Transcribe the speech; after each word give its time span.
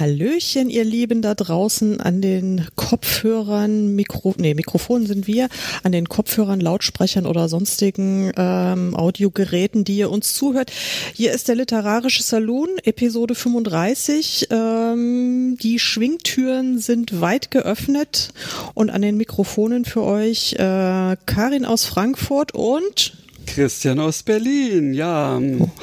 Hallöchen, 0.00 0.70
ihr 0.70 0.84
Lieben 0.84 1.20
da 1.20 1.34
draußen 1.34 2.00
an 2.00 2.22
den 2.22 2.66
Kopfhörern, 2.74 3.94
Mikro, 3.94 4.34
nee, 4.38 4.54
Mikrofonen 4.54 5.06
sind 5.06 5.26
wir, 5.26 5.50
an 5.82 5.92
den 5.92 6.08
Kopfhörern, 6.08 6.58
Lautsprechern 6.58 7.26
oder 7.26 7.50
sonstigen 7.50 8.32
ähm, 8.34 8.96
Audiogeräten, 8.96 9.84
die 9.84 9.98
ihr 9.98 10.10
uns 10.10 10.32
zuhört. 10.32 10.72
Hier 11.12 11.32
ist 11.32 11.48
der 11.48 11.56
Literarische 11.56 12.22
Saloon, 12.22 12.70
Episode 12.82 13.34
35. 13.34 14.48
Ähm, 14.50 15.58
die 15.60 15.78
Schwingtüren 15.78 16.78
sind 16.78 17.20
weit 17.20 17.50
geöffnet 17.50 18.30
und 18.72 18.88
an 18.88 19.02
den 19.02 19.18
Mikrofonen 19.18 19.84
für 19.84 20.02
euch 20.02 20.54
äh, 20.54 21.16
Karin 21.26 21.66
aus 21.66 21.84
Frankfurt 21.84 22.54
und 22.54 23.18
Christian 23.44 24.00
aus 24.00 24.22
Berlin, 24.22 24.94
ja. 24.94 25.38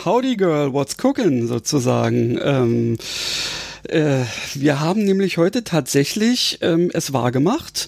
Howdy 0.05 0.37
Girl, 0.37 0.73
what's 0.73 0.95
cooking 1.03 1.47
sozusagen. 1.47 2.39
Ähm, 2.41 2.97
äh, 3.89 4.25
wir 4.53 4.79
haben 4.79 5.03
nämlich 5.03 5.37
heute 5.37 5.63
tatsächlich 5.63 6.59
ähm, 6.61 6.91
es 6.93 7.13
wahrgemacht 7.13 7.87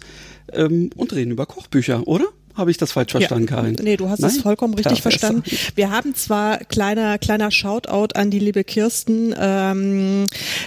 ähm, 0.53 0.89
und 0.95 1.13
reden 1.13 1.31
über 1.31 1.45
Kochbücher, 1.45 2.07
oder? 2.07 2.25
Habe 2.59 2.71
ich 2.71 2.77
das 2.77 2.91
falsch 2.91 3.11
verstanden, 3.11 3.47
ja. 3.47 3.55
Karin? 3.55 3.77
Nee, 3.81 3.95
du 3.95 4.09
hast 4.09 4.19
Nein? 4.19 4.31
es 4.31 4.41
vollkommen 4.41 4.73
richtig 4.73 4.99
Klar, 4.99 5.13
verstanden. 5.13 5.43
Wir 5.75 5.91
haben 5.91 6.13
zwar 6.13 6.57
kleiner 6.57 7.17
kleiner 7.17 7.51
Shoutout 7.51 8.15
an 8.15 8.31
die 8.31 8.39
liebe 8.39 8.65
Kirsten. 8.65 9.33
Ähm, 9.39 10.25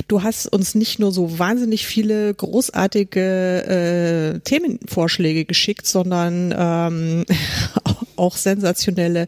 du 0.08 0.22
hast 0.22 0.46
uns 0.46 0.74
nicht 0.74 1.00
nur 1.00 1.12
so 1.12 1.38
wahnsinnig 1.38 1.86
viele 1.86 2.32
großartige 2.32 4.36
äh, 4.36 4.40
Themenvorschläge 4.40 5.44
geschickt, 5.44 5.86
sondern 5.86 6.54
ähm, 6.56 7.26
auch 8.16 8.36
sensationelle 8.36 9.26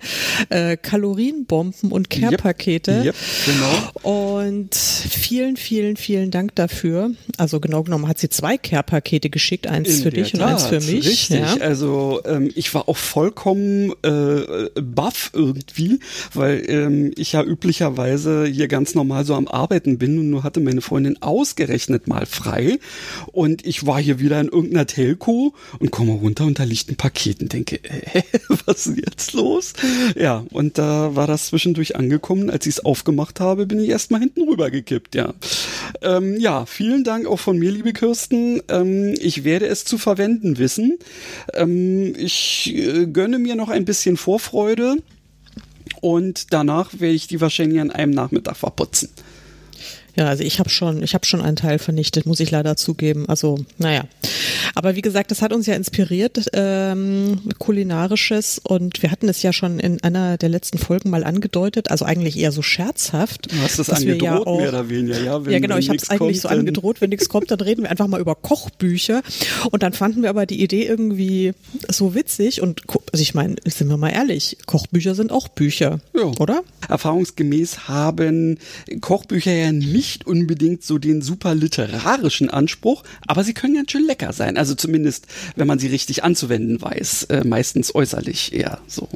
äh, 0.48 0.76
Kalorienbomben 0.76 1.92
und 1.92 2.10
Care-Pakete. 2.10 2.92
Yep, 2.92 3.04
yep, 3.04 3.14
genau. 3.46 4.28
Und 4.28 4.74
vielen, 4.74 5.56
vielen, 5.56 5.96
vielen 5.96 6.30
Dank 6.30 6.54
dafür. 6.54 7.10
Also 7.36 7.60
genau 7.60 7.82
genommen 7.82 8.08
hat 8.08 8.18
sie 8.18 8.28
zwei 8.28 8.58
Care-Pakete 8.58 9.30
geschickt, 9.30 9.66
eins 9.66 9.98
In 9.98 10.02
für 10.02 10.10
dich 10.10 10.32
Tat, 10.32 10.40
und 10.40 10.46
eins 10.46 10.66
für 10.66 10.80
mich. 10.80 11.06
Richtig. 11.06 11.40
Ja. 11.40 11.56
Also 11.60 12.20
ähm, 12.24 12.50
ich 12.54 12.72
war 12.74 12.88
auch 12.88 12.96
vollkommen 12.96 13.92
äh, 14.02 14.70
baff 14.80 15.30
irgendwie, 15.32 16.00
weil 16.32 16.64
ähm, 16.68 17.12
ich 17.16 17.32
ja 17.32 17.42
üblicherweise 17.42 18.46
hier 18.46 18.68
ganz 18.68 18.94
normal 18.94 19.24
so 19.24 19.34
am 19.34 19.48
Arbeiten 19.48 19.98
bin 19.98 20.18
und 20.18 20.30
nur 20.30 20.42
hatte 20.42 20.60
meine 20.60 20.80
Freundin 20.80 21.20
ausgerechnet 21.22 22.06
mal 22.06 22.26
frei 22.26 22.78
und 23.32 23.66
ich 23.66 23.86
war 23.86 24.00
hier 24.00 24.18
wieder 24.20 24.40
in 24.40 24.48
irgendeiner 24.48 24.86
Telco 24.86 25.54
und 25.78 25.90
komme 25.90 26.12
runter 26.12 26.44
und 26.44 26.58
da 26.58 26.64
liegt 26.64 26.90
ein 26.90 26.96
Paket 26.96 27.40
und 27.40 27.52
denke, 27.52 27.76
äh, 27.82 28.22
was 28.66 28.73
ist 28.74 28.96
jetzt 28.96 29.32
los? 29.32 29.72
Ja, 30.16 30.44
und 30.50 30.78
da 30.78 31.14
war 31.16 31.26
das 31.26 31.46
zwischendurch 31.46 31.96
angekommen. 31.96 32.50
Als 32.50 32.66
ich 32.66 32.76
es 32.76 32.84
aufgemacht 32.84 33.40
habe, 33.40 33.66
bin 33.66 33.80
ich 33.80 33.88
erstmal 33.88 34.20
hinten 34.20 34.42
rüber 34.48 34.70
gekippt, 34.70 35.14
ja. 35.14 35.34
Ähm, 36.02 36.38
ja, 36.38 36.66
vielen 36.66 37.04
Dank 37.04 37.26
auch 37.26 37.40
von 37.40 37.58
mir, 37.58 37.70
liebe 37.70 37.92
Kirsten. 37.92 38.62
Ähm, 38.68 39.14
ich 39.18 39.44
werde 39.44 39.66
es 39.66 39.84
zu 39.84 39.98
verwenden 39.98 40.58
wissen. 40.58 40.98
Ähm, 41.52 42.14
ich 42.16 42.74
äh, 42.74 43.06
gönne 43.06 43.38
mir 43.38 43.54
noch 43.54 43.68
ein 43.68 43.84
bisschen 43.84 44.16
Vorfreude 44.16 44.96
und 46.00 46.52
danach 46.52 46.92
werde 46.94 47.14
ich 47.14 47.26
die 47.26 47.40
wahrscheinlich 47.40 47.80
an 47.80 47.90
einem 47.90 48.12
Nachmittag 48.12 48.56
verputzen. 48.56 49.08
Ja, 50.16 50.28
also 50.28 50.44
ich 50.44 50.60
habe 50.60 50.70
schon, 50.70 51.02
ich 51.02 51.14
habe 51.14 51.26
schon 51.26 51.40
einen 51.40 51.56
Teil 51.56 51.78
vernichtet, 51.78 52.24
muss 52.24 52.38
ich 52.38 52.50
leider 52.50 52.76
zugeben. 52.76 53.28
Also, 53.28 53.64
naja. 53.78 54.04
Aber 54.74 54.94
wie 54.94 55.02
gesagt, 55.02 55.30
das 55.30 55.42
hat 55.42 55.52
uns 55.52 55.66
ja 55.66 55.74
inspiriert, 55.74 56.46
ähm, 56.52 57.40
kulinarisches 57.58 58.60
und 58.62 59.02
wir 59.02 59.10
hatten 59.10 59.28
es 59.28 59.42
ja 59.42 59.52
schon 59.52 59.80
in 59.80 60.02
einer 60.02 60.36
der 60.36 60.48
letzten 60.48 60.78
Folgen 60.78 61.10
mal 61.10 61.24
angedeutet, 61.24 61.90
also 61.90 62.04
eigentlich 62.04 62.38
eher 62.38 62.52
so 62.52 62.62
scherzhaft. 62.62 63.52
Du 63.52 63.56
hast 63.62 63.78
es 63.78 63.90
angedroht, 63.90 64.22
ja 64.22 64.38
auch, 64.38 64.58
mehr 64.58 64.68
oder 64.68 64.88
weniger, 64.88 65.20
ja. 65.20 65.44
Wenn, 65.44 65.52
ja, 65.52 65.58
genau, 65.58 65.76
ich 65.78 65.88
habe 65.88 65.96
es 65.96 66.10
eigentlich 66.10 66.40
so 66.40 66.48
angedroht, 66.48 67.00
wenn 67.00 67.10
nichts 67.10 67.28
kommt, 67.28 67.50
dann 67.50 67.60
reden 67.60 67.82
wir 67.82 67.90
einfach 67.90 68.06
mal 68.06 68.20
über 68.20 68.36
Kochbücher. 68.36 69.22
Und 69.70 69.82
dann 69.82 69.92
fanden 69.92 70.22
wir 70.22 70.30
aber 70.30 70.46
die 70.46 70.62
Idee 70.62 70.86
irgendwie 70.86 71.52
so 71.88 72.14
witzig 72.14 72.62
und 72.62 72.82
also 73.12 73.22
ich 73.22 73.34
meine, 73.34 73.56
sind 73.64 73.88
wir 73.88 73.96
mal 73.96 74.10
ehrlich, 74.10 74.58
Kochbücher 74.66 75.14
sind 75.14 75.32
auch 75.32 75.48
Bücher, 75.48 76.00
ja. 76.14 76.24
oder? 76.38 76.62
Erfahrungsgemäß 76.88 77.88
haben 77.88 78.58
Kochbücher 79.00 79.52
ja 79.52 79.72
nicht 79.72 80.03
nicht 80.04 80.26
unbedingt 80.26 80.84
so 80.84 80.98
den 80.98 81.22
super 81.22 81.54
literarischen 81.54 82.50
Anspruch, 82.50 83.04
aber 83.26 83.42
sie 83.42 83.54
können 83.54 83.74
ganz 83.74 83.90
schön 83.90 84.06
lecker 84.06 84.34
sein. 84.34 84.58
Also 84.58 84.74
zumindest, 84.74 85.26
wenn 85.56 85.66
man 85.66 85.78
sie 85.78 85.86
richtig 85.86 86.22
anzuwenden 86.22 86.80
weiß, 86.80 87.24
äh, 87.24 87.44
meistens 87.44 87.94
äußerlich 87.94 88.52
eher 88.52 88.80
so. 88.86 89.08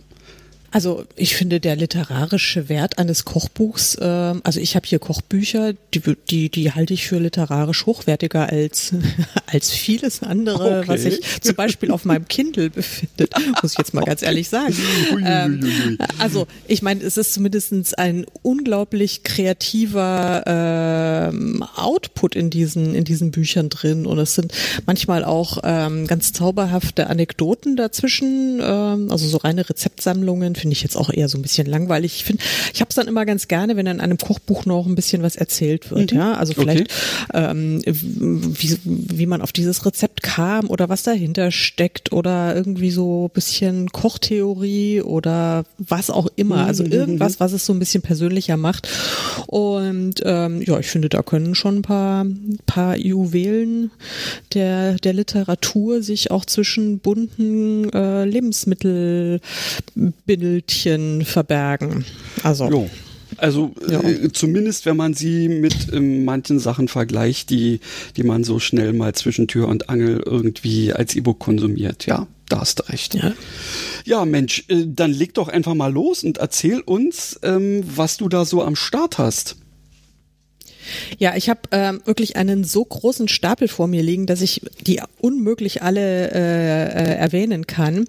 Also 0.70 1.04
ich 1.16 1.34
finde 1.34 1.60
der 1.60 1.76
literarische 1.76 2.68
Wert 2.68 2.98
eines 2.98 3.24
Kochbuchs, 3.24 3.94
äh, 3.94 4.04
also 4.04 4.60
ich 4.60 4.76
habe 4.76 4.86
hier 4.86 4.98
Kochbücher, 4.98 5.72
die, 5.94 6.02
die, 6.28 6.50
die 6.50 6.72
halte 6.72 6.92
ich 6.92 7.06
für 7.06 7.18
literarisch 7.18 7.86
hochwertiger 7.86 8.50
als, 8.50 8.92
als 9.46 9.70
vieles 9.70 10.22
andere, 10.22 10.80
okay. 10.80 10.88
was 10.88 11.02
sich 11.02 11.20
zum 11.40 11.54
Beispiel 11.54 11.90
auf 11.90 12.04
meinem 12.04 12.28
Kindle 12.28 12.68
befindet, 12.68 13.32
muss 13.62 13.72
ich 13.72 13.78
jetzt 13.78 13.94
mal 13.94 14.04
ganz 14.04 14.22
ehrlich 14.22 14.48
sagen. 14.50 14.76
Ähm, 15.24 15.98
also 16.18 16.46
ich 16.66 16.82
meine, 16.82 17.02
es 17.02 17.16
ist 17.16 17.32
zumindest 17.32 17.98
ein 17.98 18.26
unglaublich 18.42 19.22
kreativer 19.22 20.42
ähm, 20.46 21.64
Output 21.76 22.36
in 22.36 22.50
diesen, 22.50 22.94
in 22.94 23.04
diesen 23.04 23.30
Büchern 23.30 23.70
drin 23.70 24.06
und 24.06 24.18
es 24.18 24.34
sind 24.34 24.52
manchmal 24.84 25.24
auch 25.24 25.58
ähm, 25.64 26.06
ganz 26.06 26.32
zauberhafte 26.32 27.08
Anekdoten 27.08 27.76
dazwischen, 27.76 28.60
ähm, 28.62 29.10
also 29.10 29.26
so 29.26 29.38
reine 29.38 29.68
Rezeptsammlungen 29.68 30.57
finde 30.58 30.74
ich 30.74 30.82
jetzt 30.82 30.96
auch 30.96 31.10
eher 31.10 31.28
so 31.28 31.38
ein 31.38 31.42
bisschen 31.42 31.66
langweilig. 31.66 32.16
Ich 32.16 32.24
finde, 32.24 32.42
ich 32.72 32.80
habe 32.80 32.90
es 32.90 32.96
dann 32.96 33.08
immer 33.08 33.24
ganz 33.24 33.48
gerne, 33.48 33.76
wenn 33.76 33.86
in 33.86 34.00
einem 34.00 34.18
Kochbuch 34.18 34.66
noch 34.66 34.86
ein 34.86 34.94
bisschen 34.94 35.22
was 35.22 35.36
erzählt 35.36 35.90
wird. 35.90 36.12
Mhm. 36.12 36.18
Ja, 36.18 36.34
also 36.34 36.52
vielleicht 36.52 36.92
okay. 37.28 37.50
ähm, 37.50 37.82
wie, 37.84 38.78
wie 38.84 39.26
man 39.26 39.42
auf 39.42 39.52
dieses 39.52 39.86
Rezept 39.86 40.22
kam 40.22 40.68
oder 40.68 40.88
was 40.88 41.02
dahinter 41.02 41.50
steckt 41.50 42.12
oder 42.12 42.54
irgendwie 42.54 42.90
so 42.90 43.26
ein 43.26 43.34
bisschen 43.34 43.90
Kochtheorie 43.90 45.02
oder 45.02 45.64
was 45.78 46.10
auch 46.10 46.28
immer. 46.36 46.66
Also 46.66 46.84
mhm. 46.84 46.92
irgendwas, 46.92 47.40
was 47.40 47.52
es 47.52 47.64
so 47.64 47.72
ein 47.72 47.78
bisschen 47.78 48.02
persönlicher 48.02 48.56
macht. 48.56 48.88
Und 49.46 50.16
ähm, 50.24 50.62
ja, 50.62 50.78
ich 50.78 50.86
finde, 50.86 51.08
da 51.08 51.22
können 51.22 51.54
schon 51.54 51.78
ein 51.78 51.82
paar, 51.82 52.26
paar 52.66 52.96
Juwelen 52.96 53.90
der, 54.54 54.96
der 54.96 55.12
Literatur 55.12 56.02
sich 56.02 56.30
auch 56.30 56.44
zwischen 56.44 56.98
bunten 56.98 57.90
äh, 57.92 58.24
Lebensmittelbindeln 58.24 60.47
Bildchen 60.48 61.24
verbergen. 61.24 62.04
Also. 62.42 62.70
Jo. 62.70 62.90
Also 63.36 63.74
ja. 63.88 64.00
äh, 64.00 64.32
zumindest, 64.32 64.86
wenn 64.86 64.96
man 64.96 65.12
sie 65.12 65.48
mit 65.48 65.92
äh, 65.92 66.00
manchen 66.00 66.58
Sachen 66.58 66.88
vergleicht, 66.88 67.50
die, 67.50 67.80
die 68.16 68.22
man 68.22 68.42
so 68.42 68.58
schnell 68.58 68.94
mal 68.94 69.14
zwischen 69.14 69.46
Tür 69.46 69.68
und 69.68 69.90
Angel 69.90 70.22
irgendwie 70.24 70.94
als 70.94 71.14
E-Book 71.14 71.38
konsumiert. 71.38 72.06
Ja, 72.06 72.26
da 72.48 72.60
hast 72.60 72.80
du 72.80 72.88
recht. 72.88 73.14
Ja, 73.14 73.34
ja 74.06 74.24
Mensch, 74.24 74.64
äh, 74.68 74.86
dann 74.86 75.12
leg 75.12 75.34
doch 75.34 75.48
einfach 75.48 75.74
mal 75.74 75.92
los 75.92 76.24
und 76.24 76.38
erzähl 76.38 76.80
uns, 76.80 77.38
ähm, 77.42 77.84
was 77.84 78.16
du 78.16 78.30
da 78.30 78.46
so 78.46 78.62
am 78.62 78.74
Start 78.74 79.18
hast. 79.18 79.56
Ja, 81.18 81.36
ich 81.36 81.48
habe 81.48 81.60
ähm, 81.72 82.00
wirklich 82.04 82.36
einen 82.36 82.64
so 82.64 82.84
großen 82.84 83.28
Stapel 83.28 83.68
vor 83.68 83.86
mir 83.86 84.02
liegen, 84.02 84.26
dass 84.26 84.40
ich 84.40 84.62
die 84.86 85.00
unmöglich 85.20 85.82
alle 85.82 86.30
äh, 86.30 86.34
äh, 86.34 87.14
erwähnen 87.16 87.66
kann. 87.66 88.06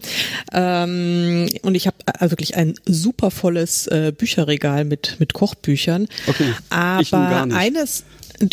Ähm, 0.54 1.50
und 1.62 1.76
ich 1.76 1.88
habe 1.88 1.98
äh, 2.20 2.30
wirklich 2.30 2.56
ein 2.56 2.76
super 2.86 3.32
volles 3.32 3.88
äh, 3.88 4.12
Bücherregal 4.16 4.86
mit 4.86 5.18
mit 5.20 5.34
Kochbüchern. 5.34 6.08
Okay. 6.28 6.54
Aber 6.70 7.48
eines 7.54 8.04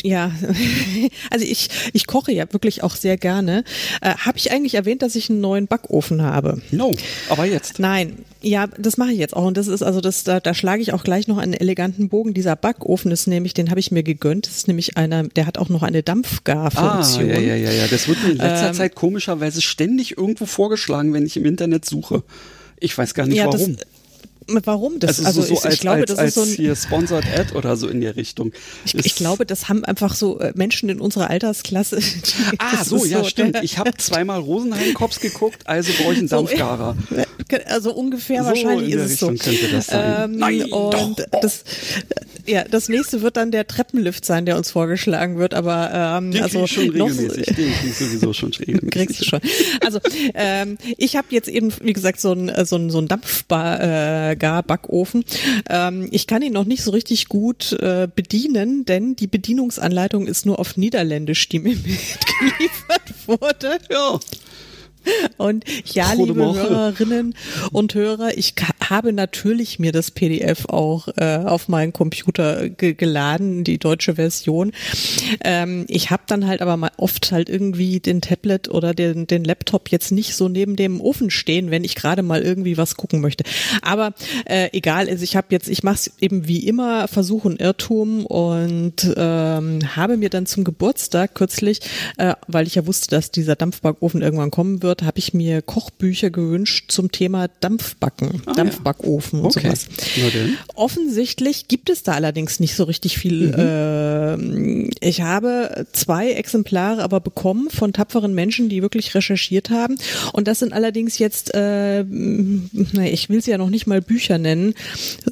ja, 0.02 0.32
also 1.30 1.44
ich, 1.44 1.68
ich 1.92 2.06
koche 2.06 2.32
ja 2.32 2.52
wirklich 2.52 2.82
auch 2.82 2.96
sehr 2.96 3.16
gerne. 3.16 3.64
Äh, 4.00 4.14
habe 4.14 4.38
ich 4.38 4.52
eigentlich 4.52 4.74
erwähnt, 4.74 5.02
dass 5.02 5.14
ich 5.14 5.30
einen 5.30 5.40
neuen 5.40 5.66
Backofen 5.66 6.22
habe? 6.22 6.60
No, 6.70 6.92
aber 7.28 7.46
jetzt. 7.46 7.78
Nein, 7.78 8.24
ja, 8.42 8.66
das 8.78 8.96
mache 8.96 9.12
ich 9.12 9.18
jetzt 9.18 9.34
auch. 9.34 9.44
Und 9.44 9.56
das 9.56 9.66
ist 9.66 9.82
also 9.82 10.00
das, 10.00 10.24
da, 10.24 10.40
da 10.40 10.54
schlage 10.54 10.82
ich 10.82 10.92
auch 10.92 11.04
gleich 11.04 11.26
noch 11.26 11.38
einen 11.38 11.54
eleganten 11.54 12.08
Bogen. 12.08 12.34
Dieser 12.34 12.56
Backofen 12.56 13.10
ist 13.10 13.26
nämlich, 13.26 13.54
den 13.54 13.70
habe 13.70 13.80
ich 13.80 13.90
mir 13.90 14.02
gegönnt. 14.02 14.46
Das 14.46 14.56
ist 14.56 14.68
nämlich 14.68 14.96
einer, 14.96 15.24
der 15.24 15.46
hat 15.46 15.58
auch 15.58 15.68
noch 15.68 15.82
eine 15.82 16.02
Dampfgarfunktion. 16.02 17.30
Ah, 17.30 17.34
ja, 17.34 17.40
ja, 17.40 17.56
ja, 17.56 17.70
ja. 17.72 17.86
Das 17.88 18.08
wird 18.08 18.22
mir 18.22 18.30
in 18.30 18.38
letzter 18.38 18.68
ähm, 18.68 18.74
Zeit 18.74 18.94
komischerweise 18.94 19.62
ständig 19.62 20.16
irgendwo 20.16 20.46
vorgeschlagen, 20.46 21.12
wenn 21.12 21.26
ich 21.26 21.36
im 21.36 21.44
Internet 21.44 21.84
suche. 21.84 22.22
Ich 22.78 22.96
weiß 22.96 23.14
gar 23.14 23.26
nicht 23.26 23.38
ja, 23.38 23.46
warum. 23.46 23.76
Das, 23.76 23.86
Warum? 24.48 24.98
Das, 25.00 25.18
also, 25.24 25.40
also 25.40 25.42
so, 25.42 25.54
ich, 25.54 25.64
als, 25.64 25.74
ich 25.74 25.80
glaube, 25.80 26.00
als, 26.02 26.10
das 26.10 26.18
als 26.18 26.28
ist 26.28 26.34
so 26.36 26.42
ein, 26.42 26.48
hier 26.48 26.76
Sponsored 26.76 27.24
Ad 27.26 27.54
oder 27.54 27.76
so 27.76 27.88
in 27.88 28.00
der 28.00 28.14
Richtung. 28.16 28.52
ich, 28.84 28.94
ich 28.94 29.14
glaube, 29.16 29.44
das 29.44 29.68
haben 29.68 29.84
einfach 29.84 30.14
so 30.14 30.38
äh, 30.38 30.52
Menschen 30.54 30.88
in 30.88 31.00
unserer 31.00 31.30
Altersklasse. 31.30 31.98
Ah, 32.58 32.84
so, 32.84 33.04
ja, 33.04 33.24
stimmt. 33.24 33.56
der- 33.56 33.62
Ich 33.64 33.78
habe 33.78 33.92
zweimal 33.96 34.40
Rosenheim-Cops 34.40 35.20
geguckt, 35.20 35.62
also 35.66 35.90
brauche 36.00 36.12
ich 36.12 36.18
einen 36.20 36.28
So, 36.28 36.36
Dampfgarer. 36.36 36.96
Also 37.66 37.92
ungefähr 37.92 38.42
So 38.42 38.48
wahrscheinlich 38.50 38.90
ist 38.94 39.10
es 39.12 39.18
so. 39.20 39.28
Richtung 39.28 39.52
könnte 39.52 39.68
das 39.72 39.86
sein. 39.86 40.30
Ähm, 40.30 40.38
Nein, 40.38 40.62
und 40.72 40.92
doch. 40.94 41.16
das, 41.42 41.64
ja, 42.46 42.64
das 42.64 42.88
nächste 42.88 43.22
wird 43.22 43.36
dann 43.36 43.50
der 43.50 43.66
Treppenlift 43.66 44.24
sein, 44.24 44.46
der 44.46 44.56
uns 44.56 44.70
vorgeschlagen 44.70 45.38
wird. 45.38 45.54
Aber 45.54 45.90
ähm, 45.92 46.32
Den 46.32 46.42
also 46.42 46.66
schon 46.66 46.86
noch, 46.88 47.08
regelmäßig. 47.08 47.46
Den 47.46 47.72
krieg 47.72 47.90
ich 47.90 47.96
sowieso 47.96 48.32
schon 48.32 48.52
regelmäßig. 48.60 48.90
kriegst 48.90 49.20
du 49.20 49.24
schon. 49.24 49.40
Also 49.84 50.00
ähm, 50.34 50.78
ich 50.96 51.16
habe 51.16 51.28
jetzt 51.30 51.48
eben, 51.48 51.72
wie 51.82 51.92
gesagt, 51.92 52.20
so 52.20 52.32
ein 52.32 52.52
so 52.64 52.76
ein, 52.76 52.90
so 52.90 52.98
ein 52.98 53.08
Dampfgar-Backofen. 53.08 55.24
Ähm, 55.68 56.08
ich 56.10 56.26
kann 56.26 56.42
ihn 56.42 56.52
noch 56.52 56.64
nicht 56.64 56.82
so 56.82 56.90
richtig 56.90 57.28
gut 57.28 57.72
äh, 57.72 58.08
bedienen, 58.14 58.84
denn 58.84 59.16
die 59.16 59.26
Bedienungsanleitung 59.26 60.26
ist 60.26 60.46
nur 60.46 60.58
auf 60.58 60.76
Niederländisch, 60.76 61.48
die 61.48 61.58
mir 61.58 61.76
mitgeliefert 61.76 63.02
wurde. 63.26 63.78
Ja. 63.90 64.18
Und 65.36 65.64
ja, 65.92 66.12
liebe. 66.12 66.36
Hörerinnen 66.36 67.34
und 67.72 67.94
Hörer, 67.94 68.36
ich 68.36 68.54
habe 68.88 69.12
natürlich 69.12 69.78
mir 69.78 69.92
das 69.92 70.10
PDF 70.10 70.66
auch 70.66 71.08
äh, 71.16 71.36
auf 71.36 71.68
meinen 71.68 71.92
Computer 71.92 72.68
ge 72.68 72.94
geladen, 72.94 73.64
die 73.64 73.78
deutsche 73.78 74.14
Version. 74.14 74.72
Ähm, 75.42 75.84
ich 75.88 76.10
habe 76.10 76.22
dann 76.26 76.46
halt 76.46 76.62
aber 76.62 76.76
mal 76.76 76.90
oft 76.96 77.32
halt 77.32 77.48
irgendwie 77.48 78.00
den 78.00 78.20
Tablet 78.20 78.68
oder 78.68 78.94
den, 78.94 79.26
den 79.26 79.44
Laptop 79.44 79.90
jetzt 79.90 80.12
nicht 80.12 80.34
so 80.34 80.48
neben 80.48 80.76
dem 80.76 81.00
Ofen 81.00 81.30
stehen, 81.30 81.70
wenn 81.70 81.84
ich 81.84 81.94
gerade 81.94 82.22
mal 82.22 82.42
irgendwie 82.42 82.76
was 82.76 82.96
gucken 82.96 83.20
möchte. 83.20 83.44
Aber 83.82 84.14
äh, 84.44 84.68
egal, 84.72 85.08
also 85.08 85.24
ich 85.24 85.36
habe 85.36 85.48
jetzt, 85.50 85.68
ich 85.68 85.82
mache 85.82 85.96
es 85.96 86.12
eben 86.20 86.46
wie 86.46 86.66
immer, 86.66 87.08
Versuch 87.08 87.44
und 87.44 87.60
Irrtum 87.60 88.24
und 88.26 89.14
ähm, 89.16 89.96
habe 89.96 90.16
mir 90.16 90.30
dann 90.30 90.46
zum 90.46 90.64
Geburtstag 90.64 91.34
kürzlich, 91.34 91.80
äh, 92.18 92.34
weil 92.46 92.66
ich 92.66 92.74
ja 92.74 92.86
wusste, 92.86 93.10
dass 93.10 93.30
dieser 93.30 93.56
Dampfbackofen 93.56 94.22
irgendwann 94.22 94.50
kommen 94.50 94.82
wird, 94.82 94.95
habe 95.02 95.18
ich 95.18 95.34
mir 95.34 95.62
Kochbücher 95.62 96.30
gewünscht 96.30 96.90
zum 96.90 97.10
Thema 97.12 97.48
Dampfbacken, 97.60 98.42
Ah, 98.46 98.50
ja. 98.50 98.54
Dampfbackofen 98.54 99.40
und 99.40 99.46
Okay. 99.46 99.66
sowas. 99.66 99.86
Na 100.16 100.28
denn. 100.30 100.56
Offensichtlich 100.74 101.68
gibt 101.68 101.90
es 101.90 102.02
da 102.02 102.12
allerdings 102.12 102.60
nicht 102.60 102.74
so 102.76 102.84
richtig 102.84 103.18
viel. 103.18 103.48
Mhm. 103.48 104.90
Äh, 105.00 105.06
ich 105.08 105.20
habe 105.22 105.86
zwei 105.92 106.30
Exemplare 106.32 107.02
aber 107.02 107.20
bekommen 107.20 107.70
von 107.70 107.92
tapferen 107.92 108.34
Menschen, 108.34 108.68
die 108.68 108.82
wirklich 108.82 109.14
recherchiert 109.14 109.70
haben. 109.70 109.96
Und 110.32 110.48
das 110.48 110.58
sind 110.60 110.72
allerdings 110.72 111.18
jetzt, 111.18 111.54
äh, 111.54 112.02
ich 112.02 113.28
will 113.28 113.42
sie 113.42 113.50
ja 113.50 113.58
noch 113.58 113.70
nicht 113.70 113.86
mal 113.86 114.00
Bücher 114.00 114.38
nennen. 114.38 114.74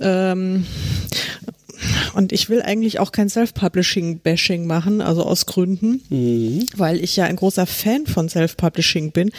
Ähm, 0.01 0.67
und 2.15 2.33
ich 2.33 2.49
will 2.49 2.63
eigentlich 2.63 3.01
auch 3.01 3.13
kein 3.13 3.29
Self-Publishing-Bashing 3.29 4.67
machen, 4.67 5.01
also 5.01 5.25
aus 5.25 5.47
Gründen, 5.47 6.03
Mhm. 6.09 6.67
weil 6.77 7.03
ich 7.03 7.17
ja 7.17 7.25
ein 7.25 7.37
großer 7.37 7.67
Fan 7.67 8.07
von 8.07 8.29
Self-Publishing 8.29 9.13
bin, 9.13 9.31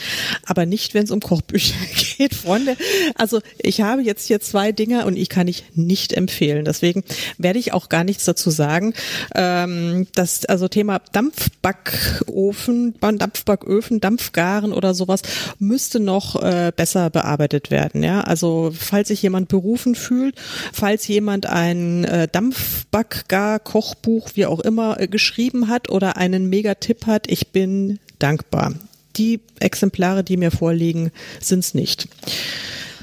aber 0.45 0.65
nicht, 0.65 0.93
wenn 0.93 1.03
es 1.03 1.11
um 1.11 1.19
Kochbücher 1.19 1.75
geht, 2.17 2.33
Freunde. 2.35 2.75
Also 3.15 3.41
ich 3.57 3.81
habe 3.81 4.01
jetzt 4.01 4.27
hier 4.27 4.39
zwei 4.41 4.71
Dinger 4.71 5.05
und 5.05 5.17
ich 5.17 5.29
kann 5.29 5.47
ich 5.47 5.63
nicht 5.73 6.13
empfehlen. 6.13 6.65
Deswegen 6.65 7.03
werde 7.37 7.59
ich 7.59 7.73
auch 7.73 7.89
gar 7.89 8.03
nichts 8.03 8.25
dazu 8.25 8.49
sagen. 8.49 8.93
Ähm, 9.33 10.07
das 10.15 10.45
also 10.45 10.67
Thema 10.67 10.99
Dampfbackofen, 11.11 12.95
Dampfbacköfen, 12.99 13.99
Dampfgaren 14.01 14.73
oder 14.73 14.93
sowas 14.93 15.21
müsste 15.59 15.99
noch 15.99 16.41
äh, 16.41 16.71
besser 16.75 17.09
bearbeitet 17.09 17.71
werden. 17.71 18.03
Ja, 18.03 18.21
also 18.21 18.71
falls 18.77 19.09
sich 19.09 19.21
jemand 19.21 19.47
berufen 19.47 19.95
fühlt, 19.95 20.35
falls 20.73 21.07
jemand 21.07 21.45
ein 21.45 22.03
äh, 22.05 22.24
Dampfbackgar-Kochbuch, 22.27 24.29
wie 24.35 24.45
auch 24.45 24.59
immer, 24.59 24.99
äh, 24.99 25.07
geschrieben 25.07 25.67
hat 25.67 25.89
oder 25.89 26.17
einen 26.17 26.47
Mega-Tipp 26.49 27.07
hat, 27.07 27.27
ich 27.29 27.47
bin 27.49 27.99
dankbar. 28.19 28.75
Die 29.17 29.39
Exemplare, 29.59 30.23
die 30.23 30.37
mir 30.37 30.51
vorliegen, 30.51 31.11
sind's 31.39 31.73
nicht. 31.73 32.07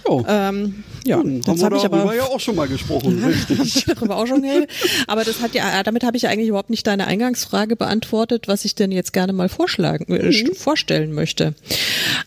Oh. 0.04 0.25
Ähm, 0.26 0.82
ja, 1.04 1.16
Hm, 1.20 1.25
haben 1.25 1.43
das 1.43 1.58
wir 1.58 1.64
habe 1.64 1.76
ich 1.76 1.82
darüber 1.82 2.02
aber 2.02 2.14
ja 2.16 2.25
auch 2.25 2.40
schon 2.40 2.56
mal 2.56 2.66
gesprochen, 2.69 3.25
richtig. 3.49 3.84
darüber 3.87 4.16
auch 4.16 4.26
schon 4.26 4.43
geredet. 4.43 4.69
Aber 5.06 5.25
das 5.25 5.40
hat 5.40 5.54
ja, 5.54 5.82
damit 5.82 6.04
habe 6.04 6.16
ich 6.16 6.22
ja 6.25 6.31
eigentlich 6.31 6.49
überhaupt 6.49 6.70
nicht 6.70 6.87
deine 6.87 7.06
Eingangsfrage 7.06 7.76
beantwortet, 7.76 8.49
was 8.49 8.64
ich 8.64 8.75
denn 8.75 8.90
jetzt 8.93 9.12
gerne 9.12 9.32
mal 9.32 9.49
vorschlagen, 9.49 10.12
äh, 10.12 10.28
st- 10.31 10.54
vorstellen 10.56 11.12
möchte. 11.12 11.54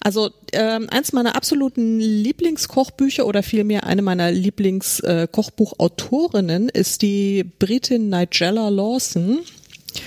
Also 0.02 0.30
ähm, 0.54 0.88
eins 0.90 1.12
meiner 1.14 1.36
absoluten 1.36 2.00
Lieblingskochbücher 2.00 3.26
oder 3.26 3.44
vielmehr 3.44 3.86
eine 3.86 4.02
meiner 4.02 4.32
Lieblingskochbuchautorinnen 4.32 6.70
ist 6.70 7.02
die 7.02 7.44
Britin 7.60 8.10
Nigella 8.10 8.70
Lawson. 8.70 9.40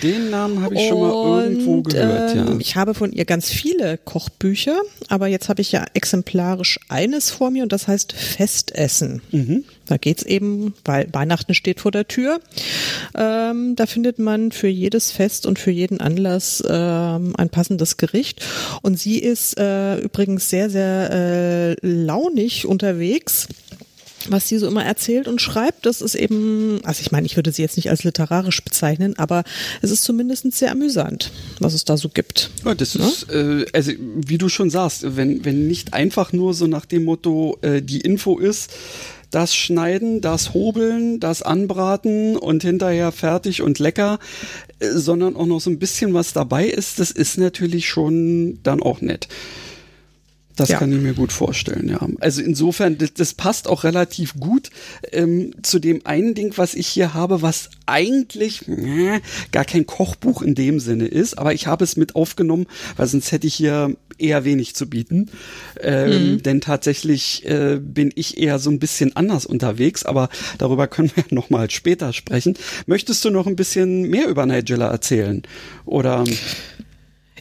Den 0.03 0.31
Namen 0.31 0.63
habe 0.63 0.75
ich 0.75 0.89
schon 0.89 1.01
mal 1.01 1.45
irgendwo 1.45 1.75
Und, 1.75 1.91
gehört, 1.91 2.35
ja. 2.35 2.47
ähm, 2.47 2.61
Ich 2.61 2.77
habe 2.77 2.95
von 2.95 3.13
ihr 3.13 3.25
ganz 3.25 3.51
viele 3.51 3.99
Kochbücher, 3.99 4.81
aber 5.09 5.27
jetzt 5.27 5.49
habe 5.49 5.61
ich 5.61 5.73
ja 5.73 5.85
exemplarisch 5.95 6.79
eines 6.89 7.31
vor 7.31 7.51
mir 7.51 7.63
und 7.63 7.73
das 7.73 7.89
heißt 7.89 8.13
Festessen. 8.13 9.23
Mhm. 9.31 9.65
Da 9.87 9.97
geht's 9.97 10.23
eben, 10.23 10.75
weil 10.85 11.09
Weihnachten 11.13 11.55
steht 11.55 11.81
vor 11.81 11.91
der 11.91 12.07
Tür. 12.07 12.41
Ähm, 13.17 13.75
da 13.77 13.87
findet 13.87 14.19
man 14.19 14.53
für 14.53 14.69
jedes 14.69 15.11
Fest 15.11 15.47
und 15.47 15.59
für 15.59 15.71
jeden 15.71 16.01
Anlass 16.01 16.63
ähm, 16.69 17.35
ein 17.37 17.49
passendes 17.49 17.97
Gericht. 17.97 18.45
Und 18.83 18.99
sie 18.99 19.19
ist 19.19 19.59
äh, 19.59 19.99
übrigens 19.99 20.51
sehr, 20.51 20.69
sehr 20.71 21.11
äh, 21.83 21.87
launig 21.87 22.67
unterwegs 22.67 23.49
was 24.29 24.49
sie 24.49 24.59
so 24.59 24.67
immer 24.67 24.85
erzählt 24.85 25.29
und 25.29 25.41
schreibt, 25.41 25.87
das 25.87 26.01
ist 26.01 26.15
eben, 26.15 26.81
also 26.85 27.01
ich 27.01 27.13
meine, 27.13 27.27
ich 27.27 27.37
würde 27.37 27.53
sie 27.53 27.63
jetzt 27.63 27.77
nicht 27.77 27.91
als 27.91 28.05
literarisch 28.05 28.63
bezeichnen, 28.63 29.19
aber 29.19 29.45
es 29.83 29.91
ist 29.91 30.05
zumindest 30.05 30.51
sehr 30.53 30.73
amüsant, 30.73 31.31
was 31.61 31.75
es 31.75 31.85
da 31.85 31.97
so 31.97 32.09
gibt. 32.09 32.51
Ja, 32.65 32.75
das 32.75 32.95
ist, 32.95 33.31
äh, 33.31 33.67
also 33.73 33.93
wie 33.99 34.39
du 34.39 34.49
schon 34.49 34.71
sagst, 34.71 35.17
wenn, 35.17 35.45
wenn 35.45 35.67
nicht 35.69 35.95
einfach 35.95 36.33
nur 36.33 36.55
so 36.55 36.67
nach 36.67 36.87
dem 36.87 37.05
Motto, 37.05 37.59
äh, 37.63 37.83
die 37.83 38.01
Info 38.01 38.39
ist, 38.39 38.71
das 39.31 39.55
Schneiden, 39.55 40.21
das 40.21 40.55
Hobeln, 40.55 41.21
das 41.21 41.43
Anbraten 41.43 42.37
und 42.37 42.63
hinterher 42.63 43.13
fertig 43.13 43.63
und 43.63 43.79
lecker, 43.79 44.19
äh, 44.79 44.91
sondern 44.91 45.37
auch 45.37 45.47
noch 45.47 45.61
so 45.61 45.71
ein 45.71 45.79
bisschen 45.79 46.15
was 46.15 46.33
dabei 46.33 46.67
ist, 46.67 46.99
das 46.99 47.11
ist 47.11 47.39
natürlich 47.39 47.89
schon 47.89 48.59
dann 48.63 48.83
auch 48.83 49.01
nett. 49.01 49.29
Das 50.59 50.69
Ja. 50.71 50.79
kann 50.79 50.93
ich 50.93 51.01
mir 51.01 51.15
gut 51.15 51.33
vorstellen, 51.33 51.89
ja. 51.89 52.01
Also 52.21 52.43
insofern, 52.43 52.99
das, 52.99 53.15
das 53.15 53.33
passt 53.33 53.69
auch 53.69 53.85
relativ 53.85 54.35
gut 54.35 54.71
ähm, 55.13 55.53
zu 55.63 55.79
dem 55.79 56.05
einen 56.05 56.35
Ding, 56.35 56.53
was 56.57 56.75
ich 56.75 56.87
hier 56.89 57.15
habe, 57.15 57.43
was 57.43 57.71
eigentlich 57.87 58.67
äh, 58.69 59.21
gar 59.53 59.65
kein 59.65 59.87
Kochbuch 59.87 60.43
in 60.43 60.55
dem 60.55 60.81
Sinne 60.81 61.07
ist, 61.07 61.39
aber 61.39 61.55
ich 61.55 61.67
habe 61.69 61.85
es 61.85 61.97
mit 61.97 62.17
aufgenommen, 62.17 62.67
weil 62.97 63.07
sonst 63.07 63.31
hätte 63.33 63.47
ich 63.47 63.55
hier 63.55 63.97
eher 64.19 64.45
wenig 64.45 64.75
zu 64.75 64.91
bieten. 64.91 65.31
Ähm, 65.81 66.43
Denn 66.43 66.61
tatsächlich 66.61 67.47
äh, 67.47 67.79
bin 67.81 68.11
ich 68.17 68.37
eher 68.39 68.59
so 68.59 68.69
ein 68.69 68.81
bisschen 68.81 69.15
anders 69.15 69.47
unterwegs, 69.47 70.05
aber 70.05 70.29
darüber 70.59 70.89
können 70.89 71.13
wir 71.15 71.25
nochmal 71.31 71.71
später 71.71 72.13
sprechen. 72.13 72.55
Möchtest 72.87 73.25
du 73.25 73.31
noch 73.31 73.47
ein 73.47 73.55
bisschen 73.55 74.03
mehr 74.11 74.27
über 74.29 74.45
Nigella 74.45 74.89
erzählen? 74.89 75.43
Oder 75.85 76.25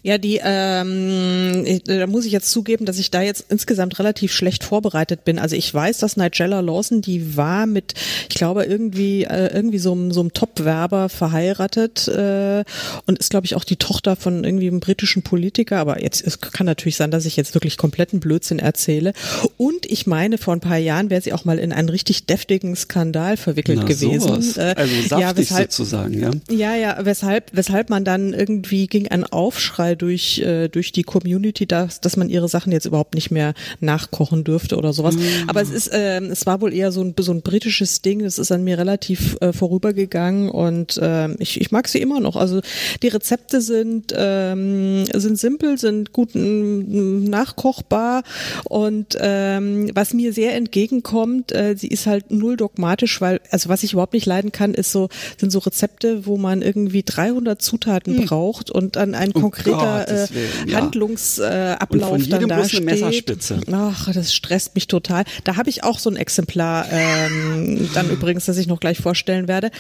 Ja, 0.04 0.18
die, 0.18 0.40
ähm, 0.44 1.80
da 1.86 2.08
muss 2.08 2.26
ich 2.26 2.32
jetzt 2.32 2.52
zugeben, 2.52 2.86
dass 2.86 3.00
ich 3.00 3.12
da 3.12 3.22
jetzt 3.22 3.46
insgesamt 3.50 4.00
relativ 4.00 4.32
schlecht 4.32 4.64
vorbereitet 4.64 5.26
bin. 5.26 5.40
Also 5.40 5.56
ich 5.56 5.74
weiß, 5.74 5.98
dass 6.00 6.18
Nigella 6.18 6.60
Lawson, 6.60 7.02
die 7.02 7.36
war 7.36 7.66
mit, 7.66 7.94
ich 8.30 8.36
glaube, 8.36 8.64
irgendwie, 8.66 9.24
äh, 9.24 9.54
irgendwie 9.54 9.80
so, 9.80 9.92
einem- 9.94 10.12
so 10.12 10.20
einem 10.22 10.34
Top-Werber 10.34 11.10
verheiratet 11.10 12.08
äh, 12.08 12.64
und 13.06 13.20
ist, 13.20 13.30
glaube 13.30 13.46
ich, 13.46 13.56
auch 13.56 13.64
die 13.64 13.76
Tochter 13.78 14.16
von 14.16 14.44
irgendwie 14.44 14.68
einem 14.68 14.80
britischen 14.80 15.22
Politiker. 15.24 15.78
Aber 15.78 16.02
jetzt, 16.02 16.26
es 16.26 16.40
kann 16.40 16.66
natürlich 16.66 16.96
sein, 16.96 17.12
dass 17.12 17.26
ich 17.26 17.36
jetzt 17.36 17.54
wirklich 17.54 17.78
kompletten 17.78 18.20
Blödsinn 18.20 18.60
erzähle. 18.60 19.14
Und 19.58 19.86
ich 19.86 20.08
meine, 20.08 20.38
vor 20.38 20.54
ein 20.54 20.60
paar 20.60 20.78
Jahren 20.78 21.10
wäre 21.10 21.22
sie 21.22 21.34
auch 21.34 21.46
mal 21.46 21.60
in 21.60 21.72
einen 21.74 21.90
richtig 21.90 22.26
deftigen 22.26 22.76
Skandal 22.76 23.38
verwickelt 23.38 23.80
na, 23.80 23.86
gewesen. 23.86 24.20
sowas. 24.42 24.58
Äh, 24.58 24.74
also 24.78 24.94
saftig 25.08 25.20
ja, 25.20 25.38
weshalb, 25.38 25.72
sozusagen, 25.72 26.14
ja. 26.20 26.32
ja, 26.50 26.76
ja, 26.76 26.98
weshalb, 27.02 27.52
weshalb 27.54 27.90
man 27.90 28.04
dann 28.06 28.34
irgendwie 28.34 28.88
ging 28.88 29.08
ein 29.08 29.24
Aufschrei 29.24 29.96
durch, 29.98 30.40
äh, 30.40 30.68
durch 30.70 30.92
die 30.92 31.04
Community, 31.04 31.66
dass, 31.66 32.02
dass 32.02 32.18
man 32.18 32.30
ihre 32.30 32.48
Sachen 32.48 32.72
jetzt 32.72 32.86
überhaupt 32.86 33.16
nicht 33.16 33.32
mehr 33.32 33.54
nachkochen 33.80 34.44
dürfte 34.44 34.78
oder 34.78 34.94
sowas. 34.94 35.16
Aber 35.48 35.62
es 35.62 35.70
ist, 35.70 35.90
ähm, 35.94 36.26
es 36.32 36.46
war 36.46 36.62
wohl 36.62 36.74
eher 36.74 36.92
so 36.92 37.02
ein, 37.02 37.14
so 37.20 37.32
ein 37.32 37.42
britisches 37.42 38.02
Ding, 38.02 38.24
das 38.24 38.38
ist 38.38 38.52
an 38.52 38.64
mir 38.64 38.78
relativ 38.78 39.38
äh, 39.42 39.54
vorübergegangen 39.54 40.50
und 40.50 41.00
ähm, 41.02 41.36
ich, 41.40 41.60
ich 41.60 41.72
mag 41.72 41.88
sie 41.88 42.00
immer 42.00 42.20
noch. 42.20 42.36
Also 42.36 42.62
die 43.02 43.08
Rezepte 43.08 43.62
sind, 43.62 44.14
ähm, 44.16 45.06
sind 45.14 45.38
simpel, 45.38 45.78
sind 45.78 46.14
gut 46.14 46.36
mm, 46.36 47.24
nachkochbar 47.26 48.24
und 48.66 49.18
ähm, 49.20 49.90
was 49.94 50.14
mir 50.14 50.34
sehr 50.34 50.56
entgegenkommt, 50.56 51.52
äh, 51.52 51.76
sie 51.78 51.88
ist 51.88 52.06
halt 52.06 52.32
null 52.32 52.58
dogmatisch, 52.58 53.22
weil, 53.22 53.42
also 53.52 53.70
was 53.70 53.84
ich 53.84 53.94
überhaupt 53.94 54.14
nicht 54.14 54.26
leiden 54.26 54.52
kann, 54.52 54.74
ist 54.74 54.92
so, 54.92 55.10
sind 55.38 55.52
so 55.52 55.60
Rezepte, 55.60 56.26
wo 56.26 56.38
man 56.38 56.62
irgendwie 56.62 57.04
300 57.04 57.62
Zutaten 57.62 58.26
braucht 58.26 58.70
und 58.70 58.96
dann 58.96 59.16
einen 59.16 59.34
konkreten 59.34 59.77
später 59.78 60.08
äh, 60.08 60.28
ja. 60.70 60.78
Handlungsablauf 60.78 62.22
äh, 62.22 62.30
dann 62.30 62.48
da 62.48 62.64
steht. 62.68 62.86
Messerspitze. 62.86 63.62
Ach, 63.72 64.12
das 64.14 64.34
stresst 64.34 64.76
mich 64.76 64.88
total. 64.88 65.24
Da 65.44 65.56
habe 65.56 65.70
ich 65.70 65.84
auch 65.84 66.00
so 66.00 66.10
ein 66.10 66.16
Exemplar, 66.16 66.86
ähm, 66.92 67.90
dann 67.94 68.10
übrigens, 68.10 68.46
das 68.46 68.58
ich 68.58 68.68
noch 68.68 68.80
gleich 68.80 69.00
vorstellen 69.00 69.48
werde. 69.48 69.72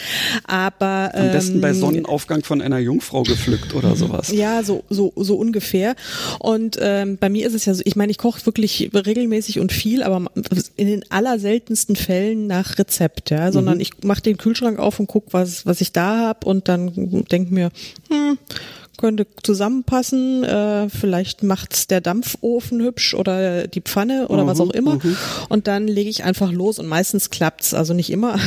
Aber 0.45 1.11
ähm, 1.13 1.27
am 1.27 1.31
besten 1.31 1.61
bei 1.61 1.69
ähm, 1.69 1.75
Sonnenaufgang 1.75 2.43
von 2.43 2.61
einer 2.61 2.79
Jungfrau 2.79 3.23
gepflückt 3.23 3.73
oder 3.73 3.95
sowas. 3.95 4.31
Ja, 4.31 4.63
so 4.63 4.83
so 4.89 5.13
so 5.15 5.35
ungefähr. 5.35 5.95
Und 6.39 6.77
ähm, 6.81 7.17
bei 7.17 7.29
mir 7.29 7.47
ist 7.47 7.53
es 7.53 7.65
ja 7.65 7.73
so, 7.73 7.81
ich 7.85 7.95
meine, 7.95 8.11
ich 8.11 8.17
koche 8.17 8.45
wirklich 8.45 8.89
regelmäßig 8.93 9.59
und 9.59 9.71
viel, 9.71 10.03
aber 10.03 10.25
in 10.75 10.87
den 10.87 11.03
allerseltensten 11.11 11.95
Fällen 11.95 12.47
nach 12.47 12.77
Rezept, 12.77 13.29
ja, 13.29 13.51
sondern 13.51 13.75
mhm. 13.75 13.81
ich 13.81 13.91
mache 14.03 14.21
den 14.21 14.37
Kühlschrank 14.37 14.79
auf 14.79 14.99
und 14.99 15.07
guck, 15.07 15.33
was 15.33 15.65
was 15.65 15.81
ich 15.81 15.91
da 15.91 16.17
habe 16.17 16.45
und 16.47 16.67
dann 16.67 17.25
denk 17.31 17.51
mir, 17.51 17.71
hm, 18.09 18.37
könnte 18.97 19.27
zusammenpassen. 19.43 20.43
Äh, 20.43 20.89
vielleicht 20.89 21.43
macht's 21.43 21.87
der 21.87 22.01
Dampfofen 22.01 22.81
hübsch 22.81 23.13
oder 23.13 23.67
die 23.67 23.81
Pfanne 23.81 24.27
oder 24.27 24.43
uh 24.43 24.47
was 24.47 24.59
auch 24.59 24.71
immer. 24.71 24.95
Uh 24.95 25.15
Und 25.49 25.67
dann 25.67 25.87
lege 25.87 26.09
ich 26.09 26.23
einfach 26.23 26.51
los 26.51 26.79
und 26.79 26.87
meistens 26.87 27.29
klappt's. 27.29 27.73
Also 27.73 27.93
nicht 27.93 28.09
immer. 28.09 28.39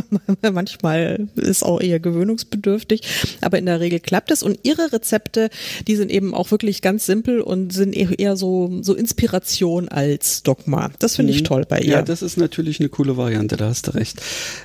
Manchmal 0.52 1.28
ist 1.36 1.62
auch 1.62 1.80
eher 1.80 2.00
gewöhnungsbedürftig, 2.00 3.02
aber 3.40 3.58
in 3.58 3.66
der 3.66 3.80
Regel 3.80 4.00
klappt 4.00 4.30
es. 4.30 4.42
Und 4.42 4.58
ihre 4.62 4.92
Rezepte, 4.92 5.50
die 5.86 5.96
sind 5.96 6.10
eben 6.10 6.34
auch 6.34 6.50
wirklich 6.50 6.82
ganz 6.82 7.06
simpel 7.06 7.40
und 7.40 7.72
sind 7.72 7.94
eher 7.94 8.36
so 8.36 8.78
so 8.82 8.94
Inspiration 8.94 9.88
als 9.88 10.42
Dogma. 10.42 10.90
Das 10.98 11.16
finde 11.16 11.32
ich 11.32 11.42
mhm. 11.42 11.46
toll 11.46 11.66
bei 11.68 11.80
ihr. 11.80 11.92
Ja, 11.92 12.02
das 12.02 12.22
ist 12.22 12.36
natürlich 12.36 12.80
eine 12.80 12.88
coole 12.88 13.16
Variante. 13.16 13.56
Da 13.56 13.68
hast 13.68 13.88
du 13.88 13.94
recht. 13.94 14.20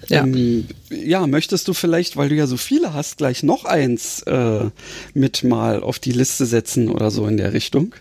Ja, 0.07 0.23
ähm, 0.23 0.67
ja 0.89 1.27
möchtest 1.27 1.67
du 1.67 1.73
vielleicht, 1.73 2.17
weil 2.17 2.29
du 2.29 2.35
ja 2.35 2.47
so 2.47 2.57
viele 2.57 2.93
hast, 2.93 3.17
gleich 3.17 3.43
noch 3.43 3.65
eins 3.65 4.21
äh, 4.23 4.69
mit 5.13 5.32
mit 5.33 5.43
mal 5.43 5.81
auf 5.81 5.99
die 5.99 6.11
Liste 6.11 6.45
setzen 6.45 6.89
oder 6.89 7.09
so 7.11 7.27
in 7.27 7.37
der 7.37 7.53
Richtung? 7.53 7.95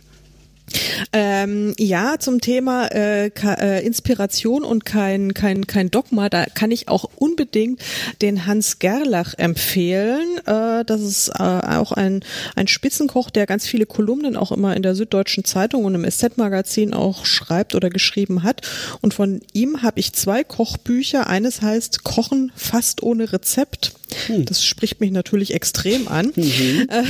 Ähm, 1.12 1.74
ja, 1.76 2.18
zum 2.18 2.40
Thema 2.40 2.86
äh, 2.86 3.26
äh, 3.26 3.84
Inspiration 3.84 4.62
und 4.62 4.86
kein, 4.86 5.34
kein, 5.34 5.66
kein 5.66 5.90
Dogma, 5.90 6.30
da 6.30 6.46
kann 6.46 6.70
ich 6.70 6.88
auch 6.88 7.04
unbedingt 7.16 7.82
den 8.22 8.46
Hans 8.46 8.78
Gerlach 8.78 9.34
empfehlen. 9.36 10.38
Äh, 10.46 10.84
das 10.84 11.02
ist 11.02 11.28
äh, 11.30 11.42
auch 11.42 11.92
ein, 11.92 12.20
ein 12.56 12.68
Spitzenkoch, 12.68 13.28
der 13.28 13.46
ganz 13.46 13.66
viele 13.66 13.84
Kolumnen 13.84 14.36
auch 14.36 14.52
immer 14.52 14.74
in 14.74 14.82
der 14.82 14.94
Süddeutschen 14.94 15.44
Zeitung 15.44 15.84
und 15.84 15.94
im 15.94 16.08
SZ-Magazin 16.08 16.94
auch 16.94 17.26
schreibt 17.26 17.74
oder 17.74 17.90
geschrieben 17.90 18.42
hat. 18.42 18.62
Und 19.02 19.12
von 19.12 19.40
ihm 19.52 19.82
habe 19.82 20.00
ich 20.00 20.14
zwei 20.14 20.42
Kochbücher. 20.42 21.26
Eines 21.26 21.60
heißt 21.60 22.04
Kochen 22.04 22.52
fast 22.54 23.02
ohne 23.02 23.32
Rezept 23.32 23.92
hm. 24.26 24.45
Das 24.45 24.64
spricht 24.64 25.00
mich 25.00 25.11
natürlich 25.11 25.55
extrem 25.55 26.09
an. 26.09 26.33
Mhm. 26.35 26.88
Äh, 26.88 27.02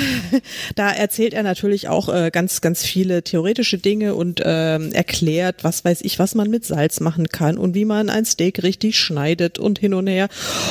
da 0.75 0.91
erzählt 0.91 1.35
er 1.35 1.43
natürlich 1.43 1.89
auch 1.89 2.09
äh, 2.09 2.31
ganz, 2.31 2.61
ganz 2.61 2.85
viele 2.85 3.23
theoretische 3.23 3.79
Dinge 3.79 4.15
und 4.15 4.41
äh, 4.41 4.89
erklärt, 4.91 5.65
was 5.65 5.85
weiß 5.85 6.03
ich, 6.03 6.19
was 6.19 6.35
man 6.35 6.51
mit 6.51 6.65
Salz 6.65 7.01
machen 7.01 7.29
kann 7.29 7.59
und 7.59 7.75
wie 7.75 7.85
man 7.85 8.11
ein 8.11 8.25
Steak 8.25 8.63
richtig 8.63 8.99
schneidet 8.99 9.59
und 9.59 9.79
hin 9.79 9.95
und 9.95 10.07
her 10.07 10.29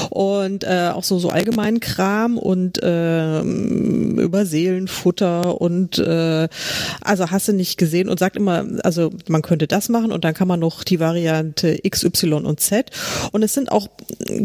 und 0.09 0.63
äh, 0.63 0.89
auch 0.93 1.03
so 1.03 1.19
so 1.19 1.29
allgemeinen 1.29 1.79
Kram 1.79 2.37
und 2.37 2.81
äh, 2.81 3.41
über 3.41 4.45
Seelenfutter 4.45 5.59
und 5.61 6.01
also 6.01 7.31
hast 7.31 7.47
du 7.47 7.53
nicht 7.53 7.77
gesehen 7.77 8.09
und 8.09 8.19
sagt 8.19 8.35
immer, 8.35 8.65
also 8.83 9.11
man 9.27 9.41
könnte 9.41 9.67
das 9.67 9.89
machen 9.89 10.11
und 10.11 10.23
dann 10.23 10.33
kann 10.33 10.47
man 10.47 10.59
noch 10.59 10.83
die 10.83 10.99
Variante 10.99 11.79
X, 11.83 12.03
Y 12.03 12.45
und 12.45 12.59
Z 12.59 12.91
und 13.31 13.43
es 13.43 13.53
sind 13.53 13.71
auch 13.71 13.87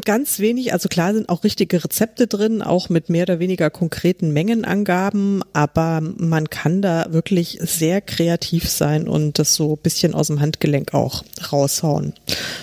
ganz 0.04 0.38
wenig, 0.38 0.72
also 0.72 0.88
klar 0.88 1.14
sind 1.14 1.28
auch 1.28 1.44
richtige 1.44 1.82
Rezepte 1.86 2.26
drin, 2.26 2.62
auch 2.62 2.88
mit 2.88 3.10
mehr 3.10 3.22
oder 3.22 3.38
weniger 3.38 3.70
konkreten 3.70 4.32
Mengenangaben, 4.32 5.44
aber 5.52 6.00
man 6.00 6.50
kann 6.50 6.82
da 6.82 7.06
wirklich 7.10 7.58
sehr 7.60 8.00
kreativ 8.00 8.68
sein 8.68 9.06
und 9.06 9.38
das 9.38 9.54
so 9.54 9.74
ein 9.74 9.82
bisschen 9.82 10.12
aus 10.12 10.26
dem 10.26 10.40
Handgelenk 10.40 10.94
auch 10.94 11.22
raushauen. 11.52 12.12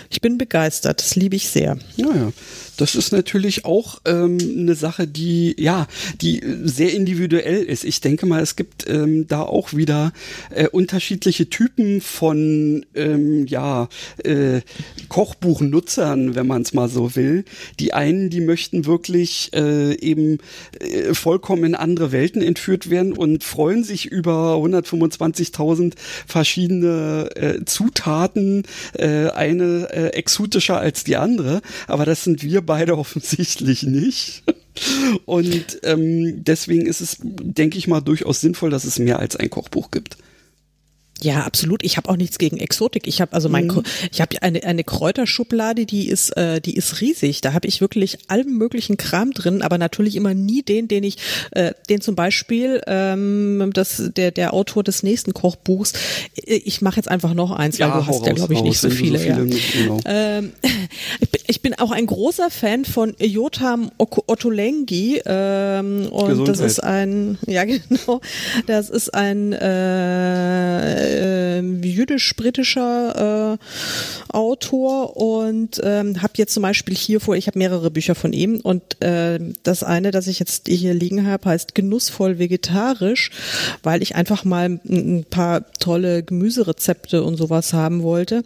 Ich 0.09 0.19
bin 0.19 0.37
begeistert, 0.37 0.99
das 0.99 1.15
liebe 1.15 1.37
ich 1.37 1.47
sehr. 1.47 1.77
Naja, 1.95 2.33
das 2.77 2.95
ist 2.95 3.11
natürlich 3.11 3.65
auch 3.65 4.01
ähm, 4.05 4.37
eine 4.39 4.75
Sache, 4.75 5.07
die 5.07 5.55
ja, 5.59 5.87
die 6.21 6.41
sehr 6.63 6.93
individuell 6.93 7.63
ist. 7.63 7.83
Ich 7.83 8.01
denke 8.01 8.25
mal, 8.25 8.41
es 8.41 8.55
gibt 8.55 8.89
ähm, 8.89 9.27
da 9.27 9.41
auch 9.41 9.73
wieder 9.73 10.11
äh, 10.49 10.67
unterschiedliche 10.67 11.49
Typen 11.49 12.01
von 12.01 12.85
ähm, 12.95 13.45
ja 13.45 13.89
äh, 14.23 14.61
Kochbuchnutzern, 15.09 16.35
wenn 16.35 16.47
man 16.47 16.63
es 16.63 16.73
mal 16.73 16.89
so 16.89 17.15
will. 17.15 17.45
Die 17.79 17.93
einen, 17.93 18.29
die 18.29 18.41
möchten 18.41 18.85
wirklich 18.85 19.51
äh, 19.53 19.93
eben 19.99 20.39
äh, 20.79 21.13
vollkommen 21.13 21.63
in 21.63 21.75
andere 21.75 22.11
Welten 22.11 22.41
entführt 22.41 22.89
werden 22.89 23.13
und 23.13 23.43
freuen 23.43 23.83
sich 23.83 24.05
über 24.05 24.55
125.000 24.55 25.93
verschiedene 26.27 27.29
äh, 27.35 27.65
Zutaten, 27.65 28.63
äh, 28.93 29.27
eine 29.29 29.89
äh, 29.91 30.07
exotischer 30.09 30.79
als 30.79 31.03
die 31.03 31.17
andere. 31.17 31.61
Aber 31.87 32.05
das 32.05 32.23
sind 32.23 32.43
wir 32.43 32.62
beide 32.65 32.97
offensichtlich 32.97 33.83
nicht. 33.83 34.43
Und 35.25 35.79
ähm, 35.83 36.43
deswegen 36.43 36.85
ist 36.85 37.01
es, 37.01 37.17
denke 37.21 37.77
ich 37.77 37.87
mal, 37.87 38.01
durchaus 38.01 38.41
sinnvoll, 38.41 38.69
dass 38.69 38.85
es 38.85 38.99
mehr 38.99 39.19
als 39.19 39.35
ein 39.35 39.49
Kochbuch 39.49 39.91
gibt. 39.91 40.17
Ja, 41.21 41.43
absolut. 41.43 41.83
Ich 41.83 41.95
habe 41.97 42.09
auch 42.09 42.17
nichts 42.17 42.37
gegen 42.37 42.57
Exotik. 42.57 43.07
Ich 43.07 43.21
habe 43.21 43.33
also 43.33 43.47
mein, 43.47 43.67
mhm. 43.67 43.83
ich 44.11 44.19
habe 44.19 44.41
eine 44.41 44.63
eine 44.63 44.83
Kräuterschublade, 44.83 45.85
die 45.85 46.09
ist 46.09 46.35
äh, 46.35 46.59
die 46.59 46.75
ist 46.75 47.01
riesig. 47.01 47.41
Da 47.41 47.53
habe 47.53 47.67
ich 47.67 47.81
wirklich 47.81 48.17
allen 48.27 48.57
möglichen 48.57 48.97
Kram 48.97 49.31
drin, 49.31 49.61
aber 49.61 49.77
natürlich 49.77 50.15
immer 50.15 50.33
nie 50.33 50.63
den, 50.63 50.87
den 50.87 51.03
ich, 51.03 51.17
äh, 51.51 51.73
den 51.89 52.01
zum 52.01 52.15
Beispiel 52.15 52.81
ähm, 52.87 53.71
das 53.73 54.01
der 54.15 54.31
der 54.31 54.53
Autor 54.53 54.83
des 54.83 55.03
nächsten 55.03 55.33
Kochbuchs. 55.33 55.93
Äh, 56.35 56.55
ich 56.55 56.81
mache 56.81 56.97
jetzt 56.97 57.09
einfach 57.09 57.33
noch 57.33 57.51
eins, 57.51 57.77
ja, 57.77 57.93
weil 57.93 58.01
du 58.01 58.07
hast 58.07 58.25
ja 58.25 58.33
glaube 58.33 58.53
ich 58.55 58.61
nicht 58.61 58.79
so 58.79 58.89
viele. 58.89 59.19
So 59.19 59.25
viele 59.25 59.45
ja. 59.45 59.59
genau. 59.83 59.99
ähm, 60.05 60.53
ich, 61.21 61.29
bin, 61.29 61.41
ich 61.47 61.61
bin 61.61 61.73
auch 61.75 61.91
ein 61.91 62.05
großer 62.05 62.49
Fan 62.49 62.85
von 62.85 63.15
Jotam 63.19 63.91
Ottolenghi 63.97 65.21
ähm, 65.25 66.07
und 66.11 66.27
Gesundheit. 66.27 66.47
das 66.47 66.59
ist 66.59 66.83
ein 66.83 67.37
ja 67.45 67.63
genau, 67.65 68.19
das 68.67 68.89
ist 68.89 69.13
ein 69.13 69.53
äh, 69.53 71.02
äh, 71.03 71.59
jüdisch-britischer 71.59 73.57
äh, 73.59 74.33
Autor 74.35 75.17
und 75.17 75.79
ähm, 75.83 76.21
habe 76.21 76.33
jetzt 76.37 76.53
zum 76.53 76.63
Beispiel 76.63 76.95
hier 76.95 77.19
vor, 77.19 77.35
ich 77.35 77.47
habe 77.47 77.59
mehrere 77.59 77.91
Bücher 77.91 78.15
von 78.15 78.33
ihm 78.33 78.59
und 78.61 79.01
äh, 79.01 79.39
das 79.63 79.83
eine, 79.83 80.11
das 80.11 80.27
ich 80.27 80.39
jetzt 80.39 80.67
hier 80.67 80.93
liegen 80.93 81.27
habe, 81.27 81.49
heißt 81.49 81.75
Genussvoll 81.75 82.39
vegetarisch, 82.39 83.31
weil 83.83 84.01
ich 84.01 84.15
einfach 84.15 84.43
mal 84.43 84.79
ein 84.87 85.25
paar 85.29 85.71
tolle 85.73 86.23
Gemüserezepte 86.23 87.23
und 87.23 87.37
sowas 87.37 87.73
haben 87.73 88.03
wollte. 88.03 88.43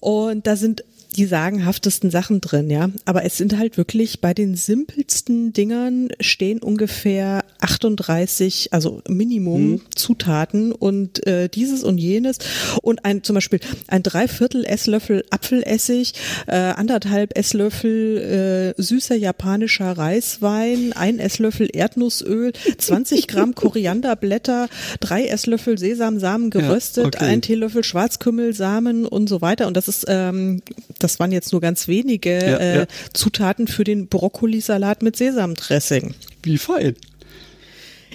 Und 0.00 0.46
da 0.46 0.56
sind 0.56 0.84
die 1.16 1.26
sagenhaftesten 1.26 2.10
Sachen 2.10 2.40
drin, 2.40 2.70
ja. 2.70 2.90
Aber 3.04 3.24
es 3.24 3.36
sind 3.36 3.56
halt 3.56 3.76
wirklich 3.76 4.20
bei 4.20 4.34
den 4.34 4.56
simpelsten 4.56 5.52
Dingern 5.52 6.08
stehen 6.20 6.60
ungefähr 6.60 7.44
38, 7.60 8.72
also 8.72 9.02
Minimum 9.08 9.62
mhm. 9.62 9.80
Zutaten 9.94 10.72
und 10.72 11.26
äh, 11.26 11.48
dieses 11.48 11.84
und 11.84 11.98
jenes 11.98 12.38
und 12.82 13.04
ein 13.04 13.22
zum 13.22 13.34
Beispiel 13.34 13.60
ein 13.88 14.02
Dreiviertel 14.02 14.64
Esslöffel 14.64 15.24
Apfelessig, 15.30 16.14
äh, 16.46 16.56
anderthalb 16.56 17.38
Esslöffel 17.38 18.74
äh, 18.76 18.82
süßer 18.82 19.14
japanischer 19.14 19.92
Reiswein, 19.92 20.92
ein 20.94 21.18
Esslöffel 21.18 21.68
Erdnussöl, 21.72 22.52
20 22.78 23.28
Gramm 23.28 23.54
Korianderblätter, 23.54 24.68
drei 25.00 25.26
Esslöffel 25.26 25.78
Sesamsamen 25.78 26.50
geröstet, 26.50 27.14
ja, 27.14 27.20
okay. 27.20 27.24
ein 27.24 27.42
Teelöffel 27.42 27.84
Schwarzkümmelsamen 27.84 29.06
und 29.06 29.28
so 29.28 29.40
weiter. 29.40 29.66
Und 29.66 29.76
das 29.76 29.88
ist 29.88 30.06
ähm, 30.08 30.62
das 31.04 31.20
waren 31.20 31.30
jetzt 31.30 31.52
nur 31.52 31.60
ganz 31.60 31.86
wenige 31.86 32.32
ja, 32.32 32.56
äh, 32.56 32.78
ja. 32.78 32.86
Zutaten 33.12 33.68
für 33.68 33.84
den 33.84 34.08
Brokkolisalat 34.08 35.02
mit 35.02 35.16
Sesamdressing. 35.16 36.14
Wie 36.42 36.58
fein. 36.58 36.96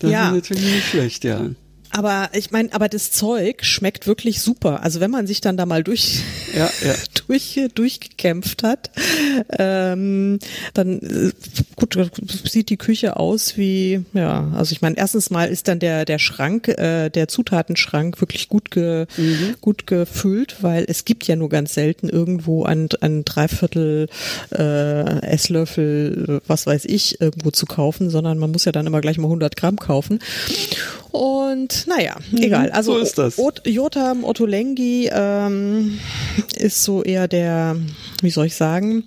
Das 0.02 0.12
ja. 0.12 0.28
ist 0.30 0.34
natürlich 0.34 0.74
nicht 0.76 0.88
schlecht, 0.88 1.24
ja. 1.24 1.50
Aber 1.92 2.30
ich 2.34 2.52
meine, 2.52 2.72
aber 2.74 2.88
das 2.88 3.12
Zeug 3.12 3.66
schmeckt 3.66 4.06
wirklich 4.06 4.42
super. 4.42 4.84
Also 4.84 5.00
wenn 5.00 5.10
man 5.10 5.26
sich 5.26 5.42
dann 5.42 5.58
da 5.58 5.66
mal 5.66 5.84
durch, 5.84 6.22
ja, 6.56 6.70
ja. 6.86 6.94
durch 7.28 7.60
durchgekämpft 7.74 8.64
hat, 8.64 8.92
ähm, 9.58 10.40
dann 10.74 11.00
äh, 11.00 11.32
gut 11.76 11.98
sieht 12.46 12.70
die 12.70 12.78
Küche 12.78 13.18
aus 13.18 13.58
wie 13.58 14.06
ja. 14.14 14.52
Also 14.56 14.74
ich 14.74 14.82
meine, 14.82 14.98
erstens 14.98 15.30
mal 15.30 15.50
ist 15.50 15.68
dann 15.68 15.80
der 15.80 16.06
der 16.06 16.20
Schrank, 16.20 16.68
äh, 16.68 17.10
der 17.10 17.28
Zutatenschrank 17.28 18.22
wirklich 18.22 18.50
gut 18.50 18.72
ge, 18.72 19.08
mhm. 19.18 19.56
gut 19.62 19.88
gefüllt, 19.88 20.58
weil 20.62 20.86
es 20.88 21.06
gibt 21.06 21.28
ja 21.28 21.36
nur 21.36 21.50
ganz 21.50 21.74
selten 21.74 22.08
irgendwo 22.10 22.64
ein, 22.64 22.90
ein 23.02 23.26
Dreiviertel 23.26 24.08
äh, 24.52 25.22
Esslöffel, 25.22 26.42
was 26.48 26.68
weiß 26.68 26.86
ich, 26.86 27.20
irgendwo 27.22 27.52
zu 27.52 27.66
kaufen, 27.66 28.10
sondern 28.10 28.38
man 28.38 28.52
muss 28.52 28.66
ja 28.66 28.72
dann 28.72 28.88
immer 28.88 29.02
gleich 29.02 29.18
mal 29.18 29.26
100 29.26 29.56
Gramm 29.56 29.78
kaufen. 29.78 30.20
Und 31.12 31.88
naja, 31.88 32.18
mhm, 32.32 32.38
egal. 32.38 32.72
Also 32.72 32.94
so 32.94 33.00
ist 33.00 33.18
das. 33.18 33.42
Jotam 33.66 34.24
Ottolenghi 34.24 35.10
ähm, 35.12 36.00
ist 36.56 36.84
so 36.84 37.04
eher 37.04 37.28
der, 37.28 37.76
wie 38.22 38.30
soll 38.30 38.48
ich 38.48 38.56
sagen, 38.56 39.06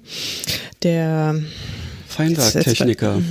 der 0.83 1.37
Feinwerktechniker. 2.13 3.23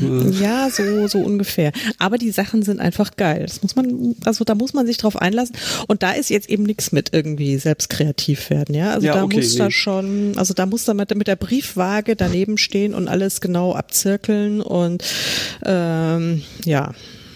Ja, 0.41 0.69
so, 0.69 1.07
so 1.07 1.19
ungefähr. 1.19 1.71
Aber 1.99 2.17
die 2.17 2.31
Sachen 2.31 2.63
sind 2.63 2.79
einfach 2.79 3.15
geil. 3.15 3.43
Das 3.47 3.61
muss 3.61 3.75
man, 3.75 4.15
also 4.25 4.43
da 4.43 4.55
muss 4.55 4.73
man 4.73 4.87
sich 4.87 4.97
drauf 4.97 5.15
einlassen. 5.15 5.55
Und 5.87 6.03
da 6.03 6.11
ist 6.11 6.29
jetzt 6.29 6.49
eben 6.49 6.63
nichts 6.63 6.91
mit 6.91 7.13
irgendwie 7.13 7.57
selbst 7.57 7.89
kreativ 7.89 8.49
werden, 8.49 8.73
ja. 8.73 8.93
Also 8.93 9.07
Ja, 9.07 9.13
da 9.15 9.23
okay, 9.23 9.37
muss 9.37 9.53
nee. 9.53 9.59
da 9.59 9.71
schon, 9.71 10.33
also 10.37 10.53
da 10.53 10.65
muss 10.65 10.85
da 10.85 10.93
mit, 10.93 11.13
mit 11.15 11.27
der 11.27 11.35
Briefwaage 11.35 12.15
daneben 12.15 12.57
stehen 12.57 12.93
und 12.93 13.07
alles 13.07 13.41
genau 13.41 13.73
abzirkeln 13.73 14.61
und 14.61 15.03
ähm, 15.63 16.41
ja. 16.65 16.93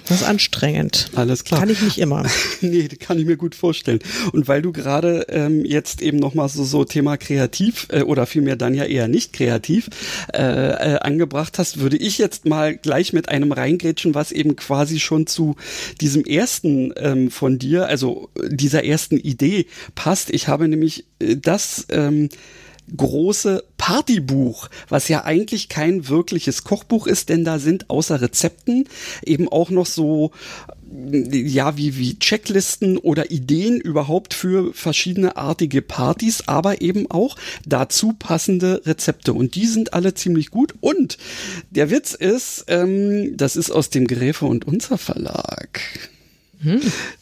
Das 0.08 0.22
ist 0.22 0.28
anstrengend. 0.28 1.10
Alles 1.16 1.44
klar. 1.44 1.60
Kann 1.60 1.70
ich 1.70 1.82
nicht 1.82 1.98
immer. 1.98 2.26
nee, 2.62 2.88
kann 2.88 3.18
ich 3.18 3.26
mir 3.26 3.38
gut 3.38 3.56
vorstellen. 3.56 4.00
Und 4.32 4.48
weil 4.48 4.62
du 4.62 4.72
gerade 4.72 5.26
ähm, 5.30 5.66
jetzt 5.66 6.02
eben 6.02 6.18
nochmal 6.18 6.48
so, 6.50 6.64
so 6.64 6.86
Thema 6.86 7.18
kreativ 7.18 7.88
äh, 7.90 8.02
oder 8.02 8.26
vielmehr 8.26 8.56
dann 8.56 8.74
ja 8.76 8.84
eher 8.84 9.08
nicht 9.08 9.34
kreativ 9.34 9.90
äh, 10.34 10.42
äh, 10.42 11.00
angebracht 11.00 11.58
hast, 11.58 11.80
würde 11.80 11.98
ich 11.98 12.18
jetzt 12.18 12.46
mal 12.46 12.76
gleich 12.78 13.14
mit 13.14 13.30
einem 13.30 13.52
reingrätschen, 13.52 14.14
was 14.14 14.32
eben 14.32 14.56
quasi 14.56 15.00
schon 15.00 15.26
zu 15.28 15.56
diesem 16.02 16.24
ersten 16.24 16.94
ähm, 16.98 17.32
von 17.32 17.58
dir, 17.58 17.88
also 17.88 18.30
dieser 18.48 18.84
ersten 18.84 19.18
Idee 19.18 19.66
passt. 19.96 20.30
Ich 20.30 20.48
habe 20.48 20.68
nämlich 20.68 21.06
äh, 21.20 21.36
das 21.36 21.88
ähm, 21.90 22.30
große 22.96 23.63
Partybuch, 23.77 24.70
was 24.89 25.08
ja 25.08 25.24
eigentlich 25.25 25.70
kein 25.70 26.08
wirkliches 26.08 26.63
Kochbuch 26.63 27.08
ist, 27.08 27.30
denn 27.30 27.44
da 27.44 27.60
sind 27.60 27.89
außer 27.89 28.22
Rezepten 28.22 28.88
eben 29.24 29.48
auch 29.50 29.70
noch 29.70 29.86
so 29.86 30.32
ja, 31.12 31.77
wie, 31.77 31.98
wie 31.98 32.20
Checklisten 32.20 32.98
oder 32.98 33.32
Ideen 33.32 33.80
überhaupt 33.80 34.34
für 34.34 34.74
verschiedene 34.74 35.36
artige 35.36 35.82
Partys, 35.82 36.44
aber 36.48 36.82
eben 36.82 37.10
auch 37.10 37.36
dazu 37.65 38.13
passende 38.13 38.82
Rezepte. 38.86 39.34
Und 39.34 39.56
die 39.56 39.65
sind 39.65 39.94
alle 39.94 40.13
ziemlich 40.13 40.51
gut. 40.51 40.75
Und 40.82 41.18
der 41.72 41.89
Witz 41.89 42.13
ist, 42.13 42.65
ähm, 42.68 43.36
das 43.36 43.56
ist 43.56 43.72
aus 43.72 43.89
dem 43.89 44.08
Gräfe 44.08 44.46
und 44.46 44.65
Unser 44.65 44.98
Verlag. 44.98 45.82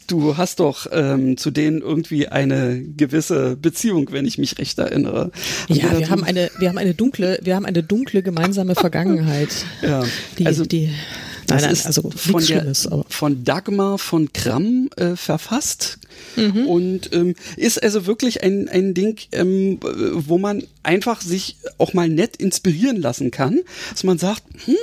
Du 0.06 0.36
hast 0.36 0.60
doch 0.60 0.86
ähm, 0.92 1.36
zu 1.36 1.50
denen 1.50 1.80
irgendwie 1.80 2.28
eine 2.28 2.82
gewisse 2.96 3.56
Beziehung, 3.56 4.08
wenn 4.12 4.26
ich 4.26 4.38
mich 4.38 4.58
recht 4.58 4.78
erinnere. 4.78 5.30
Haben 5.68 5.74
Ja, 5.76 5.98
wir 5.98 6.06
so- 6.06 6.10
haben 6.12 6.24
eine, 6.24 6.50
wir 6.58 6.68
haben 6.68 6.78
eine 6.78 6.94
dunkle, 6.94 7.38
wir 7.42 7.54
haben 7.56 7.66
eine 7.66 7.82
dunkle 7.82 8.22
gemeinsame 8.22 8.74
Vergangenheit. 8.74 9.48
Ja, 9.82 10.02
Die, 10.38 10.46
also 10.46 10.64
die, 10.64 10.90
Das 11.46 11.56
nein, 11.56 11.64
nein, 11.64 11.72
ist 11.72 11.86
also 11.86 12.10
von, 12.10 12.46
der, 12.46 12.72
von 13.08 13.44
Dagmar 13.44 13.98
von 13.98 14.32
Kramm 14.32 14.88
äh, 14.96 15.14
verfasst 15.16 15.98
Mhm. 16.36 16.66
und 16.66 17.12
ähm, 17.12 17.34
ist 17.56 17.82
also 17.82 18.06
wirklich 18.06 18.42
ein, 18.42 18.68
ein 18.68 18.94
Ding, 18.94 19.20
ähm, 19.32 19.78
wo 19.80 20.38
man 20.38 20.64
einfach 20.82 21.20
sich 21.20 21.56
auch 21.78 21.94
mal 21.94 22.08
nett 22.08 22.36
inspirieren 22.36 23.00
lassen 23.00 23.30
kann, 23.30 23.60
dass 23.90 24.04
man 24.04 24.18
sagt, 24.18 24.42
hm, 24.64 24.74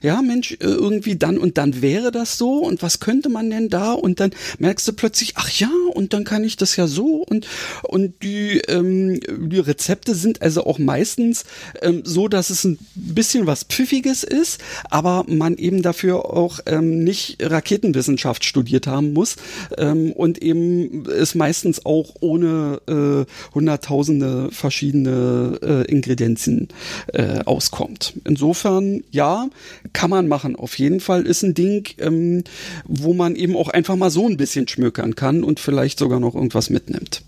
ja 0.00 0.22
Mensch, 0.22 0.52
äh, 0.52 0.56
irgendwie 0.60 1.16
dann 1.16 1.38
und 1.38 1.58
dann 1.58 1.82
wäre 1.82 2.10
das 2.10 2.38
so 2.38 2.58
und 2.58 2.82
was 2.82 3.00
könnte 3.00 3.28
man 3.28 3.50
denn 3.50 3.68
da 3.68 3.92
und 3.92 4.20
dann 4.20 4.30
merkst 4.58 4.86
du 4.88 4.92
plötzlich, 4.92 5.34
ach 5.36 5.50
ja 5.50 5.70
und 5.92 6.12
dann 6.12 6.24
kann 6.24 6.44
ich 6.44 6.56
das 6.56 6.76
ja 6.76 6.86
so 6.86 7.24
und 7.28 7.46
und 7.82 8.22
die 8.22 8.58
ähm, 8.68 9.20
die 9.20 9.58
Rezepte 9.58 10.14
sind 10.14 10.42
also 10.42 10.64
auch 10.64 10.78
meistens 10.78 11.44
ähm, 11.80 12.02
so, 12.04 12.28
dass 12.28 12.50
es 12.50 12.64
ein 12.64 12.78
bisschen 12.94 13.46
was 13.46 13.64
Pfiffiges 13.64 14.24
ist, 14.24 14.60
aber 14.90 15.24
man 15.28 15.56
eben 15.56 15.82
dafür 15.82 16.26
auch 16.32 16.60
ähm, 16.66 17.04
nicht 17.04 17.38
Raketenwissenschaft 17.40 18.44
studiert 18.44 18.86
haben 18.86 19.12
muss 19.12 19.36
ähm, 19.78 20.12
und 20.12 20.42
eben 20.42 20.71
es 21.08 21.34
meistens 21.34 21.84
auch 21.84 22.14
ohne 22.20 22.80
äh, 22.86 23.54
hunderttausende 23.54 24.50
verschiedene 24.50 25.58
äh, 25.62 25.90
Ingredienzen 25.90 26.68
äh, 27.12 27.40
auskommt. 27.44 28.14
Insofern, 28.24 29.02
ja, 29.10 29.48
kann 29.92 30.10
man 30.10 30.28
machen. 30.28 30.56
Auf 30.56 30.78
jeden 30.78 31.00
Fall 31.00 31.26
ist 31.26 31.42
ein 31.42 31.54
Ding, 31.54 31.88
ähm, 31.98 32.44
wo 32.84 33.14
man 33.14 33.36
eben 33.36 33.56
auch 33.56 33.68
einfach 33.68 33.96
mal 33.96 34.10
so 34.10 34.26
ein 34.26 34.36
bisschen 34.36 34.68
schmökern 34.68 35.14
kann 35.14 35.44
und 35.44 35.60
vielleicht 35.60 35.98
sogar 35.98 36.20
noch 36.20 36.34
irgendwas 36.34 36.70
mitnimmt. 36.70 37.22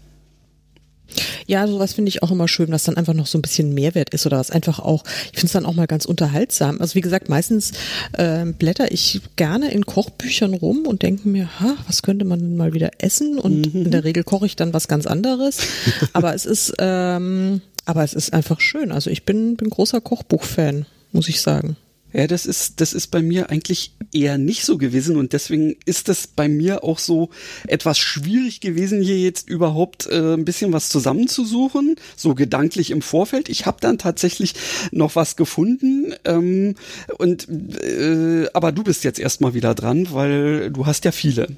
Ja, 1.46 1.66
sowas 1.66 1.92
finde 1.92 2.08
ich 2.08 2.22
auch 2.22 2.30
immer 2.30 2.48
schön, 2.48 2.70
was 2.70 2.84
dann 2.84 2.96
einfach 2.96 3.14
noch 3.14 3.26
so 3.26 3.38
ein 3.38 3.42
bisschen 3.42 3.74
Mehrwert 3.74 4.10
ist 4.10 4.26
oder 4.26 4.38
was 4.38 4.50
einfach 4.50 4.78
auch, 4.78 5.04
ich 5.32 5.38
finde 5.38 5.46
es 5.46 5.52
dann 5.52 5.66
auch 5.66 5.74
mal 5.74 5.86
ganz 5.86 6.06
unterhaltsam. 6.06 6.80
Also 6.80 6.94
wie 6.94 7.00
gesagt, 7.00 7.28
meistens 7.28 7.72
ähm, 8.16 8.54
blätter 8.54 8.90
ich 8.90 9.20
gerne 9.36 9.70
in 9.70 9.86
Kochbüchern 9.86 10.54
rum 10.54 10.86
und 10.86 11.02
denke 11.02 11.28
mir, 11.28 11.60
ha, 11.60 11.76
was 11.86 12.02
könnte 12.02 12.24
man 12.24 12.40
denn 12.40 12.56
mal 12.56 12.72
wieder 12.72 12.90
essen? 12.98 13.38
Und 13.38 13.74
in 13.74 13.90
der 13.90 14.04
Regel 14.04 14.24
koche 14.24 14.46
ich 14.46 14.56
dann 14.56 14.72
was 14.72 14.88
ganz 14.88 15.06
anderes. 15.06 15.58
aber 16.12 16.34
es 16.34 16.46
ist, 16.46 16.74
ähm, 16.78 17.60
aber 17.84 18.02
es 18.04 18.14
ist 18.14 18.32
einfach 18.32 18.60
schön. 18.60 18.90
Also 18.90 19.10
ich 19.10 19.24
bin, 19.24 19.56
bin 19.56 19.70
großer 19.70 20.00
Kochbuchfan, 20.00 20.86
muss 21.12 21.28
ich 21.28 21.40
sagen. 21.40 21.76
Ja, 22.14 22.28
das 22.28 22.46
ist, 22.46 22.80
das 22.80 22.92
ist 22.92 23.08
bei 23.08 23.22
mir 23.22 23.50
eigentlich 23.50 23.92
eher 24.12 24.38
nicht 24.38 24.64
so 24.64 24.78
gewesen 24.78 25.16
und 25.16 25.32
deswegen 25.32 25.74
ist 25.84 26.08
es 26.08 26.28
bei 26.28 26.48
mir 26.48 26.84
auch 26.84 27.00
so 27.00 27.30
etwas 27.66 27.98
schwierig 27.98 28.60
gewesen, 28.60 29.02
hier 29.02 29.18
jetzt 29.18 29.48
überhaupt 29.48 30.06
äh, 30.06 30.34
ein 30.34 30.44
bisschen 30.44 30.72
was 30.72 30.90
zusammenzusuchen, 30.90 31.96
so 32.14 32.36
gedanklich 32.36 32.92
im 32.92 33.02
Vorfeld. 33.02 33.48
Ich 33.48 33.66
habe 33.66 33.78
dann 33.80 33.98
tatsächlich 33.98 34.54
noch 34.92 35.16
was 35.16 35.34
gefunden 35.34 36.14
ähm, 36.24 36.76
und 37.18 37.48
äh, 37.82 38.46
aber 38.54 38.70
du 38.70 38.84
bist 38.84 39.02
jetzt 39.02 39.18
erstmal 39.18 39.54
wieder 39.54 39.74
dran, 39.74 40.06
weil 40.12 40.70
du 40.70 40.86
hast 40.86 41.04
ja 41.04 41.10
viele. 41.10 41.48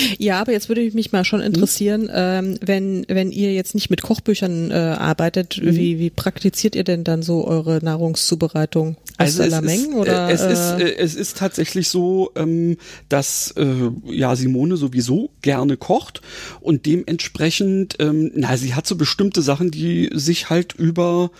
Ja, 0.18 0.40
aber 0.40 0.52
jetzt 0.52 0.68
würde 0.68 0.80
ich 0.80 0.94
mich 0.94 1.12
mal 1.12 1.24
schon 1.24 1.40
interessieren, 1.40 2.10
ähm, 2.12 2.58
wenn, 2.60 3.04
wenn 3.08 3.32
ihr 3.32 3.52
jetzt 3.52 3.74
nicht 3.74 3.90
mit 3.90 4.02
Kochbüchern 4.02 4.70
äh, 4.70 4.74
arbeitet, 4.74 5.60
wie, 5.62 5.98
wie 5.98 6.10
praktiziert 6.10 6.74
ihr 6.76 6.84
denn 6.84 7.04
dann 7.04 7.22
so 7.22 7.46
eure 7.46 7.78
Nahrungszubereitung? 7.82 8.96
Aus 9.18 9.40
Also 9.40 9.42
es 9.42 9.60
Mengen 9.60 9.92
ist, 9.92 9.98
oder? 9.98 10.28
äh, 10.28 10.32
es, 10.32 10.40
ist, 10.40 10.80
äh, 10.80 10.82
äh, 10.82 10.96
es 10.98 11.14
ist 11.14 11.36
tatsächlich 11.36 11.88
so, 11.88 12.30
ähm, 12.36 12.76
dass 13.08 13.52
äh, 13.56 13.90
ja 14.06 14.34
Simone 14.36 14.76
sowieso 14.76 15.30
gerne 15.42 15.76
kocht 15.76 16.22
und 16.60 16.86
dementsprechend, 16.86 17.96
ähm, 17.98 18.30
na, 18.34 18.56
sie 18.56 18.74
hat 18.74 18.86
so 18.86 18.96
bestimmte 18.96 19.42
Sachen, 19.42 19.70
die 19.70 20.10
sich 20.14 20.50
halt 20.50 20.74
über 20.74 21.30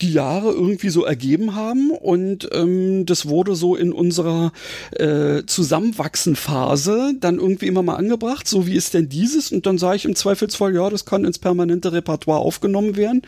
die 0.00 0.12
Jahre 0.12 0.52
irgendwie 0.52 0.88
so 0.88 1.04
ergeben 1.04 1.54
haben 1.54 1.90
und 1.90 2.48
ähm, 2.52 3.06
das 3.06 3.26
wurde 3.26 3.54
so 3.54 3.76
in 3.76 3.92
unserer 3.92 4.52
äh, 4.92 5.44
Zusammenwachsenphase 5.46 7.14
dann 7.20 7.38
irgendwie 7.38 7.66
immer 7.76 7.92
mal 7.92 7.96
angebracht, 7.96 8.48
so 8.48 8.66
wie 8.66 8.74
ist 8.74 8.94
denn 8.94 9.08
dieses 9.08 9.52
und 9.52 9.66
dann 9.66 9.76
sage 9.76 9.96
ich 9.96 10.04
im 10.06 10.16
Zweifelsfall, 10.16 10.74
ja, 10.74 10.88
das 10.88 11.04
kann 11.04 11.26
ins 11.26 11.38
permanente 11.38 11.92
Repertoire 11.92 12.40
aufgenommen 12.40 12.96
werden 12.96 13.22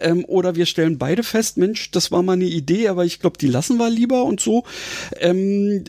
ähm, 0.00 0.24
oder 0.26 0.56
wir 0.56 0.66
stellen 0.66 0.98
beide 0.98 1.22
fest, 1.22 1.56
Mensch, 1.56 1.90
das 1.90 2.12
war 2.12 2.22
mal 2.22 2.34
eine 2.34 2.44
Idee, 2.44 2.88
aber 2.88 3.06
ich 3.06 3.18
glaube, 3.18 3.38
die 3.38 3.48
lassen 3.48 3.78
wir 3.78 3.88
lieber 3.88 4.24
und 4.24 4.40
so. 4.40 4.64
Ähm, 5.18 5.84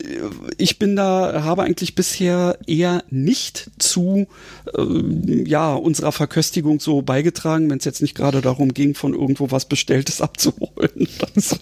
ich 0.57 0.79
bin 0.79 0.95
da, 0.95 1.43
habe 1.43 1.63
eigentlich 1.63 1.95
bisher 1.95 2.57
eher 2.67 3.03
nicht 3.09 3.69
zu 3.79 4.27
ähm, 4.77 5.45
ja 5.45 5.73
unserer 5.73 6.13
Verköstigung 6.13 6.79
so 6.79 7.01
beigetragen, 7.01 7.69
wenn 7.69 7.79
es 7.79 7.85
jetzt 7.85 8.01
nicht 8.01 8.15
gerade 8.15 8.41
darum 8.41 8.73
ging, 8.73 8.95
von 8.95 9.13
irgendwo 9.13 9.51
was 9.51 9.65
Bestelltes 9.65 10.21
abzuholen 10.25 11.07
so. 11.35 11.57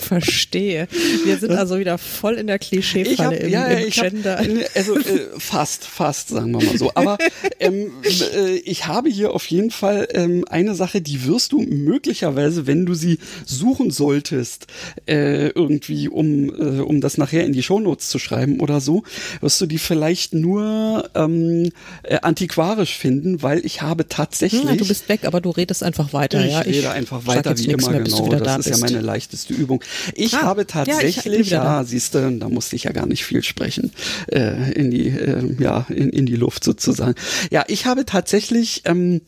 Verstehe. 0.00 0.88
Wir 1.24 1.38
sind 1.38 1.52
also 1.52 1.78
wieder 1.78 1.98
voll 1.98 2.34
in 2.34 2.46
der 2.46 2.58
Klischeefalle 2.58 3.36
hab, 3.36 3.44
im, 3.44 3.50
ja, 3.50 3.66
im 3.66 3.88
ich 3.88 3.98
hab, 3.98 4.10
Gender. 4.10 4.42
ne, 4.42 4.64
also 4.74 4.96
äh, 4.96 5.28
fast, 5.38 5.81
fast, 5.84 6.28
sagen 6.28 6.52
wir 6.52 6.64
mal 6.64 6.78
so. 6.78 6.90
Aber 6.94 7.18
ähm, 7.60 7.90
äh, 8.34 8.56
ich 8.56 8.86
habe 8.86 9.08
hier 9.08 9.32
auf 9.32 9.46
jeden 9.46 9.70
Fall 9.70 10.08
ähm, 10.12 10.44
eine 10.48 10.74
Sache, 10.74 11.00
die 11.00 11.26
wirst 11.26 11.52
du 11.52 11.60
möglicherweise, 11.60 12.66
wenn 12.66 12.86
du 12.86 12.94
sie 12.94 13.18
suchen 13.44 13.90
solltest, 13.90 14.66
äh, 15.06 15.48
irgendwie, 15.48 16.08
um, 16.08 16.48
äh, 16.50 16.80
um 16.80 17.00
das 17.00 17.18
nachher 17.18 17.44
in 17.44 17.52
die 17.52 17.62
Shownotes 17.62 18.08
zu 18.08 18.18
schreiben 18.18 18.60
oder 18.60 18.80
so, 18.80 19.02
wirst 19.40 19.60
du 19.60 19.66
die 19.66 19.78
vielleicht 19.78 20.34
nur 20.34 21.10
ähm, 21.14 21.70
äh, 22.02 22.18
antiquarisch 22.22 22.96
finden, 22.96 23.42
weil 23.42 23.64
ich 23.64 23.82
habe 23.82 24.08
tatsächlich. 24.08 24.62
Hm, 24.68 24.78
du 24.78 24.86
bist 24.86 25.08
weg, 25.08 25.24
aber 25.24 25.40
du 25.40 25.50
redest 25.50 25.82
einfach 25.82 26.12
weiter. 26.12 26.44
Ich 26.44 26.52
ja, 26.52 26.60
rede 26.60 26.90
einfach 26.90 27.26
weiter 27.26 27.56
wie 27.58 27.66
immer, 27.66 27.90
mehr, 27.90 28.00
genau. 28.02 28.28
Das 28.28 28.42
da 28.42 28.56
ist 28.56 28.66
ja 28.66 28.72
bist. 28.72 28.82
meine 28.82 29.00
leichteste 29.00 29.54
Übung. 29.54 29.82
Ich 30.14 30.34
Ah, 30.34 30.42
habe 30.42 30.62
ja, 30.62 30.66
ich 30.66 30.72
tatsächlich, 30.72 31.50
ja, 31.50 31.84
siehst 31.84 32.14
du, 32.14 32.30
da 32.38 32.48
musste 32.48 32.76
ich 32.76 32.84
ja 32.84 32.92
gar 32.92 33.06
nicht 33.06 33.24
viel 33.24 33.42
sprechen, 33.42 33.92
äh, 34.30 34.72
in 34.72 34.90
die, 34.90 35.08
äh, 35.08 35.42
ja, 35.58 35.71
in, 35.88 36.10
in 36.10 36.26
die 36.26 36.36
Luft 36.36 36.64
sozusagen. 36.64 37.14
Ja, 37.50 37.64
ich 37.68 37.86
habe 37.86 38.04
tatsächlich 38.04 38.82
ähm, 38.84 39.22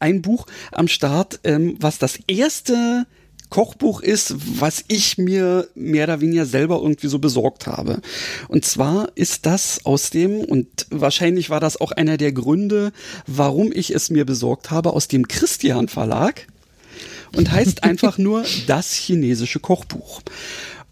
ein 0.00 0.22
Buch 0.22 0.46
am 0.72 0.88
Start, 0.88 1.40
ähm, 1.44 1.76
was 1.80 1.98
das 1.98 2.18
erste 2.26 3.06
Kochbuch 3.50 4.02
ist, 4.02 4.34
was 4.60 4.84
ich 4.88 5.16
mir 5.16 5.68
mehr 5.74 6.04
oder 6.04 6.20
weniger 6.20 6.44
selber 6.44 6.80
irgendwie 6.82 7.08
so 7.08 7.18
besorgt 7.18 7.66
habe. 7.66 8.00
Und 8.48 8.64
zwar 8.64 9.08
ist 9.14 9.46
das 9.46 9.86
aus 9.86 10.10
dem, 10.10 10.40
und 10.40 10.86
wahrscheinlich 10.90 11.48
war 11.48 11.60
das 11.60 11.80
auch 11.80 11.92
einer 11.92 12.18
der 12.18 12.32
Gründe, 12.32 12.92
warum 13.26 13.72
ich 13.72 13.94
es 13.94 14.10
mir 14.10 14.26
besorgt 14.26 14.70
habe, 14.70 14.92
aus 14.92 15.08
dem 15.08 15.28
Christian 15.28 15.88
Verlag 15.88 16.46
und 17.34 17.50
heißt 17.50 17.82
einfach 17.84 18.18
nur 18.18 18.44
das 18.66 18.92
chinesische 18.92 19.60
Kochbuch. 19.60 20.20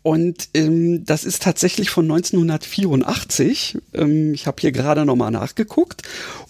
Und 0.06 0.50
ähm, 0.54 1.04
das 1.04 1.24
ist 1.24 1.42
tatsächlich 1.42 1.90
von 1.90 2.04
1984. 2.04 3.76
Ähm, 3.92 4.34
ich 4.34 4.46
habe 4.46 4.60
hier 4.60 4.70
gerade 4.70 5.04
nochmal 5.04 5.32
nachgeguckt 5.32 6.02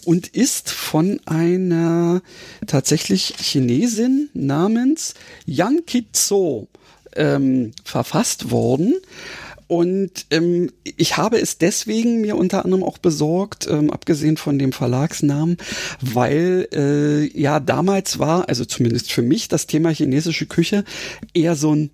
und 0.04 0.26
ist 0.26 0.70
von 0.70 1.22
einer 1.24 2.20
tatsächlich 2.66 3.32
Chinesin 3.40 4.28
namens 4.34 5.14
Yan 5.46 5.86
Kitso 5.86 6.68
ähm, 7.14 7.72
verfasst 7.82 8.50
worden. 8.50 8.96
Und 9.68 10.26
ähm, 10.30 10.70
ich 10.84 11.16
habe 11.16 11.40
es 11.40 11.56
deswegen 11.56 12.20
mir 12.20 12.36
unter 12.36 12.62
anderem 12.62 12.84
auch 12.84 12.98
besorgt, 12.98 13.66
ähm, 13.68 13.90
abgesehen 13.90 14.36
von 14.36 14.58
dem 14.58 14.72
Verlagsnamen, 14.72 15.56
weil 16.02 16.68
äh, 16.72 17.40
ja 17.40 17.58
damals 17.58 18.18
war, 18.18 18.50
also 18.50 18.66
zumindest 18.66 19.10
für 19.10 19.22
mich, 19.22 19.48
das 19.48 19.66
Thema 19.66 19.88
chinesische 19.88 20.44
Küche 20.44 20.84
eher 21.32 21.56
so 21.56 21.74
ein 21.74 21.90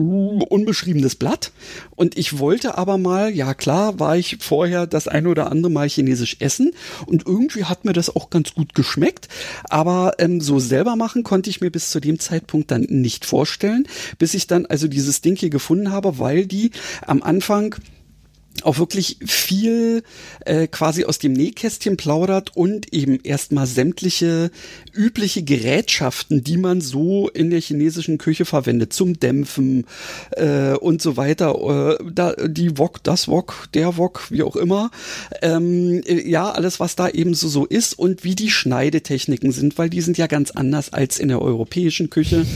unbeschriebenes 0.00 1.14
Blatt. 1.14 1.52
Und 1.96 2.16
ich 2.16 2.38
wollte 2.38 2.78
aber 2.78 2.98
mal, 2.98 3.30
ja 3.30 3.54
klar, 3.54 3.98
war 3.98 4.16
ich 4.16 4.38
vorher 4.40 4.86
das 4.86 5.08
ein 5.08 5.26
oder 5.26 5.50
andere 5.50 5.70
Mal 5.70 5.88
chinesisch 5.88 6.36
essen 6.40 6.72
und 7.06 7.26
irgendwie 7.26 7.64
hat 7.64 7.84
mir 7.84 7.92
das 7.92 8.14
auch 8.14 8.30
ganz 8.30 8.54
gut 8.54 8.74
geschmeckt. 8.74 9.28
Aber 9.64 10.14
ähm, 10.18 10.40
so 10.40 10.58
selber 10.58 10.96
machen 10.96 11.22
konnte 11.22 11.50
ich 11.50 11.60
mir 11.60 11.70
bis 11.70 11.90
zu 11.90 12.00
dem 12.00 12.18
Zeitpunkt 12.18 12.70
dann 12.70 12.82
nicht 12.82 13.24
vorstellen, 13.24 13.86
bis 14.18 14.34
ich 14.34 14.46
dann 14.46 14.66
also 14.66 14.88
dieses 14.88 15.20
Ding 15.20 15.36
hier 15.36 15.50
gefunden 15.50 15.92
habe, 15.92 16.18
weil 16.18 16.46
die 16.46 16.70
am 17.06 17.22
Anfang 17.22 17.76
auch 18.62 18.78
wirklich 18.78 19.18
viel 19.24 20.02
äh, 20.44 20.66
quasi 20.66 21.04
aus 21.04 21.18
dem 21.18 21.32
Nähkästchen 21.32 21.96
plaudert 21.96 22.56
und 22.56 22.92
eben 22.92 23.18
erstmal 23.22 23.66
sämtliche 23.66 24.50
übliche 24.94 25.42
Gerätschaften, 25.42 26.42
die 26.44 26.56
man 26.56 26.80
so 26.80 27.28
in 27.28 27.50
der 27.50 27.60
chinesischen 27.60 28.18
Küche 28.18 28.44
verwendet, 28.44 28.92
zum 28.92 29.18
Dämpfen 29.18 29.86
äh, 30.32 30.74
und 30.74 31.02
so 31.02 31.16
weiter, 31.16 31.98
äh, 32.00 32.04
da, 32.12 32.34
die 32.34 32.78
Wok, 32.78 33.02
das 33.02 33.28
Wok, 33.28 33.68
der 33.74 33.96
Wok, 33.96 34.30
wie 34.30 34.42
auch 34.42 34.56
immer, 34.56 34.90
ähm, 35.42 36.02
äh, 36.06 36.28
ja, 36.28 36.50
alles, 36.50 36.80
was 36.80 36.96
da 36.96 37.08
eben 37.08 37.34
so, 37.34 37.48
so 37.48 37.66
ist 37.66 37.98
und 37.98 38.24
wie 38.24 38.34
die 38.34 38.50
Schneidetechniken 38.50 39.52
sind, 39.52 39.78
weil 39.78 39.90
die 39.90 40.00
sind 40.00 40.18
ja 40.18 40.26
ganz 40.26 40.50
anders 40.50 40.92
als 40.92 41.18
in 41.18 41.28
der 41.28 41.42
europäischen 41.42 42.10
Küche 42.10 42.46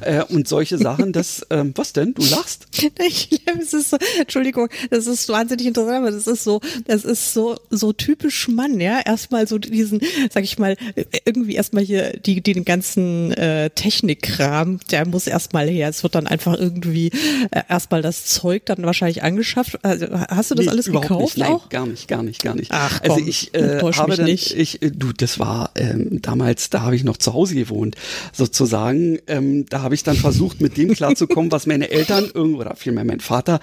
äh, 0.00 0.22
und 0.24 0.48
solche 0.48 0.78
Sachen, 0.78 1.12
das, 1.12 1.46
ähm, 1.50 1.72
was 1.76 1.92
denn, 1.92 2.14
du 2.14 2.22
lachst? 2.22 2.66
Ich, 3.06 3.42
es 3.58 3.72
ist 3.72 3.90
so, 3.90 3.98
Entschuldigung, 4.18 4.68
das 4.90 5.06
ist 5.06 5.28
wahnsinnig 5.28 5.66
interessant, 5.66 5.98
aber 5.98 6.10
das 6.10 6.26
ist 6.26 6.44
so, 6.44 6.60
das 6.86 7.04
ist 7.04 7.32
so, 7.32 7.56
so 7.70 7.92
typisch 7.92 8.48
Mann, 8.48 8.80
ja. 8.80 9.00
Erstmal 9.00 9.46
so 9.46 9.58
diesen, 9.58 10.00
sag 10.32 10.44
ich 10.44 10.58
mal, 10.58 10.76
irgendwie 11.24 11.54
erstmal 11.54 11.79
hier 11.80 12.18
die, 12.18 12.42
den 12.42 12.64
ganzen 12.64 13.32
äh, 13.32 13.70
Technikkram, 13.70 14.80
der 14.90 15.06
muss 15.06 15.26
erstmal 15.26 15.68
her. 15.68 15.88
Es 15.88 16.02
wird 16.02 16.14
dann 16.14 16.26
einfach 16.26 16.58
irgendwie 16.58 17.10
äh, 17.50 17.62
erstmal 17.68 18.02
das 18.02 18.26
Zeug 18.26 18.66
dann 18.66 18.82
wahrscheinlich 18.82 19.22
angeschafft. 19.22 19.84
Also, 19.84 20.06
hast 20.10 20.50
du 20.50 20.54
das 20.54 20.66
Nee, 20.66 20.70
alles 20.70 20.86
gekauft 20.86 21.36
nicht. 21.36 21.38
Nein, 21.38 21.52
auch? 21.52 21.68
gar 21.68 21.86
nicht, 21.86 22.08
gar 22.08 22.22
nicht, 22.22 22.42
gar 22.42 22.54
nicht. 22.54 22.70
Ach, 22.72 23.00
also 23.02 23.16
komm, 23.16 23.28
ich 23.28 23.54
äh, 23.54 23.80
habe 23.80 24.16
dann, 24.16 24.26
nicht. 24.26 24.56
ich, 24.56 24.82
äh, 24.82 24.90
du, 24.90 25.12
das 25.12 25.38
war 25.38 25.70
ähm, 25.74 26.22
damals, 26.22 26.70
da 26.70 26.82
habe 26.82 26.96
ich 26.96 27.04
noch 27.04 27.16
zu 27.16 27.34
Hause 27.34 27.54
gewohnt, 27.54 27.96
sozusagen. 28.32 29.18
Ähm, 29.26 29.66
da 29.68 29.82
habe 29.82 29.94
ich 29.94 30.02
dann 30.02 30.16
versucht, 30.16 30.60
mit 30.60 30.76
dem 30.76 30.94
klarzukommen, 30.94 31.50
was 31.52 31.66
meine 31.66 31.90
Eltern 31.90 32.30
irgendwo 32.32 32.60
oder 32.60 32.76
vielmehr 32.76 33.04
mein 33.04 33.20
Vater 33.20 33.60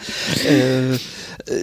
äh, 0.48 0.94
äh, 0.94 0.98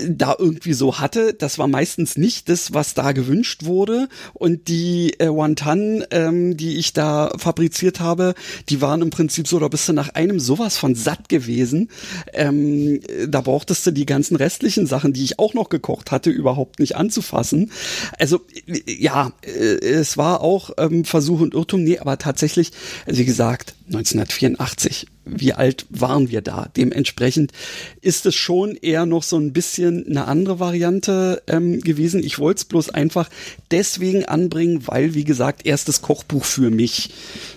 da 0.08 0.34
irgendwie 0.38 0.72
so 0.72 0.98
hatte. 0.98 1.34
Das 1.34 1.58
war 1.58 1.68
meistens 1.68 2.16
nicht 2.16 2.48
das, 2.48 2.72
was 2.72 2.94
da 2.94 3.12
gewünscht 3.12 3.64
wurde. 3.64 4.08
Und 4.32 4.68
die 4.68 5.18
äh, 5.18 5.28
Wonton, 5.28 6.04
ähm, 6.10 6.43
die 6.52 6.78
ich 6.78 6.92
da 6.92 7.32
fabriziert 7.36 8.00
habe, 8.00 8.34
die 8.68 8.80
waren 8.80 9.02
im 9.02 9.10
Prinzip 9.10 9.48
so, 9.48 9.58
da 9.58 9.68
bist 9.68 9.88
du 9.88 9.92
nach 9.92 10.10
einem 10.10 10.38
sowas 10.38 10.76
von 10.76 10.94
satt 10.94 11.28
gewesen. 11.28 11.88
Ähm, 12.32 13.00
da 13.26 13.40
brauchtest 13.40 13.86
du 13.86 13.90
die 13.90 14.06
ganzen 14.06 14.36
restlichen 14.36 14.86
Sachen, 14.86 15.12
die 15.12 15.24
ich 15.24 15.38
auch 15.38 15.54
noch 15.54 15.68
gekocht 15.68 16.10
hatte, 16.10 16.30
überhaupt 16.30 16.78
nicht 16.78 16.96
anzufassen. 16.96 17.72
Also 18.18 18.40
ja, 18.86 19.32
äh, 19.42 19.78
es 19.84 20.16
war 20.16 20.40
auch 20.42 20.70
ähm, 20.78 21.04
Versuch 21.04 21.40
und 21.40 21.54
Irrtum, 21.54 21.82
nee, 21.82 21.98
aber 21.98 22.18
tatsächlich, 22.18 22.72
wie 23.06 23.24
gesagt, 23.24 23.74
1984 23.86 25.06
wie 25.24 25.52
alt 25.52 25.86
waren 25.90 26.28
wir 26.28 26.42
da? 26.42 26.68
Dementsprechend 26.76 27.52
ist 28.00 28.26
es 28.26 28.34
schon 28.34 28.76
eher 28.76 29.06
noch 29.06 29.22
so 29.22 29.38
ein 29.38 29.52
bisschen 29.52 30.06
eine 30.06 30.26
andere 30.26 30.60
Variante 30.60 31.42
ähm, 31.46 31.80
gewesen. 31.80 32.22
Ich 32.22 32.38
wollte 32.38 32.58
es 32.58 32.64
bloß 32.66 32.90
einfach 32.90 33.28
deswegen 33.70 34.24
anbringen, 34.24 34.86
weil, 34.86 35.14
wie 35.14 35.24
gesagt, 35.24 35.66
erstes 35.66 36.02
Kochbuch 36.02 36.44
für 36.44 36.70
mich. 36.70 37.10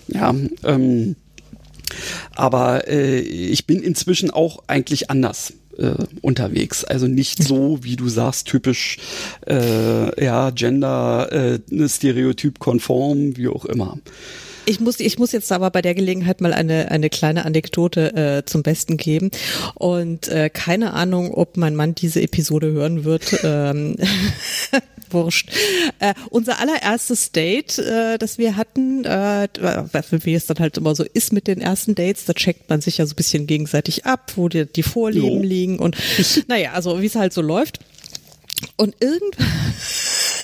Ja, 0.08 0.34
ähm, 0.64 1.16
aber 2.36 2.88
äh, 2.88 3.20
ich 3.20 3.66
bin 3.66 3.82
inzwischen 3.82 4.32
auch 4.32 4.64
eigentlich 4.68 5.10
anders 5.10 5.54
äh, 5.78 5.94
unterwegs. 6.22 6.84
Also 6.84 7.08
nicht 7.08 7.44
so, 7.44 7.80
wie 7.84 7.96
du 7.96 8.08
sagst, 8.10 8.48
typisch 8.48 8.98
äh, 9.46 10.24
ja, 10.24 10.52
Gender, 10.52 11.32
äh, 11.32 11.90
Stereotyp 11.90 12.60
konform, 12.60 13.36
wie 13.38 13.48
auch 13.48 13.66
immer. 13.66 13.98
Ich 14.68 14.82
muss, 14.82 15.00
ich 15.00 15.18
muss 15.18 15.32
jetzt 15.32 15.50
aber 15.54 15.72
bei 15.72 15.82
der 15.82 15.96
Gelegenheit 15.96 16.42
mal 16.42 16.54
eine, 16.54 16.92
eine 16.92 17.10
kleine 17.10 17.46
Anekdote 17.46 18.14
äh, 18.16 18.46
zum 18.46 18.64
Besten 18.64 18.98
geben. 18.98 19.32
Und 19.76 20.28
äh, 20.28 20.50
keine 20.50 20.92
Ahnung, 20.92 21.34
ob 21.34 21.56
mein 21.56 21.74
Mann 21.74 21.96
diese 21.96 22.22
Episode 22.22 22.74
hören 22.74 23.06
wird. 23.06 23.40
Ähm, 23.44 23.96
wurscht. 25.10 25.52
Äh, 26.00 26.14
unser 26.32 26.60
allererstes 26.60 27.32
Date, 27.32 27.80
äh, 27.80 28.18
das 28.18 28.38
wir 28.38 28.58
hatten, 28.58 29.06
äh, 29.06 29.48
wie 29.54 30.34
es 30.34 30.48
dann 30.48 30.60
halt 30.60 30.78
immer 30.78 30.96
so 30.96 31.06
ist 31.06 31.32
mit 31.32 31.48
den 31.48 31.62
ersten 31.62 31.96
Dates, 31.96 32.26
da 32.26 32.34
checkt 32.34 32.70
man 32.70 32.82
sich 32.82 32.98
ja 32.98 33.06
so 33.06 33.14
ein 33.14 33.16
bisschen 33.16 33.48
gegenseitig 33.48 34.06
ab, 34.06 34.34
wo 34.36 34.50
die, 34.50 34.66
die 34.66 34.84
Vorlieben 34.84 35.44
Jo. 35.44 35.44
liegen 35.44 35.80
und 35.80 35.96
naja, 36.50 36.74
also 36.74 37.02
wie 37.02 37.06
es 37.06 37.16
halt 37.16 37.32
so 37.32 37.42
läuft. 37.42 37.80
Und 38.76 38.96
irgendwann 39.00 39.48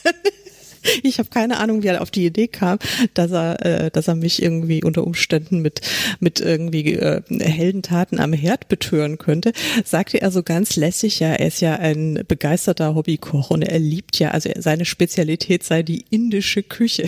ich 1.03 1.19
habe 1.19 1.29
keine 1.29 1.57
Ahnung, 1.57 1.83
wie 1.83 1.87
er 1.87 2.01
auf 2.01 2.11
die 2.11 2.25
Idee 2.25 2.47
kam, 2.47 2.79
dass 3.13 3.31
er, 3.31 3.65
äh, 3.65 3.91
dass 3.91 4.07
er 4.07 4.15
mich 4.15 4.41
irgendwie 4.41 4.83
unter 4.83 5.05
Umständen 5.05 5.59
mit 5.61 5.81
mit 6.19 6.39
irgendwie 6.39 6.93
äh, 6.93 7.21
Heldentaten 7.29 8.19
am 8.19 8.33
Herd 8.33 8.67
betören 8.67 9.17
könnte. 9.17 9.53
Sagte 9.83 10.21
er 10.21 10.31
so 10.31 10.43
ganz 10.43 10.75
lässig, 10.75 11.19
ja, 11.19 11.33
er 11.33 11.47
ist 11.47 11.61
ja 11.61 11.75
ein 11.75 12.23
begeisterter 12.27 12.95
Hobbykoch 12.95 13.49
und 13.49 13.61
er 13.61 13.79
liebt 13.79 14.19
ja, 14.19 14.31
also 14.31 14.49
seine 14.57 14.85
Spezialität 14.85 15.63
sei 15.63 15.83
die 15.83 16.05
indische 16.09 16.63
Küche. 16.63 17.07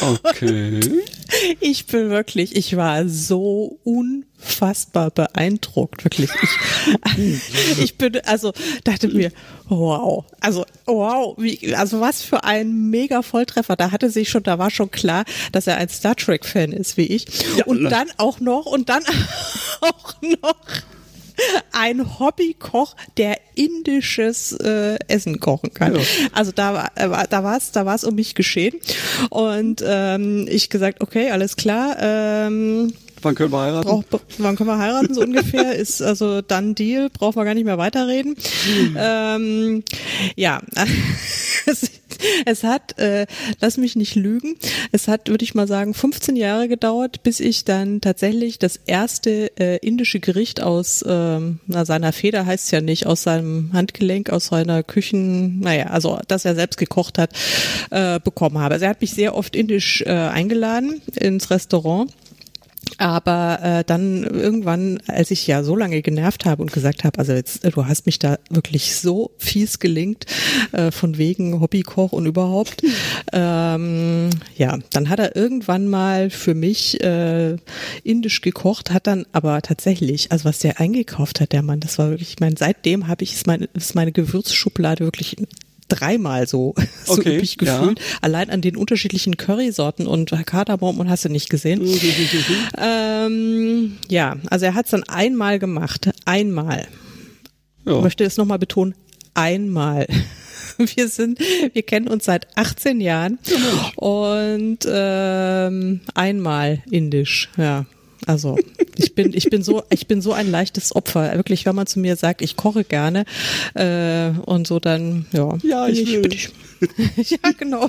Okay. 0.00 0.80
Ich 1.60 1.86
bin 1.86 2.10
wirklich, 2.10 2.56
ich 2.56 2.76
war 2.76 3.08
so 3.08 3.78
unfassbar 3.84 5.10
beeindruckt, 5.10 6.04
wirklich. 6.04 6.30
Ich, 7.16 7.78
ich 7.78 7.98
bin, 7.98 8.20
also 8.24 8.52
dachte 8.84 9.08
mir, 9.08 9.30
wow, 9.68 10.24
also 10.40 10.64
wow, 10.86 11.36
wie, 11.38 11.74
also 11.74 12.00
was 12.00 12.22
für 12.22 12.44
ein 12.44 12.90
mega 12.90 13.22
Volltreffer. 13.22 13.76
Da 13.76 13.90
hatte 13.90 14.10
sich 14.10 14.30
schon, 14.30 14.42
da 14.42 14.58
war 14.58 14.70
schon 14.70 14.90
klar, 14.90 15.24
dass 15.52 15.66
er 15.66 15.76
ein 15.76 15.88
Star 15.88 16.16
Trek 16.16 16.44
Fan 16.44 16.72
ist 16.72 16.96
wie 16.96 17.06
ich. 17.06 17.26
Und 17.66 17.82
na. 17.82 17.90
dann 17.90 18.08
auch 18.16 18.40
noch 18.40 18.66
und 18.66 18.88
dann 18.88 19.04
auch 19.80 20.14
noch 20.22 20.56
ein 21.72 22.18
Hobbykoch, 22.18 22.96
der 23.16 23.38
indisches 23.54 24.52
äh, 24.52 24.98
Essen 25.08 25.40
kochen 25.40 25.72
kann. 25.74 25.96
Ja. 25.96 26.02
Also 26.32 26.52
da 26.52 26.74
war 26.74 26.90
äh, 26.94 27.26
da 27.28 27.44
war 27.44 27.56
es 27.56 27.72
da 27.72 27.86
war 27.86 27.94
es 27.94 28.04
um 28.04 28.14
mich 28.14 28.34
geschehen 28.34 28.74
und 29.30 29.82
ähm, 29.84 30.46
ich 30.48 30.70
gesagt 30.70 31.00
okay 31.00 31.30
alles 31.30 31.56
klar 31.56 31.96
ähm, 32.00 32.92
Wann 33.22 33.34
können 33.34 33.52
wir 33.52 33.60
heiraten? 33.60 33.88
brauch, 33.88 34.20
wann 34.38 34.56
können 34.56 34.68
wir 34.68 34.78
heiraten? 34.78 35.14
So 35.14 35.22
ungefähr 35.22 35.74
ist 35.76 36.02
also 36.02 36.42
dann 36.42 36.74
Deal 36.74 37.10
brauchen 37.10 37.36
wir 37.36 37.44
gar 37.44 37.54
nicht 37.54 37.64
mehr 37.64 37.78
weiterreden. 37.78 38.36
Ähm, 38.96 39.82
ja 40.36 40.60
es, 41.66 41.90
es 42.46 42.64
hat 42.64 42.98
äh, 42.98 43.26
lass 43.60 43.76
mich 43.76 43.96
nicht 43.96 44.14
lügen 44.14 44.56
es 44.92 45.08
hat 45.08 45.28
würde 45.28 45.44
ich 45.44 45.54
mal 45.54 45.68
sagen 45.68 45.94
15 45.94 46.36
Jahre 46.36 46.68
gedauert 46.68 47.22
bis 47.22 47.40
ich 47.40 47.64
dann 47.64 48.00
tatsächlich 48.00 48.58
das 48.58 48.80
erste 48.86 49.56
äh, 49.58 49.76
indische 49.76 50.20
Gericht 50.20 50.62
aus 50.62 51.04
ähm, 51.06 51.60
na, 51.66 51.84
seiner 51.84 52.12
Feder 52.12 52.46
heißt 52.46 52.72
ja 52.72 52.80
nicht 52.80 53.06
aus 53.06 53.22
seinem 53.22 53.72
Handgelenk 53.72 54.30
aus 54.30 54.46
seiner 54.46 54.82
Küchen 54.82 55.60
naja 55.60 55.86
also 55.86 56.18
dass 56.26 56.44
er 56.44 56.54
selbst 56.54 56.78
gekocht 56.78 57.18
hat 57.18 57.30
äh, 57.90 58.20
bekommen 58.20 58.58
habe. 58.58 58.74
Also 58.74 58.84
er 58.84 58.90
hat 58.90 59.00
mich 59.00 59.12
sehr 59.12 59.34
oft 59.34 59.56
indisch 59.56 60.02
äh, 60.02 60.10
eingeladen 60.10 61.00
ins 61.16 61.50
Restaurant 61.50 62.12
aber 62.96 63.58
äh, 63.62 63.84
dann 63.84 64.24
irgendwann, 64.24 65.00
als 65.06 65.30
ich 65.30 65.46
ja 65.46 65.62
so 65.62 65.76
lange 65.76 66.02
genervt 66.02 66.44
habe 66.44 66.62
und 66.62 66.72
gesagt 66.72 67.04
habe, 67.04 67.18
also 67.18 67.32
jetzt, 67.32 67.64
äh, 67.64 67.70
du 67.70 67.86
hast 67.86 68.06
mich 68.06 68.18
da 68.18 68.38
wirklich 68.50 68.96
so 68.96 69.30
fies 69.38 69.78
gelingt, 69.78 70.26
äh, 70.72 70.90
von 70.90 71.18
wegen 71.18 71.60
Hobbykoch 71.60 72.12
und 72.12 72.26
überhaupt, 72.26 72.82
ähm, 73.32 74.30
ja, 74.56 74.78
dann 74.90 75.08
hat 75.08 75.18
er 75.18 75.36
irgendwann 75.36 75.88
mal 75.88 76.30
für 76.30 76.54
mich 76.54 77.02
äh, 77.02 77.56
indisch 78.04 78.40
gekocht, 78.40 78.90
hat 78.90 79.06
dann 79.06 79.26
aber 79.32 79.60
tatsächlich, 79.62 80.32
also 80.32 80.46
was 80.46 80.58
der 80.60 80.80
eingekauft 80.80 81.40
hat, 81.40 81.52
der 81.52 81.62
Mann, 81.62 81.80
das 81.80 81.98
war 81.98 82.10
wirklich, 82.10 82.30
ich 82.30 82.40
meine, 82.40 82.56
seitdem 82.58 83.06
habe 83.06 83.22
ich, 83.22 83.34
ist 83.34 83.46
meine, 83.46 83.68
ist 83.74 83.94
meine 83.94 84.12
Gewürzschublade 84.12 85.04
wirklich 85.04 85.36
dreimal 85.88 86.46
so, 86.46 86.74
so 87.04 87.14
Okay, 87.14 87.36
üppig 87.36 87.56
ja. 87.62 87.78
gefühlt. 87.78 88.00
Allein 88.20 88.50
an 88.50 88.60
den 88.60 88.76
unterschiedlichen 88.76 89.36
Currysorten 89.36 90.06
und 90.06 90.30
Kardamom 90.46 90.98
und 91.00 91.08
hast 91.10 91.24
du 91.24 91.28
nicht 91.28 91.50
gesehen. 91.50 91.82
ähm, 92.76 93.96
ja, 94.08 94.36
also 94.50 94.66
er 94.66 94.74
hat 94.74 94.84
es 94.86 94.90
dann 94.92 95.04
einmal 95.04 95.58
gemacht. 95.58 96.10
Einmal. 96.24 96.86
Ich 97.84 97.92
Ja. 97.92 98.00
möchte 98.00 98.24
es 98.24 98.36
nochmal 98.36 98.58
betonen. 98.58 98.94
Einmal. 99.34 100.06
Wir 100.78 101.08
sind, 101.08 101.40
wir 101.72 101.82
kennen 101.82 102.06
uns 102.06 102.26
seit 102.26 102.46
18 102.56 103.00
Jahren 103.00 103.40
und 103.96 104.78
ähm, 104.88 106.00
einmal 106.14 106.84
indisch, 106.88 107.48
ja. 107.56 107.84
Also 108.26 108.58
ich 108.96 109.14
bin, 109.14 109.32
ich 109.32 109.48
bin 109.48 109.62
so, 109.62 109.82
ich 109.90 110.06
bin 110.06 110.20
so 110.20 110.32
ein 110.32 110.50
leichtes 110.50 110.94
Opfer. 110.94 111.34
Wirklich, 111.36 111.66
wenn 111.66 111.74
man 111.74 111.86
zu 111.86 112.00
mir 112.00 112.16
sagt, 112.16 112.42
ich 112.42 112.56
koche 112.56 112.84
gerne 112.84 113.24
äh, 113.74 114.30
und 114.44 114.66
so, 114.66 114.80
dann 114.80 115.26
ja. 115.32 115.56
Ja, 115.62 115.88
ich, 115.88 116.02
ich, 116.02 116.08
will. 116.08 116.32
ich 116.32 116.50
ja, 117.30 117.50
genau. 117.56 117.88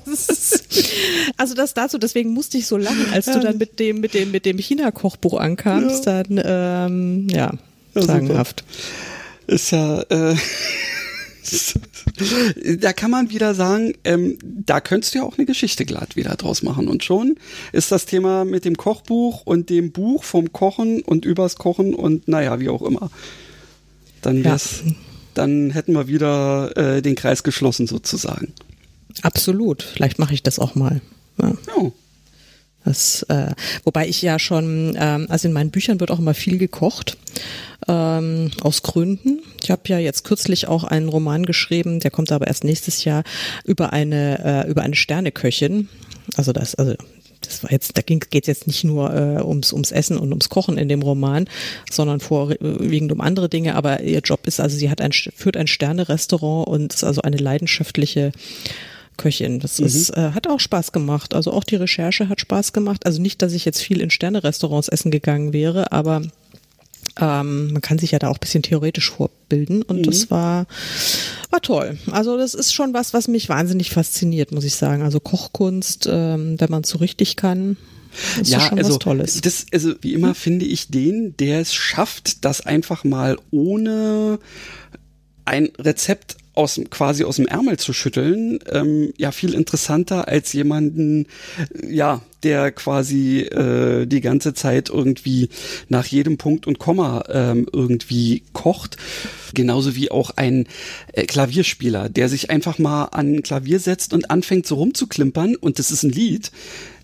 also 1.37 1.53
das 1.55 1.73
dazu, 1.73 1.97
deswegen 1.97 2.31
musste 2.31 2.57
ich 2.57 2.67
so 2.67 2.77
lachen, 2.77 3.07
als 3.11 3.25
du 3.25 3.39
dann 3.39 3.57
mit 3.57 3.79
dem, 3.79 3.99
mit 3.99 4.13
dem, 4.13 4.31
mit 4.31 4.45
dem 4.45 4.57
China-Kochbuch 4.57 5.39
ankamst, 5.39 6.05
ja. 6.05 6.23
dann 6.23 6.41
ähm, 6.43 7.27
ja, 7.29 7.53
ja 7.95 8.01
sagenhaft. 8.01 8.63
Super. 8.67 9.53
Ist 9.53 9.71
ja 9.71 10.01
äh, 10.09 10.35
da 12.79 12.93
kann 12.93 13.11
man 13.11 13.29
wieder 13.29 13.55
sagen, 13.55 13.93
ähm, 14.03 14.37
da 14.43 14.81
könntest 14.81 15.13
du 15.13 15.19
ja 15.19 15.25
auch 15.25 15.37
eine 15.37 15.45
Geschichte 15.45 15.85
glatt 15.85 16.15
wieder 16.15 16.35
draus 16.35 16.63
machen. 16.63 16.87
Und 16.87 17.03
schon 17.03 17.35
ist 17.71 17.91
das 17.91 18.05
Thema 18.05 18.45
mit 18.45 18.65
dem 18.65 18.77
Kochbuch 18.77 19.41
und 19.45 19.69
dem 19.69 19.91
Buch 19.91 20.23
vom 20.23 20.51
Kochen 20.53 21.01
und 21.01 21.25
übers 21.25 21.55
Kochen 21.55 21.93
und 21.93 22.27
naja, 22.27 22.59
wie 22.59 22.69
auch 22.69 22.81
immer. 22.81 23.09
Dann 24.21 24.43
wär's, 24.43 24.83
ja. 24.85 24.93
dann 25.33 25.71
hätten 25.71 25.93
wir 25.93 26.07
wieder 26.07 26.75
äh, 26.77 27.01
den 27.01 27.15
Kreis 27.15 27.43
geschlossen 27.43 27.87
sozusagen. 27.87 28.53
Absolut. 29.21 29.83
Vielleicht 29.83 30.19
mache 30.19 30.33
ich 30.33 30.43
das 30.43 30.59
auch 30.59 30.75
mal. 30.75 31.01
Ja. 31.41 31.49
ja. 31.49 31.91
Das, 32.85 33.23
äh, 33.23 33.51
wobei 33.83 34.07
ich 34.07 34.21
ja 34.21 34.39
schon, 34.39 34.95
ähm, 34.97 35.27
also 35.29 35.47
in 35.47 35.53
meinen 35.53 35.71
Büchern 35.71 35.99
wird 35.99 36.11
auch 36.11 36.19
immer 36.19 36.33
viel 36.33 36.57
gekocht, 36.57 37.17
ähm, 37.87 38.51
aus 38.61 38.83
Gründen. 38.83 39.41
Ich 39.61 39.69
habe 39.71 39.81
ja 39.87 39.99
jetzt 39.99 40.23
kürzlich 40.23 40.67
auch 40.67 40.83
einen 40.83 41.09
Roman 41.09 41.45
geschrieben, 41.45 41.99
der 41.99 42.11
kommt 42.11 42.31
aber 42.31 42.47
erst 42.47 42.63
nächstes 42.63 43.03
Jahr 43.03 43.23
über 43.65 43.93
eine 43.93 44.65
äh, 44.65 44.69
über 44.69 44.81
eine 44.81 44.95
Sterneköchin. 44.95 45.89
Also 46.35 46.53
das, 46.53 46.75
also 46.75 46.95
das 47.41 47.63
war 47.63 47.71
jetzt, 47.71 47.97
da 47.97 48.01
ging, 48.01 48.23
geht 48.29 48.47
jetzt 48.47 48.67
nicht 48.67 48.83
nur 48.83 49.13
äh, 49.13 49.41
ums, 49.41 49.71
ums 49.71 49.91
Essen 49.91 50.17
und 50.17 50.29
ums 50.29 50.49
Kochen 50.49 50.77
in 50.77 50.89
dem 50.89 51.01
Roman, 51.01 51.47
sondern 51.89 52.19
vorwiegend 52.19 53.11
um 53.11 53.21
andere 53.21 53.49
Dinge. 53.49 53.75
Aber 53.75 54.01
ihr 54.01 54.19
Job 54.19 54.45
ist 54.45 54.59
also, 54.59 54.77
sie 54.77 54.89
hat 54.89 55.01
ein, 55.01 55.11
führt 55.11 55.55
ein 55.55 55.67
Sterne-Restaurant 55.67 56.67
und 56.67 56.93
ist 56.93 57.03
also 57.03 57.21
eine 57.21 57.37
leidenschaftliche 57.37 58.31
Köchin. 59.19 59.59
Das 59.59 59.79
mhm. 59.79 59.85
ist, 59.85 60.09
äh, 60.11 60.31
hat 60.33 60.47
auch 60.47 60.59
Spaß 60.59 60.91
gemacht. 60.91 61.35
Also 61.35 61.51
auch 61.51 61.63
die 61.63 61.75
Recherche 61.75 62.29
hat 62.29 62.41
Spaß 62.41 62.73
gemacht. 62.73 63.05
Also 63.05 63.21
nicht, 63.21 63.41
dass 63.41 63.53
ich 63.53 63.65
jetzt 63.65 63.81
viel 63.81 64.01
in 64.01 64.09
Sterne-Restaurants 64.09 64.87
essen 64.87 65.11
gegangen 65.11 65.53
wäre, 65.53 65.91
aber 65.91 66.23
ähm, 67.19 67.73
man 67.73 67.81
kann 67.81 67.99
sich 67.99 68.11
ja 68.11 68.19
da 68.19 68.29
auch 68.29 68.37
ein 68.37 68.39
bisschen 68.39 68.63
theoretisch 68.63 69.11
vorbilden 69.11 69.81
und 69.83 69.97
mhm. 69.97 70.03
das 70.03 70.31
war, 70.31 70.67
war 71.49 71.61
toll. 71.61 71.97
Also 72.11 72.37
das 72.37 72.53
ist 72.53 72.73
schon 72.73 72.93
was, 72.93 73.13
was 73.13 73.27
mich 73.27 73.49
wahnsinnig 73.49 73.91
fasziniert, 73.91 74.51
muss 74.51 74.63
ich 74.63 74.75
sagen. 74.75 75.03
Also 75.03 75.19
Kochkunst, 75.19 76.07
ähm, 76.09 76.59
wenn 76.59 76.71
man 76.71 76.83
es 76.83 76.89
so 76.89 76.97
richtig 76.99 77.35
kann, 77.35 77.77
ist 78.41 78.49
ja, 78.49 78.59
schon 78.61 78.77
also, 78.79 78.91
was 78.91 78.99
Tolles. 78.99 79.41
Das, 79.41 79.65
also 79.71 79.93
wie 80.01 80.13
immer 80.13 80.33
finde 80.33 80.65
ich 80.65 80.87
den, 80.87 81.35
der 81.37 81.59
es 81.59 81.73
schafft, 81.73 82.45
das 82.45 82.65
einfach 82.65 83.03
mal 83.03 83.37
ohne 83.51 84.39
ein 85.45 85.69
Rezept 85.77 86.37
aus 86.53 86.79
quasi 86.89 87.23
aus 87.23 87.37
dem 87.37 87.47
Ärmel 87.47 87.77
zu 87.77 87.93
schütteln, 87.93 88.59
ähm, 88.71 89.13
ja 89.17 89.31
viel 89.31 89.53
interessanter 89.53 90.27
als 90.27 90.53
jemanden, 90.53 91.27
ja, 91.87 92.21
der 92.43 92.71
quasi 92.71 93.41
äh, 93.41 94.05
die 94.05 94.21
ganze 94.21 94.53
Zeit 94.53 94.89
irgendwie 94.89 95.49
nach 95.87 96.05
jedem 96.05 96.37
Punkt 96.37 96.67
und 96.67 96.79
Komma 96.79 97.23
ähm, 97.29 97.67
irgendwie 97.71 98.43
kocht. 98.53 98.97
Genauso 99.53 99.95
wie 99.95 100.11
auch 100.11 100.31
ein 100.35 100.67
äh, 101.13 101.25
Klavierspieler, 101.25 102.09
der 102.09 102.29
sich 102.29 102.49
einfach 102.49 102.77
mal 102.77 103.05
an 103.05 103.35
ein 103.35 103.43
Klavier 103.43 103.79
setzt 103.79 104.13
und 104.13 104.29
anfängt 104.29 104.67
so 104.67 104.75
rumzuklimpern 104.75 105.55
und 105.55 105.79
das 105.79 105.91
ist 105.91 106.03
ein 106.03 106.11
Lied. 106.11 106.51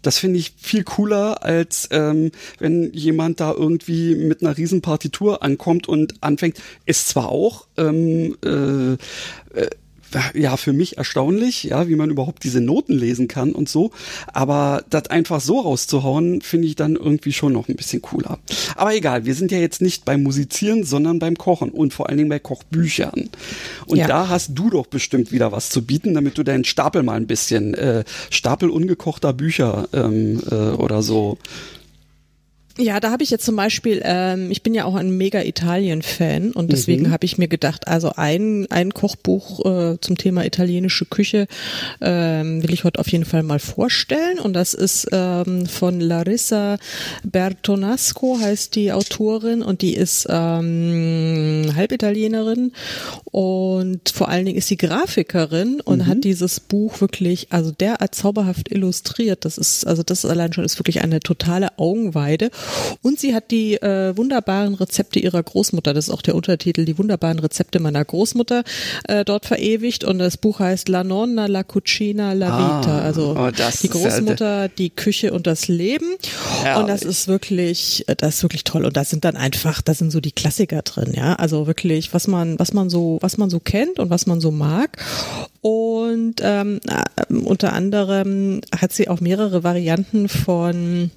Das 0.06 0.20
finde 0.20 0.38
ich 0.38 0.54
viel 0.58 0.84
cooler, 0.84 1.44
als 1.44 1.88
ähm, 1.92 2.32
wenn 2.60 2.94
jemand 2.94 3.40
da 3.40 3.52
irgendwie 3.52 4.14
mit 4.14 4.44
einer 4.44 4.56
riesen 4.56 4.82
Partitur 4.82 5.42
ankommt 5.42 5.90
und 5.90 6.22
anfängt. 6.22 6.62
Ist 6.86 7.10
zwar 7.10 7.30
auch 7.30 7.66
ähm, 7.78 8.38
äh, 8.46 8.94
äh, 9.60 9.70
ja 10.34 10.58
für 10.58 10.74
mich 10.74 10.98
erstaunlich, 10.98 11.64
ja, 11.64 11.88
wie 11.88 11.96
man 11.96 12.10
überhaupt 12.10 12.44
diese 12.44 12.62
Noten 12.62 12.94
lesen 12.94 13.28
kann 13.28 13.52
und 13.52 13.70
so. 13.70 13.92
Aber 14.28 14.84
das 14.90 15.08
einfach 15.08 15.42
so 15.42 15.60
rauszuhauen, 15.60 16.42
finde 16.42 16.68
ich 16.68 16.76
dann 16.76 16.96
irgendwie 16.96 17.34
schon 17.34 17.54
noch 17.54 17.68
ein 17.68 17.76
bisschen 17.76 18.02
cooler. 18.02 18.40
Aber 18.76 18.96
egal, 18.96 19.26
wir 19.26 19.36
sind 19.36 19.52
ja 19.52 19.58
jetzt 19.58 19.82
nicht 19.82 20.06
beim 20.06 20.24
Musizieren, 20.24 20.84
sondern 20.84 21.20
beim 21.20 21.38
Kochen 21.38 21.70
und 21.70 21.94
vor 21.94 22.10
allen 22.10 22.18
Dingen 22.18 22.30
bei 22.30 22.40
Kochbüchern. 22.40 23.30
Und 23.86 23.98
ja. 23.98 24.08
da 24.08 24.30
hast 24.30 24.52
du 24.56 24.70
doch 24.70 24.88
bestimmt 24.88 25.32
wieder 25.32 25.52
was 25.52 25.70
zu 25.70 25.86
bieten, 25.86 26.14
damit 26.14 26.38
du 26.38 26.44
deinen 26.44 26.64
Stapel 26.64 27.04
mal 27.04 27.18
ein 27.18 27.28
bisschen 27.28 27.74
äh, 27.74 28.04
Stapel 28.30 28.70
ungekochter 28.70 29.34
Bücher 29.34 29.88
ähm, 29.94 30.42
äh, 30.50 30.56
oder 30.56 31.02
so 31.02 31.38
ja, 32.78 33.00
da 33.00 33.12
habe 33.12 33.24
ich 33.24 33.30
jetzt 33.30 33.46
zum 33.46 33.56
Beispiel, 33.56 34.02
ähm, 34.04 34.52
ich 34.52 34.62
bin 34.62 34.74
ja 34.74 34.84
auch 34.84 34.96
ein 34.96 35.16
mega 35.16 35.42
Italien-Fan 35.42 36.52
und 36.52 36.72
deswegen 36.74 37.08
mhm. 37.08 37.12
habe 37.12 37.26
ich 37.26 37.38
mir 37.38 37.48
gedacht, 37.48 37.88
also 37.88 38.12
ein, 38.16 38.68
ein 38.70 38.94
Kochbuch 38.94 39.66
äh, 39.66 39.98
zum 40.02 40.18
Thema 40.18 40.46
italienische 40.46 41.06
Küche 41.06 41.48
ähm, 42.02 42.64
will 42.64 42.74
ich 42.74 42.84
heute 42.84 43.00
auf 43.00 43.08
jeden 43.08 43.24
Fall 43.24 43.44
mal 43.44 43.60
vorstellen 43.60 44.40
und 44.40 44.54
das 44.54 44.74
ist 44.74 45.08
ähm, 45.14 45.68
von 45.68 46.02
Larissa 46.02 46.78
Bertonasco 47.24 48.40
heißt 48.42 48.76
die 48.76 48.92
Autorin 48.92 49.62
und 49.62 49.82
die 49.82 49.96
ist 49.96 50.28
ähm, 50.30 51.72
Halbitalienerin 51.76 52.74
und 53.32 54.10
vor 54.10 54.28
allen 54.28 54.46
Dingen 54.46 54.58
ist 54.58 54.68
sie 54.68 54.78
Grafikerin 54.78 55.80
und 55.80 56.00
mhm. 56.00 56.08
hat 56.08 56.24
dieses 56.26 56.60
Buch 56.60 57.00
wirklich, 57.00 57.48
also 57.52 57.72
derart 57.72 58.16
zauberhaft 58.16 58.70
illustriert. 58.72 59.46
Das 59.46 59.58
ist, 59.58 59.88
also 59.88 60.04
das 60.04 60.26
allein 60.26 60.52
schon 60.52 60.66
ist 60.66 60.78
wirklich 60.78 61.02
eine 61.02 61.22
totale 61.22 61.78
Augenweide 61.78 62.52
und 63.02 63.20
sie 63.20 63.36
hat 63.36 63.52
die 63.52 63.76
äh, 63.76 64.16
wunderbaren 64.16 64.76
Rezepte 64.76 65.20
ihrer 65.20 65.42
Großmutter, 65.42 65.94
das 65.94 66.08
ist 66.08 66.14
auch 66.14 66.22
der 66.22 66.36
Untertitel, 66.36 66.86
die 66.86 66.98
wunderbaren 66.98 67.40
Rezepte 67.40 67.80
meiner 67.80 68.04
Großmutter 68.04 68.64
äh, 69.08 69.26
dort 69.26 69.46
verewigt. 69.46 70.04
Und 70.04 70.20
das 70.20 70.38
Buch 70.38 70.60
heißt 70.60 70.90
La 70.90 71.04
Nonna, 71.04 71.48
La 71.48 71.64
Cucina, 71.64 72.34
La 72.34 72.50
ah, 72.50 72.80
Vita. 72.82 73.00
Also 73.00 73.36
oh, 73.38 73.52
die 73.52 73.90
Großmutter, 73.90 74.70
die 74.70 74.90
Küche 74.90 75.34
und 75.34 75.48
das 75.48 75.68
Leben. 75.68 76.08
Herrlich. 76.62 76.82
Und 76.82 76.90
das 76.90 77.04
ist 77.04 77.28
wirklich, 77.28 78.08
äh, 78.08 78.16
das 78.16 78.36
ist 78.36 78.44
wirklich 78.44 78.64
toll. 78.64 78.86
Und 78.86 78.98
da 78.98 79.04
sind 79.04 79.26
dann 79.26 79.36
einfach, 79.36 79.82
da 79.82 79.94
sind 79.94 80.12
so 80.12 80.20
die 80.20 80.32
Klassiker 80.32 80.82
drin, 80.82 81.14
ja. 81.16 81.36
Also 81.36 81.68
wirklich, 81.68 82.14
was 82.14 82.28
man, 82.28 82.60
was 82.60 82.74
man 82.74 82.90
so, 82.90 83.18
was 83.22 83.38
man 83.38 83.50
so 83.50 83.60
kennt 83.60 84.00
und 84.00 84.10
was 84.10 84.26
man 84.26 84.42
so 84.42 84.52
mag. 84.52 84.98
Und 85.62 86.36
ähm, 86.42 86.80
äh, 86.88 87.34
unter 87.34 87.74
anderem 87.74 88.62
hat 88.80 88.94
sie 88.94 89.08
auch 89.08 89.20
mehrere 89.20 89.64
Varianten 89.64 90.30
von 90.30 91.12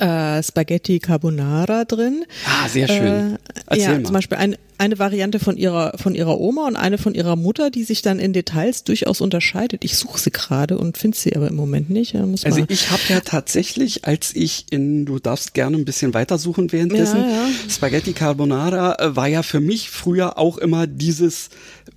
äh, 0.00 0.42
Spaghetti 0.42 0.98
Carbonara 0.98 1.84
drin. 1.84 2.24
Ah, 2.46 2.68
sehr 2.68 2.88
schön. 2.88 3.38
Äh, 3.68 3.78
ja, 3.78 3.90
mal. 3.90 4.02
zum 4.02 4.14
Beispiel 4.14 4.38
ein, 4.38 4.56
eine 4.78 4.98
Variante 4.98 5.38
von 5.38 5.56
ihrer 5.56 5.98
von 5.98 6.14
ihrer 6.14 6.40
Oma 6.40 6.66
und 6.66 6.76
eine 6.76 6.96
von 6.96 7.14
ihrer 7.14 7.36
Mutter, 7.36 7.70
die 7.70 7.84
sich 7.84 8.00
dann 8.00 8.18
in 8.18 8.32
Details 8.32 8.82
durchaus 8.84 9.20
unterscheidet. 9.20 9.84
Ich 9.84 9.96
suche 9.96 10.18
sie 10.18 10.30
gerade 10.30 10.78
und 10.78 10.96
finde 10.96 11.18
sie 11.18 11.36
aber 11.36 11.48
im 11.48 11.56
Moment 11.56 11.90
nicht. 11.90 12.14
also 12.16 12.64
ich 12.66 12.90
habe 12.90 13.02
ja 13.08 13.20
tatsächlich, 13.20 14.06
als 14.06 14.34
ich 14.34 14.66
in, 14.70 15.04
du 15.04 15.18
darfst 15.18 15.52
gerne 15.52 15.76
ein 15.76 15.84
bisschen 15.84 16.14
weitersuchen 16.14 16.72
währenddessen, 16.72 17.20
ja, 17.20 17.28
ja. 17.28 17.48
Spaghetti 17.68 18.14
Carbonara 18.14 18.96
äh, 18.98 19.16
war 19.16 19.28
ja 19.28 19.42
für 19.42 19.60
mich 19.60 19.90
früher 19.90 20.38
auch 20.38 20.56
immer 20.56 20.86
dieses 20.86 21.50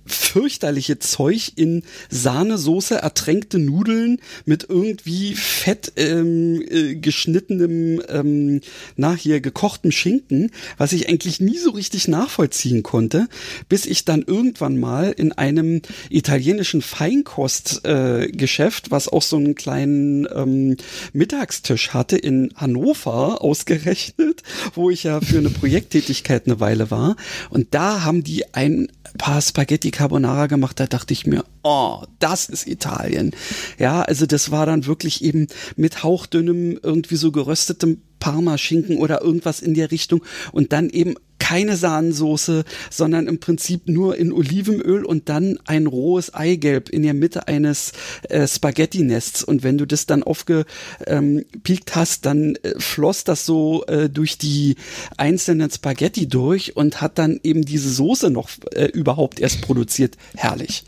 fürchterliche 0.06 0.98
Zeug 0.98 1.52
in 1.56 1.82
Sahnesoße 2.10 2.96
ertränkte 2.96 3.58
Nudeln 3.58 4.20
mit 4.44 4.66
irgendwie 4.68 5.34
fett 5.34 5.92
ähm, 5.96 6.62
äh, 6.68 6.94
geschnittenem, 6.96 8.02
ähm, 8.08 8.60
na 8.96 9.14
hier 9.14 9.40
gekochtem 9.40 9.92
Schinken, 9.92 10.50
was 10.76 10.92
ich 10.92 11.08
eigentlich 11.08 11.40
nie 11.40 11.58
so 11.58 11.70
richtig 11.70 12.08
nachvollziehen 12.08 12.82
konnte, 12.82 13.28
bis 13.68 13.86
ich 13.86 14.04
dann 14.04 14.22
irgendwann 14.22 14.78
mal 14.78 15.12
in 15.12 15.32
einem 15.32 15.82
italienischen 16.10 16.82
Feinkostgeschäft, 16.82 18.86
äh, 18.86 18.90
was 18.90 19.08
auch 19.08 19.22
so 19.22 19.36
einen 19.36 19.54
kleinen 19.54 20.26
ähm, 20.34 20.76
Mittagstisch 21.12 21.90
hatte 21.90 22.16
in 22.16 22.50
Hannover 22.56 23.42
ausgerechnet, 23.42 24.42
wo 24.74 24.90
ich 24.90 25.04
ja 25.04 25.20
für 25.20 25.38
eine 25.38 25.50
Projekttätigkeit 25.50 26.46
eine 26.46 26.60
Weile 26.60 26.90
war, 26.90 27.16
und 27.50 27.74
da 27.74 28.04
haben 28.04 28.24
die 28.24 28.54
ein 28.54 28.88
paar 29.18 29.40
Spaghetti 29.40 29.90
Carbonara 29.94 30.46
gemacht, 30.46 30.80
da 30.80 30.86
dachte 30.86 31.12
ich 31.12 31.24
mir, 31.24 31.44
oh, 31.62 32.02
das 32.18 32.48
ist 32.48 32.66
Italien. 32.66 33.30
Ja, 33.78 34.02
also 34.02 34.26
das 34.26 34.50
war 34.50 34.66
dann 34.66 34.86
wirklich 34.86 35.22
eben 35.22 35.46
mit 35.76 36.02
hauchdünnem, 36.02 36.80
irgendwie 36.82 37.16
so 37.16 37.30
geröstetem 37.30 38.02
Parmaschinken 38.24 38.96
oder 38.96 39.20
irgendwas 39.20 39.60
in 39.60 39.74
der 39.74 39.90
Richtung 39.90 40.24
und 40.50 40.72
dann 40.72 40.88
eben 40.88 41.14
keine 41.38 41.76
Sahnensoße, 41.76 42.64
sondern 42.88 43.26
im 43.26 43.38
Prinzip 43.38 43.86
nur 43.86 44.16
in 44.16 44.32
Olivenöl 44.32 45.04
und 45.04 45.28
dann 45.28 45.58
ein 45.66 45.86
rohes 45.86 46.32
Eigelb 46.32 46.88
in 46.88 47.02
der 47.02 47.12
Mitte 47.12 47.48
eines 47.48 47.92
äh, 48.30 48.48
Spaghetti-Nests. 48.48 49.44
Und 49.44 49.62
wenn 49.62 49.76
du 49.76 49.86
das 49.86 50.06
dann 50.06 50.22
aufgepiekt 50.22 51.94
hast, 51.94 52.24
dann 52.24 52.54
äh, 52.62 52.72
floss 52.78 53.24
das 53.24 53.44
so 53.44 53.84
äh, 53.88 54.08
durch 54.08 54.38
die 54.38 54.76
einzelnen 55.18 55.70
Spaghetti 55.70 56.26
durch 56.26 56.76
und 56.76 57.02
hat 57.02 57.18
dann 57.18 57.38
eben 57.42 57.66
diese 57.66 57.90
Soße 57.90 58.30
noch 58.30 58.48
äh, 58.72 58.86
überhaupt 58.86 59.38
erst 59.38 59.60
produziert. 59.60 60.16
Herrlich. 60.36 60.84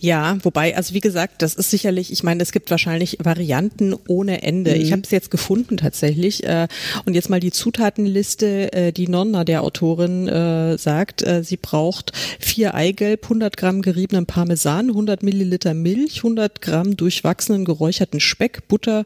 Ja, 0.00 0.38
wobei, 0.42 0.76
also 0.76 0.94
wie 0.94 1.00
gesagt, 1.00 1.42
das 1.42 1.54
ist 1.54 1.70
sicherlich, 1.70 2.12
ich 2.12 2.22
meine, 2.22 2.42
es 2.42 2.52
gibt 2.52 2.70
wahrscheinlich 2.70 3.18
Varianten 3.20 3.94
ohne 4.06 4.42
Ende. 4.42 4.74
Mhm. 4.74 4.80
Ich 4.80 4.92
habe 4.92 5.02
es 5.02 5.10
jetzt 5.10 5.30
gefunden 5.30 5.76
tatsächlich. 5.76 6.44
Äh, 6.44 6.68
und 7.04 7.14
jetzt 7.14 7.30
mal 7.30 7.40
die 7.40 7.50
Zutatenliste, 7.50 8.72
äh, 8.72 8.92
die 8.92 9.08
Nonna, 9.08 9.44
der 9.44 9.62
Autorin, 9.62 10.28
äh, 10.28 10.78
sagt, 10.78 11.24
sie 11.42 11.56
braucht 11.56 12.12
vier 12.38 12.74
Eigelb, 12.74 13.24
100 13.24 13.56
Gramm 13.56 13.82
geriebenen 13.82 14.26
Parmesan, 14.26 14.88
100 14.88 15.22
Milliliter 15.22 15.74
Milch, 15.74 16.18
100 16.18 16.60
Gramm 16.60 16.96
durchwachsenen 16.96 17.64
geräucherten 17.64 18.20
Speck, 18.20 18.68
Butter 18.68 19.04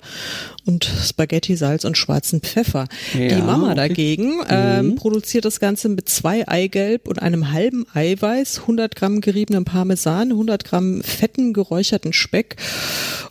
und 0.65 0.85
Spaghetti, 0.85 1.57
Salz 1.57 1.85
und 1.85 1.97
schwarzen 1.97 2.41
Pfeffer. 2.41 2.87
Ja, 3.15 3.29
die 3.29 3.43
Mama 3.43 3.69
okay. 3.69 3.77
dagegen 3.77 4.35
ähm, 4.49 4.87
mhm. 4.87 4.95
produziert 4.95 5.45
das 5.45 5.59
Ganze 5.59 5.89
mit 5.89 6.09
zwei 6.09 6.47
Eigelb 6.47 7.09
und 7.09 7.21
einem 7.21 7.53
halben 7.53 7.85
Eiweiß, 7.93 8.61
100 8.61 8.95
Gramm 8.95 9.21
geriebenem 9.21 9.65
Parmesan, 9.65 10.31
100 10.31 10.65
Gramm 10.65 11.03
fetten 11.03 11.53
geräucherten 11.53 12.13
Speck 12.13 12.57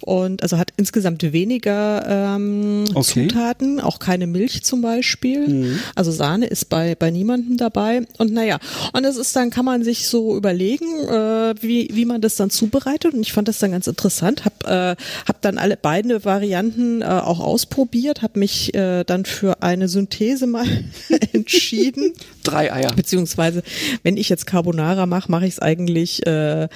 und 0.02 0.44
also 0.44 0.58
hat 0.58 0.74
insgesamt 0.78 1.24
weniger 1.32 2.36
ähm, 2.36 2.86
okay. 2.94 3.28
Zutaten, 3.28 3.80
auch 3.80 4.00
keine 4.00 4.28
Milch 4.28 4.64
zum 4.64 4.82
Beispiel. 4.82 5.48
Mhm. 5.48 5.80
Also 5.96 6.12
Sahne 6.12 6.48
ist 6.48 6.70
bei 6.70 6.96
bei 6.96 7.12
niemandem 7.12 7.58
dabei 7.58 8.02
und 8.18 8.34
naja 8.34 8.60
und 8.94 9.04
das 9.04 9.18
ist 9.18 9.36
dann 9.36 9.52
kann 9.52 9.66
man 9.66 9.84
sich 9.84 10.08
so 10.08 10.36
überlegen, 10.36 11.08
äh, 11.08 11.56
wie 11.62 11.90
wie 11.94 12.06
man 12.06 12.20
das 12.20 12.36
dann 12.36 12.50
zubereitet 12.50 13.14
und 13.14 13.22
ich 13.22 13.32
fand 13.32 13.48
das 13.48 13.60
dann 13.60 13.72
ganz 13.72 13.88
interessant. 13.88 14.44
Hab 14.44 14.68
äh, 14.68 14.96
hab 15.28 15.42
dann 15.42 15.58
alle 15.58 15.78
beide 15.78 16.26
Varianten 16.26 17.02
äh, 17.02 17.21
auch 17.26 17.40
ausprobiert, 17.40 18.22
habe 18.22 18.40
mich 18.40 18.74
äh, 18.74 19.04
dann 19.04 19.26
für 19.26 19.62
eine 19.62 19.88
Synthese 19.88 20.48
mal 20.48 20.66
entschieden. 21.34 22.14
Drei 22.44 22.72
Eier. 22.72 22.92
Beziehungsweise, 22.96 23.64
wenn 24.04 24.18
ich 24.18 24.30
jetzt 24.30 24.46
Carbonara 24.46 25.06
mache, 25.06 25.32
mache 25.32 25.46
ich 25.46 25.54
es 25.54 25.60
eigentlich, 25.60 26.26
äh, 26.26 26.68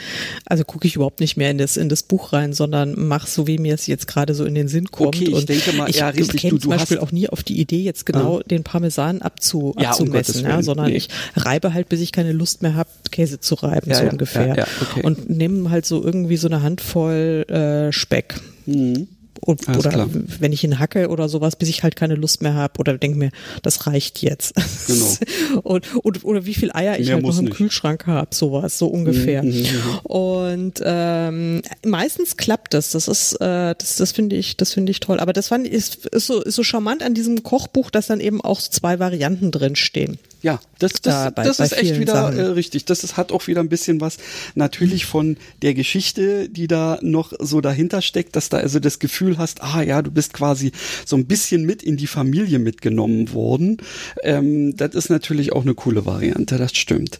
also 0.45 0.63
gucke 0.63 0.87
ich 0.87 0.95
überhaupt 0.95 1.19
nicht 1.19 1.37
mehr 1.37 1.51
in 1.51 1.57
das, 1.57 1.77
in 1.77 1.89
das 1.89 2.03
Buch 2.03 2.33
rein, 2.33 2.53
sondern 2.53 3.07
mache 3.07 3.29
so, 3.29 3.47
wie 3.47 3.57
mir 3.57 3.73
es 3.73 3.87
jetzt 3.87 4.07
gerade 4.07 4.33
so 4.33 4.45
in 4.45 4.55
den 4.55 4.67
Sinn 4.67 4.91
kommt. 4.91 5.15
Okay, 5.15 5.25
ich 5.25 5.33
und 5.33 5.49
denke 5.49 5.73
mal, 5.73 5.89
ich 5.89 5.97
ja, 5.97 6.09
richtig. 6.09 6.41
käme 6.41 6.59
zum 6.59 6.71
Beispiel 6.71 6.99
auch 6.99 7.11
nie 7.11 7.29
auf 7.29 7.43
die 7.43 7.59
Idee, 7.59 7.81
jetzt 7.81 8.05
genau 8.05 8.39
ah. 8.39 8.43
den 8.43 8.63
Parmesan 8.63 9.21
abzu, 9.21 9.75
ja, 9.79 9.89
abzumessen, 9.89 10.45
um 10.45 10.49
ja, 10.49 10.61
sondern 10.61 10.87
nee. 10.87 10.97
ich 10.97 11.09
reibe 11.35 11.73
halt, 11.73 11.89
bis 11.89 12.01
ich 12.01 12.11
keine 12.11 12.31
Lust 12.31 12.61
mehr 12.61 12.75
habe, 12.75 12.89
Käse 13.11 13.39
zu 13.39 13.55
reiben, 13.55 13.89
ja, 13.89 13.97
so 13.97 14.03
ja, 14.03 14.11
ungefähr. 14.11 14.67
Okay. 14.81 15.01
Und 15.03 15.29
nehme 15.29 15.69
halt 15.69 15.85
so 15.85 16.03
irgendwie 16.03 16.37
so 16.37 16.47
eine 16.47 16.61
Handvoll 16.61 17.45
äh, 17.49 17.91
Speck. 17.91 18.35
Mhm. 18.65 19.07
Und, 19.45 19.69
oder 19.69 19.89
klar. 19.91 20.09
wenn 20.39 20.51
ich 20.51 20.63
ihn 20.63 20.79
hacke 20.79 21.09
oder 21.09 21.29
sowas, 21.29 21.55
bis 21.55 21.69
ich 21.69 21.83
halt 21.83 21.95
keine 21.95 22.15
Lust 22.15 22.41
mehr 22.41 22.55
habe 22.55 22.79
oder 22.79 22.97
denke 22.97 23.19
mir, 23.19 23.29
das 23.61 23.85
reicht 23.85 24.23
jetzt. 24.23 24.55
Genau. 24.87 25.17
und, 25.63 25.95
und, 26.03 26.25
oder 26.25 26.45
wie 26.47 26.55
viel 26.55 26.71
Eier 26.73 26.99
ich 26.99 27.05
Mehr 27.05 27.15
halt 27.15 27.25
noch 27.25 27.37
im 27.37 27.45
nicht. 27.45 27.55
Kühlschrank 27.55 28.07
habe, 28.07 28.33
sowas, 28.33 28.79
so 28.79 28.87
ungefähr. 28.87 29.43
Mhm, 29.43 29.49
mhm, 29.49 29.61
mhm, 29.61 29.99
und 30.03 30.81
ähm, 30.83 31.61
meistens 31.85 32.37
klappt 32.37 32.73
das. 32.73 32.91
Das 32.91 33.07
ist, 33.07 33.33
äh, 33.35 33.75
das, 33.77 33.97
das 33.97 34.11
finde 34.11 34.35
ich, 34.35 34.57
das 34.57 34.73
finde 34.73 34.91
ich 34.91 34.99
toll. 34.99 35.19
Aber 35.19 35.31
das 35.31 35.49
fand 35.49 35.67
ich, 35.67 35.73
ist, 35.73 36.07
ist, 36.07 36.25
so, 36.25 36.41
ist 36.41 36.55
so 36.55 36.63
charmant 36.63 37.03
an 37.03 37.13
diesem 37.13 37.43
Kochbuch, 37.43 37.91
dass 37.91 38.07
dann 38.07 38.19
eben 38.19 38.41
auch 38.41 38.59
zwei 38.59 38.97
Varianten 38.97 39.51
drin 39.51 39.75
stehen. 39.75 40.17
Ja, 40.45 40.59
das, 40.77 40.93
das, 40.93 41.01
da 41.01 41.29
bei, 41.31 41.43
das 41.43 41.59
ist 41.59 41.71
echt 41.71 41.99
wieder 41.99 42.31
äh, 42.31 42.41
richtig. 42.49 42.85
Das 42.85 43.03
ist, 43.03 43.17
hat 43.17 43.31
auch 43.31 43.47
wieder 43.47 43.61
ein 43.61 43.69
bisschen 43.69 43.99
was 43.99 44.17
natürlich 44.53 45.07
von 45.07 45.37
der 45.63 45.73
Geschichte, 45.73 46.49
die 46.49 46.67
da 46.67 46.99
noch 47.01 47.33
so 47.39 47.61
dahinter 47.61 48.03
steckt, 48.03 48.35
dass 48.35 48.49
da 48.49 48.57
also 48.57 48.79
das 48.79 48.99
Gefühl 48.99 49.34
hast, 49.37 49.63
ah 49.63 49.81
ja, 49.81 50.01
du 50.01 50.11
bist 50.11 50.33
quasi 50.33 50.71
so 51.05 51.15
ein 51.15 51.25
bisschen 51.25 51.65
mit 51.65 51.83
in 51.83 51.97
die 51.97 52.07
Familie 52.07 52.59
mitgenommen 52.59 53.33
worden. 53.33 53.77
Ähm, 54.23 54.75
das 54.75 54.95
ist 54.95 55.09
natürlich 55.09 55.53
auch 55.53 55.63
eine 55.63 55.75
coole 55.75 56.05
Variante, 56.05 56.57
das 56.57 56.75
stimmt. 56.75 57.19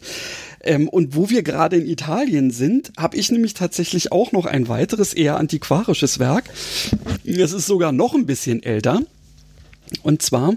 Ähm, 0.62 0.88
und 0.88 1.14
wo 1.14 1.30
wir 1.30 1.42
gerade 1.42 1.76
in 1.76 1.86
Italien 1.86 2.50
sind, 2.50 2.92
habe 2.96 3.16
ich 3.16 3.30
nämlich 3.30 3.54
tatsächlich 3.54 4.12
auch 4.12 4.32
noch 4.32 4.46
ein 4.46 4.68
weiteres 4.68 5.14
eher 5.14 5.36
antiquarisches 5.36 6.18
Werk. 6.18 6.44
Es 7.24 7.52
ist 7.52 7.66
sogar 7.66 7.92
noch 7.92 8.14
ein 8.14 8.26
bisschen 8.26 8.62
älter. 8.62 9.00
Und 10.02 10.22
zwar 10.22 10.54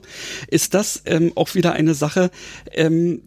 ist 0.48 0.74
das 0.74 1.04
ähm, 1.06 1.32
auch 1.36 1.54
wieder 1.54 1.74
eine 1.74 1.93
Sache, 1.93 2.32
ähm, 2.74 3.22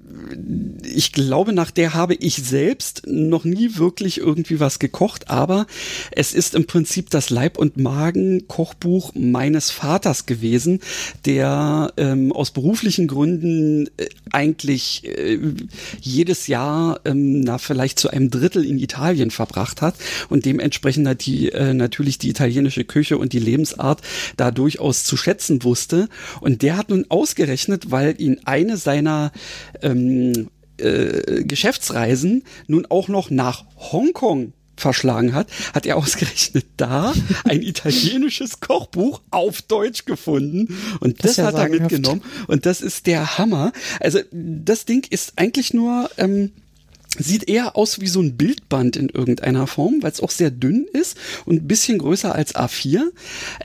ich 0.84 1.12
glaube, 1.12 1.52
nach 1.52 1.70
der 1.70 1.94
habe 1.94 2.14
ich 2.14 2.36
selbst 2.36 3.02
noch 3.06 3.44
nie 3.44 3.76
wirklich 3.76 4.18
irgendwie 4.18 4.60
was 4.60 4.78
gekocht, 4.78 5.30
aber 5.30 5.66
es 6.10 6.34
ist 6.34 6.54
im 6.54 6.66
Prinzip 6.66 7.10
das 7.10 7.30
Leib- 7.30 7.58
und 7.58 7.76
Magen-Kochbuch 7.76 9.12
meines 9.14 9.70
Vaters 9.70 10.26
gewesen, 10.26 10.80
der 11.24 11.92
ähm, 11.96 12.32
aus 12.32 12.50
beruflichen 12.50 13.06
Gründen 13.06 13.86
äh, 13.96 14.08
eigentlich 14.30 15.04
äh, 15.06 15.38
jedes 16.00 16.46
Jahr 16.46 17.00
ähm, 17.04 17.40
na, 17.40 17.58
vielleicht 17.58 17.98
zu 17.98 18.10
einem 18.10 18.30
Drittel 18.30 18.64
in 18.64 18.78
Italien 18.78 19.30
verbracht 19.30 19.82
hat 19.82 19.94
und 20.28 20.44
dementsprechend 20.44 21.06
hat 21.08 21.24
die, 21.26 21.50
äh, 21.52 21.74
natürlich 21.74 22.18
die 22.18 22.30
italienische 22.30 22.84
Küche 22.84 23.18
und 23.18 23.32
die 23.32 23.38
Lebensart 23.38 24.02
da 24.36 24.50
durchaus 24.50 25.04
zu 25.04 25.16
schätzen 25.16 25.62
wusste. 25.64 26.08
Und 26.40 26.62
der 26.62 26.76
hat 26.76 26.90
nun 26.90 27.06
ausgerechnet, 27.08 27.90
weil 27.90 28.20
ihn 28.20 28.40
eine 28.44 28.76
seiner 28.76 29.32
ähm, 29.82 30.01
äh, 30.78 31.44
Geschäftsreisen 31.44 32.44
nun 32.66 32.86
auch 32.86 33.08
noch 33.08 33.30
nach 33.30 33.64
Hongkong 33.76 34.52
verschlagen 34.76 35.34
hat, 35.34 35.48
hat 35.74 35.86
er 35.86 35.96
ausgerechnet 35.96 36.66
da 36.76 37.12
ein 37.44 37.62
italienisches 37.62 38.60
Kochbuch 38.60 39.20
auf 39.30 39.62
Deutsch 39.62 40.04
gefunden. 40.04 40.76
Und 41.00 41.24
das, 41.24 41.36
das 41.36 41.36
ja 41.36 41.44
hat 41.46 41.54
er 41.54 41.68
mitgenommen. 41.68 42.22
Und 42.48 42.66
das 42.66 42.80
ist 42.80 43.06
der 43.06 43.38
Hammer. 43.38 43.72
Also 44.00 44.20
das 44.32 44.84
Ding 44.84 45.06
ist 45.08 45.34
eigentlich 45.36 45.72
nur 45.72 46.10
ähm, 46.18 46.52
Sieht 47.18 47.46
eher 47.46 47.76
aus 47.76 48.00
wie 48.00 48.06
so 48.06 48.20
ein 48.20 48.38
Bildband 48.38 48.96
in 48.96 49.10
irgendeiner 49.10 49.66
Form, 49.66 49.98
weil 50.00 50.12
es 50.12 50.20
auch 50.20 50.30
sehr 50.30 50.50
dünn 50.50 50.86
ist 50.90 51.18
und 51.44 51.56
ein 51.56 51.68
bisschen 51.68 51.98
größer 51.98 52.34
als 52.34 52.54
A4. 52.54 53.02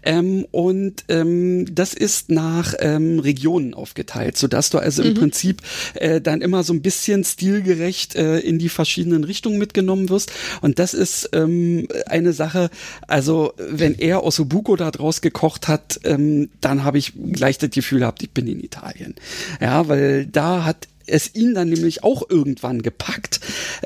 Ähm, 0.03 0.45
und 0.51 1.05
ähm, 1.07 1.73
das 1.73 1.93
ist 1.93 2.29
nach 2.29 2.73
ähm, 2.79 3.19
Regionen 3.19 3.73
aufgeteilt, 3.73 4.37
sodass 4.37 4.69
du 4.69 4.79
also 4.79 5.01
mhm. 5.01 5.09
im 5.09 5.13
Prinzip 5.15 5.61
äh, 5.93 6.19
dann 6.19 6.41
immer 6.41 6.63
so 6.63 6.73
ein 6.73 6.81
bisschen 6.81 7.23
stilgerecht 7.23 8.15
äh, 8.15 8.39
in 8.39 8.59
die 8.59 8.67
verschiedenen 8.67 9.23
Richtungen 9.23 9.59
mitgenommen 9.59 10.09
wirst. 10.09 10.33
Und 10.61 10.77
das 10.77 10.93
ist 10.93 11.29
ähm, 11.31 11.87
eine 12.05 12.33
Sache, 12.33 12.69
also 13.07 13.53
wenn 13.57 13.95
er 13.95 14.25
Ossobuco 14.25 14.75
da 14.75 14.91
draus 14.91 15.21
gekocht 15.21 15.69
hat, 15.69 16.01
ähm, 16.03 16.49
dann 16.59 16.83
habe 16.83 16.97
ich 16.97 17.13
gleich 17.31 17.57
das 17.57 17.69
Gefühl 17.69 17.99
gehabt, 17.99 18.21
ich 18.23 18.31
bin 18.31 18.45
in 18.47 18.61
Italien. 18.61 19.15
Ja, 19.61 19.87
weil 19.87 20.25
da 20.25 20.65
hat 20.65 20.89
es 21.07 21.33
ihn 21.35 21.53
dann 21.53 21.69
nämlich 21.69 22.03
auch 22.03 22.29
irgendwann 22.29 22.81
gepackt, 22.81 23.39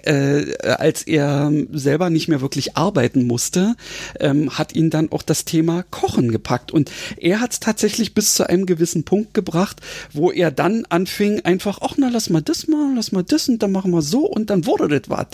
äh, 0.04 0.58
als 0.64 1.04
er 1.04 1.52
selber 1.72 2.10
nicht 2.10 2.28
mehr 2.28 2.42
wirklich 2.42 2.78
arbeiten 2.78 3.26
musste, 3.26 3.76
ähm, 4.20 4.58
hat 4.58 4.76
ihn 4.76 4.90
dann 4.90 5.12
auch 5.12 5.22
das 5.22 5.46
Thema 5.46 5.84
Kochen 5.84 6.32
gepackt. 6.32 6.72
Und 6.72 6.92
er 7.18 7.40
hat 7.40 7.52
es 7.54 7.60
tatsächlich 7.60 8.14
bis 8.14 8.36
zu 8.36 8.48
einem 8.48 8.66
gewissen 8.66 9.04
Punkt 9.04 9.34
gebracht, 9.34 9.82
wo 10.14 10.32
er 10.32 10.52
dann 10.52 10.86
anfing, 10.90 11.42
einfach, 11.42 11.80
ach 11.82 11.96
na, 11.98 12.10
lass 12.10 12.30
mal 12.30 12.42
das 12.42 12.68
mal, 12.68 12.94
lass 12.96 13.12
mal 13.12 13.24
das 13.24 13.50
und 13.50 13.64
dann 13.64 13.72
machen 13.72 13.92
wir 13.92 14.02
so 14.02 14.26
und 14.26 14.50
dann 14.50 14.66
wurde 14.66 14.88
das 14.88 15.10
was. 15.10 15.28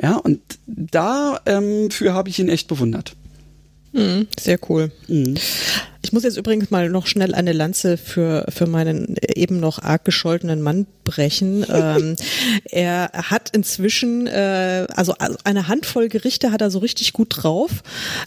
Ja, 0.00 0.16
und 0.16 0.40
da 0.66 1.40
ähm, 1.46 1.88
habe 2.08 2.28
ich 2.28 2.38
ihn 2.38 2.48
echt 2.48 2.68
bewundert. 2.68 3.14
Mhm, 3.92 4.28
sehr 4.38 4.58
cool. 4.68 4.90
Mhm. 5.08 5.36
Ich 6.08 6.12
muss 6.14 6.22
jetzt 6.22 6.38
übrigens 6.38 6.70
mal 6.70 6.88
noch 6.88 7.06
schnell 7.06 7.34
eine 7.34 7.52
Lanze 7.52 7.98
für, 7.98 8.46
für 8.48 8.66
meinen 8.66 9.16
eben 9.34 9.60
noch 9.60 9.82
arg 9.82 10.06
gescholtenen 10.06 10.62
Mann 10.62 10.86
brechen. 11.04 11.66
ähm, 11.70 12.16
er 12.64 13.10
hat 13.12 13.50
inzwischen, 13.54 14.26
äh, 14.26 14.86
also, 14.96 15.12
also 15.18 15.36
eine 15.44 15.68
Handvoll 15.68 16.08
Gerichte 16.08 16.50
hat 16.50 16.62
er 16.62 16.70
so 16.70 16.78
richtig 16.78 17.12
gut 17.12 17.28
drauf. 17.28 17.82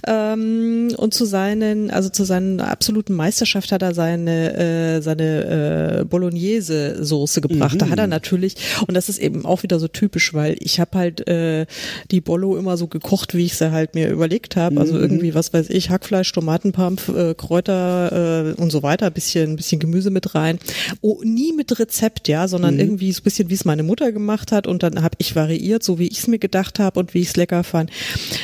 Ähm, 0.05 0.93
und 0.95 1.15
zu 1.15 1.25
seinen, 1.25 1.89
also 1.89 2.09
zu 2.09 2.23
seinen 2.23 2.59
absoluten 2.61 3.15
Meisterschaft 3.15 3.71
hat 3.71 3.81
er 3.81 3.95
seine, 3.95 4.53
äh, 4.97 5.01
seine 5.01 6.01
äh, 6.01 6.05
Bolognese-Soße 6.05 7.41
gebracht. 7.41 7.73
Mhm. 7.73 7.79
Da 7.79 7.89
hat 7.89 7.97
er 7.97 8.05
mhm. 8.05 8.11
natürlich, 8.11 8.57
und 8.85 8.93
das 8.93 9.09
ist 9.09 9.17
eben 9.17 9.43
auch 9.43 9.63
wieder 9.63 9.79
so 9.79 9.87
typisch, 9.87 10.35
weil 10.35 10.55
ich 10.59 10.79
habe 10.79 10.99
halt 10.99 11.27
äh, 11.27 11.65
die 12.11 12.21
Bollo 12.21 12.57
immer 12.57 12.77
so 12.77 12.85
gekocht, 12.85 13.33
wie 13.33 13.45
ich 13.45 13.57
sie 13.57 13.71
halt 13.71 13.95
mir 13.95 14.11
überlegt 14.11 14.55
habe. 14.55 14.79
Also 14.79 14.93
mhm. 14.93 15.01
irgendwie, 15.01 15.33
was 15.33 15.51
weiß 15.51 15.71
ich, 15.71 15.89
Hackfleisch, 15.89 16.31
Tomatenpamp, 16.31 17.09
äh, 17.09 17.33
Kräuter 17.33 17.70
äh, 17.71 18.61
und 18.61 18.71
so 18.71 18.83
weiter, 18.83 19.09
bisschen, 19.09 19.55
bisschen 19.55 19.79
Gemüse 19.79 20.09
mit 20.09 20.35
rein. 20.35 20.59
Oh, 21.01 21.21
nie 21.23 21.53
mit 21.53 21.77
Rezept, 21.79 22.27
ja, 22.27 22.47
sondern 22.47 22.75
mhm. 22.75 22.79
irgendwie 22.79 23.11
so 23.11 23.21
ein 23.21 23.23
bisschen, 23.23 23.49
wie 23.49 23.53
es 23.53 23.65
meine 23.65 23.83
Mutter 23.83 24.11
gemacht 24.11 24.51
hat 24.51 24.67
und 24.67 24.83
dann 24.83 25.01
habe 25.01 25.15
ich 25.17 25.35
variiert, 25.35 25.83
so 25.83 25.99
wie 25.99 26.07
ich 26.07 26.19
es 26.19 26.27
mir 26.27 26.39
gedacht 26.39 26.79
habe 26.79 26.99
und 26.99 27.13
wie 27.13 27.21
ich 27.21 27.29
es 27.29 27.35
lecker 27.35 27.63
fand. 27.63 27.89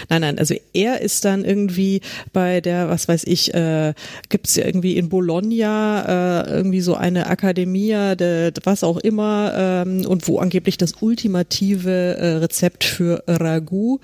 Nein, 0.10 0.22
nein, 0.22 0.40
also 0.40 0.56
er 0.74 1.02
ist 1.02 1.26
dann 1.26 1.46
irgendwie 1.46 2.02
bei 2.34 2.62
der, 2.62 2.90
was 2.90 3.08
weiß 3.08 3.24
ich, 3.26 3.54
äh, 3.54 3.94
gibt 4.30 4.48
es 4.48 4.56
ja 4.56 4.66
irgendwie 4.66 4.98
in 4.98 5.10
Bologna 5.10 6.44
äh, 6.46 6.52
irgendwie 6.52 6.82
so 6.82 6.96
eine 6.96 7.28
Akademie, 7.28 8.16
de, 8.16 8.52
was 8.64 8.84
auch 8.84 8.98
immer 8.98 9.54
ähm, 9.56 10.06
und 10.06 10.28
wo 10.28 10.40
angeblich 10.40 10.78
das 10.78 10.94
ultimative 11.02 12.18
äh, 12.18 12.28
Rezept 12.38 12.84
für 12.84 13.24
Ragout, 13.28 14.00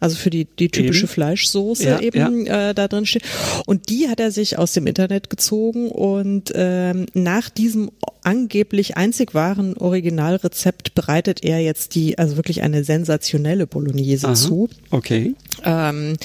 also 0.00 0.16
für 0.16 0.30
die, 0.30 0.44
die 0.44 0.68
typische 0.68 1.04
eben. 1.04 1.08
Fleischsoße 1.08 1.84
ja, 1.84 2.00
eben 2.00 2.46
ja. 2.46 2.70
Äh, 2.70 2.74
da 2.74 2.88
drin 2.88 3.06
steht. 3.06 3.22
Und 3.66 3.88
die 3.88 4.08
hat 4.08 4.20
er 4.20 4.30
sich 4.30 4.58
aus 4.58 4.67
aus 4.68 4.74
dem 4.74 4.86
Internet 4.86 5.30
gezogen 5.30 5.90
und 5.90 6.52
ähm, 6.54 7.06
nach 7.14 7.48
diesem 7.48 7.90
angeblich 8.22 8.98
einzig 8.98 9.32
wahren 9.32 9.78
Originalrezept 9.78 10.94
bereitet 10.94 11.42
er 11.42 11.60
jetzt 11.60 11.94
die, 11.94 12.18
also 12.18 12.36
wirklich 12.36 12.60
eine 12.62 12.84
sensationelle 12.84 13.66
Bolognese 13.66 14.26
Aha, 14.26 14.34
zu. 14.34 14.68
Okay. 14.90 15.34
Ähm, 15.64 16.16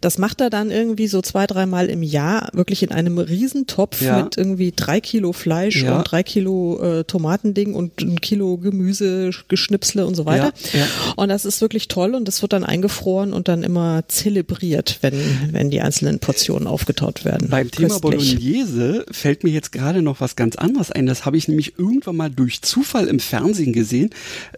das 0.00 0.18
macht 0.18 0.40
er 0.40 0.50
dann 0.50 0.70
irgendwie 0.70 1.08
so 1.08 1.22
zwei, 1.22 1.46
dreimal 1.46 1.86
im 1.86 2.02
Jahr, 2.02 2.50
wirklich 2.52 2.82
in 2.82 2.92
einem 2.92 3.18
Riesentopf 3.18 4.00
ja. 4.02 4.22
mit 4.22 4.36
irgendwie 4.36 4.72
drei 4.74 5.00
Kilo 5.00 5.32
Fleisch 5.32 5.82
ja. 5.82 5.96
und 5.96 6.04
drei 6.04 6.22
Kilo 6.22 6.80
äh, 6.82 7.04
Tomatending 7.04 7.74
und 7.74 8.00
ein 8.00 8.20
Kilo 8.20 8.58
Gemüse, 8.58 9.30
Geschnipsle 9.48 10.06
und 10.06 10.14
so 10.14 10.26
weiter. 10.26 10.52
Ja, 10.72 10.86
und 11.16 11.28
das 11.28 11.44
ist 11.44 11.60
wirklich 11.60 11.88
toll 11.88 12.14
und 12.14 12.26
das 12.26 12.42
wird 12.42 12.52
dann 12.52 12.64
eingefroren 12.64 13.32
und 13.32 13.48
dann 13.48 13.62
immer 13.62 14.04
zelebriert, 14.08 14.98
wenn, 15.00 15.14
wenn 15.52 15.70
die 15.70 15.80
einzelnen 15.80 16.18
Portionen 16.18 16.66
aufgetaut 16.66 17.24
werden. 17.24 17.48
Beim 17.48 17.70
Thema 17.70 17.98
Bolognese 17.98 19.06
fällt 19.10 19.44
mir 19.44 19.50
jetzt 19.50 19.72
gerade 19.72 20.02
noch 20.02 20.20
was 20.20 20.36
ganz 20.36 20.56
anderes 20.56 20.90
ein. 20.90 21.06
Das 21.06 21.24
habe 21.24 21.36
ich 21.36 21.48
nämlich 21.48 21.78
irgendwann 21.78 22.16
mal 22.16 22.30
durch 22.30 22.62
Zufall 22.62 23.08
im 23.08 23.20
Fernsehen 23.20 23.72
gesehen, 23.72 24.10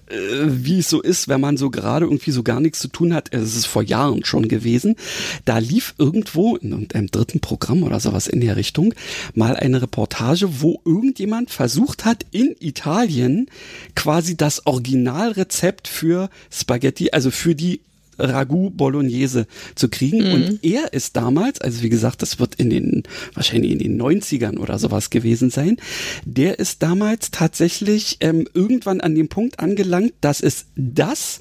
äh, 0.06 0.16
wie 0.46 0.80
es 0.80 0.90
so 0.90 1.00
ist, 1.00 1.28
wenn 1.28 1.40
man 1.40 1.56
so 1.56 1.70
gerade 1.70 2.06
irgendwie 2.06 2.30
so 2.30 2.42
gar 2.42 2.60
nichts 2.60 2.80
zu 2.80 2.88
tun 2.88 3.14
hat. 3.14 3.32
Es 3.32 3.56
ist 3.56 3.66
vor 3.66 3.82
Jahren 3.82 4.09
schon 4.24 4.48
gewesen. 4.48 4.96
Da 5.44 5.58
lief 5.58 5.94
irgendwo 5.98 6.56
in 6.56 6.72
irgendeinem 6.72 7.10
dritten 7.10 7.40
Programm 7.40 7.82
oder 7.82 8.00
sowas 8.00 8.26
in 8.26 8.40
der 8.40 8.56
Richtung 8.56 8.94
mal 9.34 9.56
eine 9.56 9.82
Reportage, 9.82 10.60
wo 10.60 10.80
irgendjemand 10.84 11.50
versucht 11.50 12.04
hat, 12.04 12.26
in 12.30 12.54
Italien 12.60 13.46
quasi 13.94 14.36
das 14.36 14.66
Originalrezept 14.66 15.88
für 15.88 16.30
Spaghetti, 16.50 17.10
also 17.12 17.30
für 17.30 17.54
die 17.54 17.80
Ragout 18.20 18.70
Bolognese 18.70 19.46
zu 19.74 19.88
kriegen. 19.88 20.26
Mhm. 20.26 20.34
Und 20.34 20.64
er 20.64 20.92
ist 20.92 21.16
damals, 21.16 21.60
also 21.60 21.82
wie 21.82 21.88
gesagt, 21.88 22.22
das 22.22 22.38
wird 22.38 22.54
in 22.56 22.70
den, 22.70 23.02
wahrscheinlich 23.34 23.72
in 23.72 23.78
den 23.78 24.00
90ern 24.00 24.58
oder 24.58 24.78
sowas 24.78 25.10
gewesen 25.10 25.50
sein, 25.50 25.76
der 26.24 26.58
ist 26.58 26.82
damals 26.82 27.30
tatsächlich 27.30 28.18
ähm, 28.20 28.46
irgendwann 28.54 29.00
an 29.00 29.14
dem 29.14 29.28
Punkt 29.28 29.60
angelangt, 29.60 30.12
dass 30.20 30.40
es 30.40 30.66
das 30.76 31.40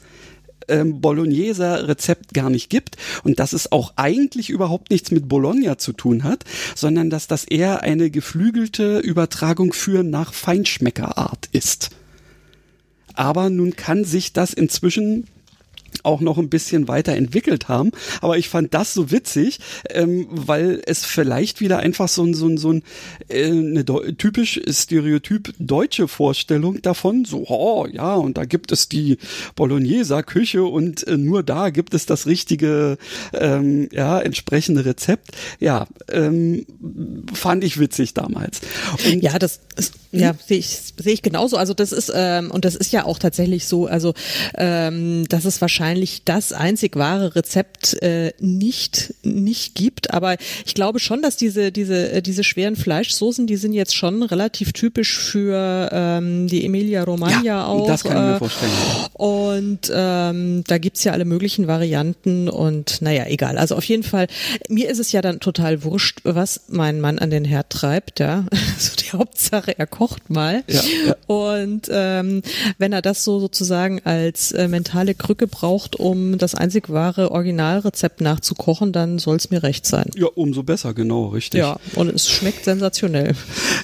ähm, 0.70 1.01
Bologneser 1.01 1.88
Rezept 1.88 2.34
gar 2.34 2.49
nicht 2.49 2.70
gibt 2.70 2.97
und 3.24 3.39
dass 3.39 3.53
es 3.53 3.72
auch 3.72 3.93
eigentlich 3.95 4.49
überhaupt 4.49 4.91
nichts 4.91 5.11
mit 5.11 5.28
Bologna 5.28 5.78
zu 5.78 5.93
tun 5.93 6.24
hat, 6.24 6.45
sondern 6.76 7.09
dass 7.09 7.28
das 7.28 7.43
eher 7.43 7.84
eine 7.84 8.09
geflügelte 8.09 8.99
Übertragung 8.99 9.74
für 9.74 10.03
nach 10.03 10.34
Feinschmeckerart 10.34 11.49
ist. 11.51 11.89
Aber 13.13 13.49
nun 13.49 13.76
kann 13.76 14.05
sich 14.05 14.32
das 14.34 14.53
inzwischen 14.53 15.26
auch 16.04 16.22
noch 16.22 16.38
ein 16.38 16.50
bisschen 16.50 16.88
weiterentwickelt 16.88 17.68
haben. 17.68 17.91
Aber 18.22 18.38
ich 18.38 18.50
fand 18.50 18.74
das 18.74 18.93
so 18.93 19.12
witzig, 19.12 19.60
ähm, 19.89 20.28
weil 20.30 20.82
es 20.86 21.06
vielleicht 21.06 21.62
wieder 21.62 21.80
einfach 21.80 22.08
so 22.08 22.24
ein, 22.24 22.34
so 22.34 22.47
ein, 22.47 22.58
so 22.58 22.74
ein 22.74 22.84
äh, 23.28 23.50
eine 23.50 23.86
typisch 24.18 24.60
stereotyp 24.68 25.54
deutsche 25.60 26.08
Vorstellung 26.08 26.82
davon, 26.82 27.26
so, 27.26 27.45
oh, 27.47 27.88
ja, 27.91 28.16
und 28.16 28.38
da 28.38 28.45
gibt 28.45 28.72
es 28.72 28.89
die 28.89 29.18
Bologneser 29.56 30.24
Küche 30.24 30.64
und 30.64 31.06
äh, 31.08 31.18
nur 31.18 31.43
da 31.43 31.70
gibt 31.70 31.93
es 31.93 32.06
das 32.06 32.26
richtige, 32.26 32.97
ähm, 33.34 33.89
ja, 33.91 34.20
entsprechende 34.20 34.86
Rezept. 34.86 35.32
Ja, 35.60 35.88
ähm, 36.12 36.66
fand 37.34 37.64
ich 37.64 37.80
witzig 37.80 38.14
damals. 38.14 38.62
Und 39.06 39.22
ja, 39.22 39.38
das 39.39 39.62
ist, 39.76 39.95
ja, 40.12 40.34
sehe 40.45 40.57
ich, 40.57 40.68
sehe 40.97 41.14
ich 41.14 41.22
genauso. 41.22 41.57
Also 41.57 41.74
das 41.74 41.91
ist, 41.91 42.12
ähm, 42.14 42.49
und 42.51 42.66
das 42.66 42.76
ist 42.76 42.91
ja 42.91 43.05
auch 43.05 43.20
tatsächlich 43.20 43.66
so, 43.66 43.86
also 43.88 44.14
ähm, 44.55 45.28
das 45.30 45.45
ist 45.45 45.62
wahrscheinlich 45.62 46.24
das 46.26 46.51
einzig 46.51 46.95
wahre 46.95 47.36
Rezept 47.36 48.01
äh, 48.01 48.34
nicht 48.39 49.14
nicht 49.24 49.76
gibt. 49.76 50.14
Aber 50.14 50.36
ich 50.66 50.74
glaube 50.74 50.99
schon, 50.99 51.22
dass 51.22 51.38
diese 51.38 51.72
diese 51.72 52.12
äh, 52.12 52.22
diese 52.22 52.43
schweren 52.43 52.76
Fleischsoßen, 52.76 53.45
die 53.45 53.57
sind 53.57 53.74
jetzt 53.74 53.95
schon 53.95 54.24
relativ 54.24 54.74
typisch 54.74 55.18
für 55.18 55.89
ähm, 55.91 56.47
die 56.47 56.66
Emilia 56.66 57.03
Romagna 57.03 57.43
ja, 57.43 57.66
auch. 57.66 57.88
Das 57.88 58.03
kann 58.03 58.18
ich 58.18 58.24
mir 58.24 58.36
äh, 58.36 58.39
vorstellen. 58.39 58.72
Und 59.14 59.91
ähm, 59.93 60.64
da 60.66 60.78
gibt's 60.78 61.03
ja 61.03 61.12
alle 61.12 61.26
möglichen 61.26 61.68
Varianten 61.68 62.49
und 62.49 63.01
naja, 63.01 63.26
egal. 63.28 63.57
Also 63.57 63.76
auf 63.76 63.84
jeden 63.84 64.03
Fall, 64.03 64.28
mir 64.70 64.89
ist 64.89 64.99
es 64.99 65.12
ja 65.12 65.22
dann 65.22 65.39
total 65.39 65.84
wurscht, 65.84 66.22
was 66.24 66.62
mein 66.68 67.01
Mann 67.01 67.20
an 67.20 67.30
den 67.30 67.45
Herd 67.45 67.70
treibt, 67.70 68.20
ja. 68.20 68.45
Also 68.80 68.95
die 68.95 69.12
Hauptsache, 69.12 69.78
er 69.78 69.88
kocht 70.00 70.30
mal. 70.30 70.64
Ja, 70.68 70.82
ja. 71.08 71.16
Und 71.28 71.89
ähm, 71.91 72.41
wenn 72.78 72.93
er 72.93 73.02
das 73.02 73.26
so 73.26 73.41
sozusagen 73.41 74.00
als 74.06 74.54
äh, 74.54 74.70
mentale 74.70 75.14
Krücke 75.14 75.45
braucht, 75.45 75.97
um 75.97 76.38
das 76.38 76.56
einzig 76.56 76.89
wahre 76.89 77.32
Originalrezept 77.32 78.22
nachzukochen, 78.22 78.93
dann 78.93 79.20
soll 79.20 79.36
es 79.36 79.52
mir 79.52 79.62
recht 79.62 79.86
sein. 79.86 80.10
Ja, 80.16 80.28
umso 80.36 80.64
besser, 80.64 80.93
genau, 80.93 81.28
richtig. 81.28 81.60
Ja, 81.60 81.82
und 81.95 82.08
es 82.08 82.30
schmeckt 82.30 82.64
sensationell. 82.64 83.34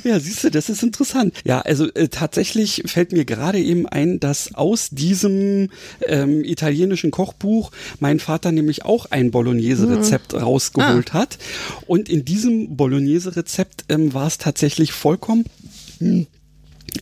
Ja, 0.06 0.20
siehst 0.20 0.46
du, 0.46 0.52
das 0.52 0.70
ist 0.70 0.84
interessant. 0.84 1.34
Ja, 1.44 1.62
also 1.62 1.92
äh, 1.96 2.08
tatsächlich 2.08 2.84
fällt 2.86 3.12
mir 3.12 3.26
gerade 3.26 3.60
eben 3.60 3.86
ein, 3.86 4.22
dass 4.22 4.56
aus 4.56 4.90
diesem 4.92 5.70
ähm, 6.08 6.46
italienischen 6.46 7.12
Kochbuch 7.12 7.72
mein 8.00 8.20
Vater 8.20 8.54
nämlich 8.54 8.86
auch 8.86 9.08
ein 9.10 9.32
Bolognese-Rezept 9.32 10.32
mhm. 10.32 10.40
rausgeholt 10.40 11.10
ah. 11.14 11.20
hat. 11.20 11.40
Und 11.88 12.08
in 12.08 12.24
diesem 12.24 12.78
Bolognese-Rezept 12.78 13.86
ähm, 13.90 14.14
war 14.14 14.28
es 14.28 14.38
tatsächlich 14.38 14.94
vollkommen 14.94 15.44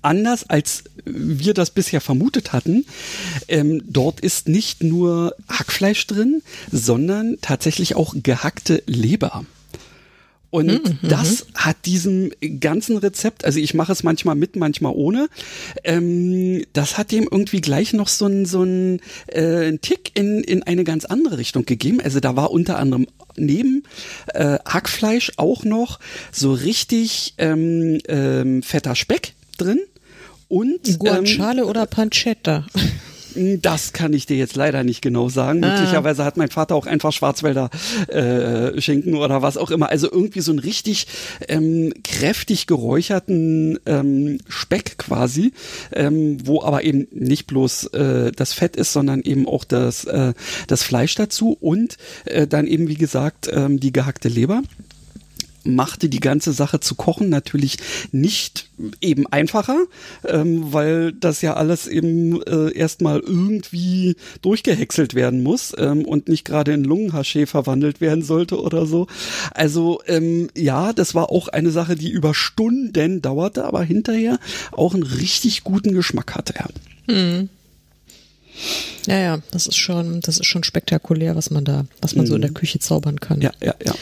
anders 0.02 0.50
als 0.50 0.84
wir 1.06 1.54
das 1.54 1.72
bisher 1.72 2.02
vermutet 2.02 2.54
hatten. 2.54 2.86
Ähm, 3.48 3.84
dort 3.88 4.20
ist 4.20 4.48
nicht 4.48 4.84
nur 4.84 5.36
Hackfleisch 5.50 6.08
drin, 6.08 6.42
sondern 6.72 7.38
tatsächlich 7.42 7.96
auch 7.96 8.16
gehackte 8.22 8.82
Leber. 8.86 9.46
Und 10.54 10.68
mhm, 10.68 11.10
das 11.10 11.48
hat 11.56 11.78
diesem 11.88 12.32
ganzen 12.60 12.98
Rezept, 12.98 13.44
also 13.44 13.60
ich 13.60 13.74
mache 13.74 13.92
es 13.92 14.04
manchmal 14.04 14.36
mit, 14.36 14.56
manchmal 14.56 14.94
ohne, 14.96 15.28
ähm, 15.84 16.64
das 16.74 17.00
hat 17.00 17.12
dem 17.12 17.24
irgendwie 17.24 17.60
gleich 17.60 17.92
noch 17.94 18.08
so 18.08 18.28
ein 18.28 18.46
so 18.46 18.62
ein, 18.62 19.00
äh, 19.30 19.76
Tick 19.80 20.12
in, 20.14 20.44
in 20.44 20.62
eine 20.62 20.84
ganz 20.84 21.06
andere 21.06 21.40
Richtung 21.40 21.66
gegeben. 21.66 22.00
Also 22.02 22.20
da 22.20 22.36
war 22.36 22.52
unter 22.52 22.78
anderem 22.78 23.08
neben 23.36 23.82
äh, 24.28 24.60
Hackfleisch 24.64 25.32
auch 25.38 25.64
noch 25.64 26.00
so 26.32 26.54
richtig 26.54 27.34
ähm, 27.40 27.98
ähm, 28.08 28.62
fetter 28.62 28.94
Speck 28.94 29.34
drin. 29.58 29.80
Und 30.50 31.00
Guanciale 31.00 31.64
ähm, 31.64 31.68
oder 31.68 31.88
Pancetta? 31.88 32.68
Das 33.62 33.94
kann 33.94 34.14
ich 34.14 34.26
dir 34.26 34.38
jetzt 34.38 34.56
leider 34.56 34.84
nicht 34.84 35.02
genau 35.02 35.30
sagen. 35.30 35.64
Ah. 35.64 35.74
Möglicherweise 35.74 36.26
hat 36.26 36.38
mein 36.38 36.50
Vater 36.50 36.76
auch 36.76 36.86
einfach 36.86 37.12
Schwarzwälder 37.12 37.70
äh, 38.08 38.80
Schinken 38.82 39.16
oder 39.16 39.42
was 39.42 39.58
auch 39.58 39.72
immer. 39.72 39.90
Also 39.90 40.12
irgendwie 40.12 40.42
so 40.42 40.52
einen 40.52 40.60
richtig 40.60 41.08
ähm, 41.48 41.94
kräftig 42.04 42.68
geräucherten 42.68 43.80
ähm, 43.86 44.40
Speck 44.48 44.98
quasi, 44.98 45.54
ähm, 45.92 46.38
wo 46.46 46.62
aber 46.62 46.84
eben 46.84 47.08
nicht 47.12 47.48
bloß 47.48 47.88
äh, 47.88 48.32
das 48.32 48.54
Fett 48.54 48.76
ist, 48.76 48.94
sondern 48.94 49.22
eben 49.22 49.48
auch 49.48 49.64
das, 49.64 50.06
äh, 50.06 50.34
das 50.68 50.84
Fleisch 50.84 51.16
dazu 51.16 51.58
und 51.60 51.98
äh, 52.26 52.48
dann 52.48 52.68
eben 52.68 52.88
wie 52.88 52.96
gesagt 52.96 53.50
ähm, 53.52 53.80
die 53.80 53.92
gehackte 53.92 54.30
Leber 54.30 54.62
machte 55.64 56.10
die 56.10 56.20
ganze 56.20 56.54
Sache 56.54 56.80
zu 56.80 56.96
kochen 56.96 57.30
natürlich 57.30 57.78
nicht 58.12 58.70
eben 59.02 59.28
einfacher, 59.28 59.86
ähm, 60.26 60.74
weil 60.74 61.14
das 61.14 61.42
ja 61.42 61.54
alles 61.54 61.88
eben 61.88 62.42
äh, 62.44 62.74
erstmal 62.74 63.20
irgendwie 63.20 64.16
durchgehäckselt 64.42 65.14
werden 65.14 65.44
muss 65.44 65.74
ähm, 65.78 66.06
und 66.06 66.28
nicht 66.28 66.46
gerade 66.46 66.74
in 66.74 66.84
Lungenhaschee 66.84 67.46
verwandelt 67.46 68.02
werden 68.02 68.24
sollte 68.24 68.60
oder 68.60 68.86
so. 68.86 69.08
Also 69.52 70.02
ähm, 70.08 70.50
ja, 70.56 70.94
das 70.94 71.16
war 71.16 71.30
auch 71.30 71.48
eine 71.48 71.72
Sache, 71.72 71.96
die 71.96 72.10
über 72.10 72.34
Stunden 72.34 73.22
dauerte, 73.22 73.66
aber 73.66 73.84
hinterher 73.84 74.40
auch 74.72 74.94
einen 74.94 75.04
richtig 75.04 75.64
guten 75.64 75.94
Geschmack 75.94 76.36
hatte. 76.36 76.54
Ja. 76.58 77.16
Mhm. 77.16 77.50
Ja, 79.08 79.20
ja, 79.20 79.40
das 79.52 79.68
ist 79.68 79.76
schon, 79.76 80.22
das 80.22 80.40
ist 80.40 80.46
schon 80.46 80.64
spektakulär, 80.64 81.36
was 81.36 81.50
man 81.50 81.66
da, 81.66 81.86
was 82.02 82.16
man 82.16 82.26
mhm. 82.26 82.30
so 82.30 82.36
in 82.36 82.42
der 82.42 82.52
Küche 82.52 82.80
zaubern 82.80 83.20
kann. 83.20 83.42
Ja, 83.42 83.52
ja, 83.62 83.76
ja. 83.84 83.94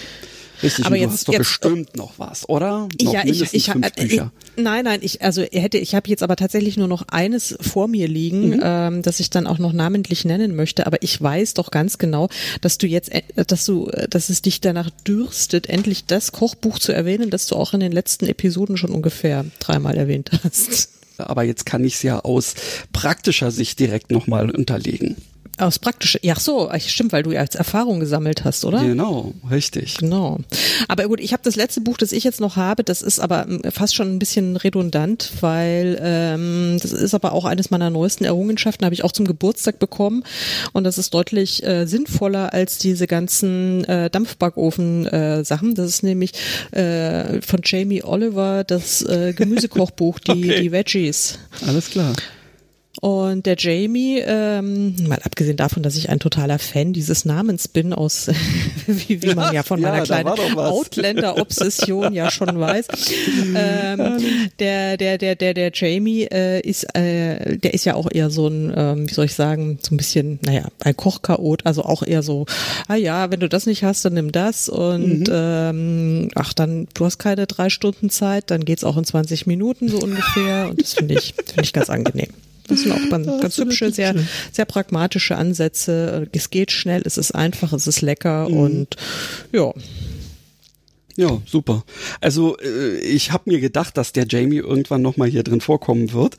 Richtig, 0.64 0.86
aber 0.86 0.96
jetzt, 0.96 1.12
hast 1.12 1.28
doch 1.28 1.34
jetzt, 1.34 1.40
bestimmt 1.40 1.98
noch 1.98 2.14
was, 2.18 2.48
oder? 2.48 2.88
Noch 3.02 3.14
ja, 3.14 3.24
ich, 3.26 3.54
ich, 3.54 3.66
fünf 3.66 3.86
äh. 3.98 4.06
Ich, 4.06 4.22
nein, 4.56 4.86
nein, 4.86 5.00
ich 5.02 5.22
also 5.22 5.42
hätte, 5.42 5.78
ich 5.78 5.96
habe 5.96 6.10
jetzt 6.10 6.24
aber 6.24 6.36
tatsächlich 6.36 6.78
nur 6.78 6.88
noch 6.88 7.08
eines 7.08 7.58
vor 7.62 7.88
mir 7.88 8.08
liegen, 8.08 8.50
mhm. 8.50 8.62
ähm, 8.64 9.02
das 9.02 9.20
ich 9.20 9.30
dann 9.30 9.48
auch 9.48 9.58
noch 9.58 9.74
namentlich 9.74 10.26
nennen 10.26 10.56
möchte. 10.56 10.88
Aber 10.88 11.02
ich 11.02 11.22
weiß 11.22 11.56
doch 11.56 11.72
ganz 11.72 11.98
genau, 11.98 12.30
dass 12.62 12.78
du 12.78 12.88
jetzt, 12.88 13.12
äh, 13.12 13.22
dass 13.48 13.66
du, 13.66 13.88
äh, 13.88 14.08
dass 14.08 14.30
es 14.30 14.42
dich 14.42 14.62
danach 14.62 14.90
dürstet, 15.06 15.68
endlich 15.68 16.06
das 16.06 16.32
Kochbuch 16.32 16.80
zu 16.80 16.92
erwähnen, 16.92 17.30
das 17.30 17.48
du 17.48 17.56
auch 17.56 17.74
in 17.74 17.80
den 17.80 17.92
letzten 17.92 18.28
Episoden 18.28 18.78
schon 18.78 18.92
ungefähr 18.92 19.46
dreimal 19.60 19.98
erwähnt 19.98 20.32
hast. 20.44 20.90
Aber 21.18 21.44
jetzt 21.44 21.66
kann 21.66 21.84
ich 21.84 21.96
es 21.96 22.04
ja 22.04 22.20
aus 22.20 22.56
praktischer 22.94 23.52
Sicht 23.52 23.80
direkt 23.80 24.12
nochmal 24.12 24.50
unterlegen. 24.50 25.16
Aus 25.62 25.78
praktisch, 25.78 26.18
ja 26.24 26.36
so, 26.40 26.72
stimmt, 26.80 27.12
weil 27.12 27.22
du 27.22 27.32
ja 27.32 27.42
als 27.42 27.54
Erfahrung 27.54 28.00
gesammelt 28.00 28.44
hast, 28.44 28.66
oder? 28.66 28.84
Genau, 28.84 29.32
richtig. 29.52 29.98
Genau. 30.00 30.40
Aber 30.88 31.04
gut, 31.04 31.20
ich 31.20 31.34
habe 31.34 31.44
das 31.44 31.56
letzte 31.56 31.82
Buch, 31.82 31.98
das 31.98 32.14
ich 32.14 32.24
jetzt 32.24 32.42
noch 32.42 32.56
habe, 32.56 32.84
das 32.84 33.04
ist 33.04 33.20
aber 33.20 33.48
ähm, 33.48 33.62
fast 33.72 33.94
schon 33.94 34.12
ein 34.12 34.18
bisschen 34.18 34.56
redundant, 34.56 35.32
weil 35.42 36.00
ähm, 36.02 36.78
das 36.82 36.92
ist 36.92 37.14
aber 37.14 37.34
auch 37.34 37.46
eines 37.46 37.70
meiner 37.70 37.92
neuesten 37.92 38.24
Errungenschaften, 38.24 38.86
habe 38.86 38.96
ich 38.96 39.04
auch 39.04 39.12
zum 39.12 39.28
Geburtstag 39.28 39.78
bekommen 39.78 40.24
und 40.74 40.84
das 40.84 40.98
ist 40.98 41.14
deutlich 41.14 41.64
äh, 41.64 41.86
sinnvoller 41.86 42.54
als 42.54 42.80
diese 42.80 43.06
ganzen 43.06 43.84
äh, 43.84 44.10
Dampfbackofen-Sachen. 44.10 45.72
Äh, 45.72 45.76
das 45.76 45.90
ist 45.90 46.02
nämlich 46.02 46.32
äh, 46.72 47.40
von 47.42 47.62
Jamie 47.64 48.04
Oliver 48.04 48.64
das 48.64 49.04
äh, 49.04 49.34
Gemüsekochbuch, 49.34 50.18
die, 50.18 50.32
okay. 50.32 50.62
die 50.62 50.72
Veggies. 50.72 51.38
Alles 51.68 51.92
klar. 51.92 52.14
Und 53.02 53.48
der 53.48 53.56
Jamie, 53.58 54.20
ähm, 54.24 54.96
mal 55.08 55.18
abgesehen 55.24 55.58
davon, 55.58 55.82
dass 55.82 55.96
ich 55.96 56.10
ein 56.10 56.20
totaler 56.20 56.60
Fan 56.60 56.94
dieses 56.94 57.26
Namens 57.26 57.68
bin, 57.68 57.94
aus 57.94 58.30
wie, 58.86 59.24
wie 59.24 59.34
man 59.34 59.52
ja 59.56 59.64
von 59.64 59.82
meiner 59.82 59.98
ja, 59.98 60.04
kleinen 60.04 60.28
Outlander-Obsession 60.30 62.14
ja 62.14 62.30
schon 62.30 62.60
weiß, 62.60 62.86
ähm, 63.56 64.20
der, 64.60 64.98
der, 64.98 65.18
der, 65.18 65.36
der, 65.36 65.56
der 65.56 65.72
Jamie 65.74 66.26
äh, 66.26 66.60
ist, 66.62 66.96
äh, 66.96 67.58
der 67.58 67.74
ist 67.74 67.86
ja 67.86 67.96
auch 67.96 68.08
eher 68.12 68.30
so 68.30 68.48
ein, 68.48 68.72
ähm, 68.76 69.10
wie 69.10 69.14
soll 69.16 69.26
ich 69.26 69.34
sagen, 69.34 69.80
so 69.82 69.96
ein 69.96 69.98
bisschen, 69.98 70.38
naja, 70.46 70.68
ein 70.84 70.96
Kochchaot, 70.96 71.66
also 71.66 71.82
auch 71.82 72.04
eher 72.04 72.22
so, 72.22 72.46
ah 72.88 72.94
ja, 72.94 73.32
wenn 73.32 73.40
du 73.40 73.50
das 73.50 73.66
nicht 73.66 73.84
hast, 73.84 74.06
dann 74.06 74.14
nimm 74.14 74.32
das. 74.32 74.70
Und 74.70 75.22
mhm. 75.22 75.34
ähm, 75.34 76.30
ach 76.36 76.54
dann, 76.54 76.88
du 76.94 77.06
hast 77.06 77.18
keine 77.18 77.48
drei 77.48 77.72
Stunden 77.72 78.12
Zeit, 78.12 78.52
dann 78.52 78.64
geht's 78.64 78.84
auch 78.84 78.98
in 78.98 79.06
20 79.06 79.48
Minuten 79.48 79.90
so 79.90 79.98
ungefähr. 79.98 80.70
Und 80.70 80.80
das 80.80 80.94
finde 80.94 81.16
ich, 81.16 81.34
finde 81.34 81.64
ich 81.64 81.74
ganz 81.74 81.90
angenehm. 81.90 82.30
Das 82.82 82.82
sind 82.82 82.92
auch 82.94 83.10
ganz, 83.10 83.28
ganz 83.42 83.58
hübsche, 83.58 83.92
sehr, 83.92 84.16
sehr 84.52 84.66
pragmatische 84.66 85.36
Ansätze. 85.36 86.28
Es 86.32 86.50
geht 86.50 86.72
schnell, 86.72 87.02
es 87.06 87.18
ist 87.18 87.32
einfach, 87.32 87.74
es 87.74 87.88
ist 87.88 88.02
lecker 88.02 88.50
mhm. 88.50 88.58
und 88.58 88.96
ja. 89.52 89.72
Ja, 91.18 91.42
super. 91.46 91.84
Also 92.22 92.58
äh, 92.58 92.98
ich 93.00 93.32
habe 93.32 93.50
mir 93.50 93.60
gedacht, 93.60 93.98
dass 93.98 94.14
der 94.14 94.26
Jamie 94.28 94.58
irgendwann 94.58 95.02
nochmal 95.02 95.28
hier 95.28 95.44
drin 95.44 95.62
vorkommen 95.62 96.14
wird, 96.14 96.38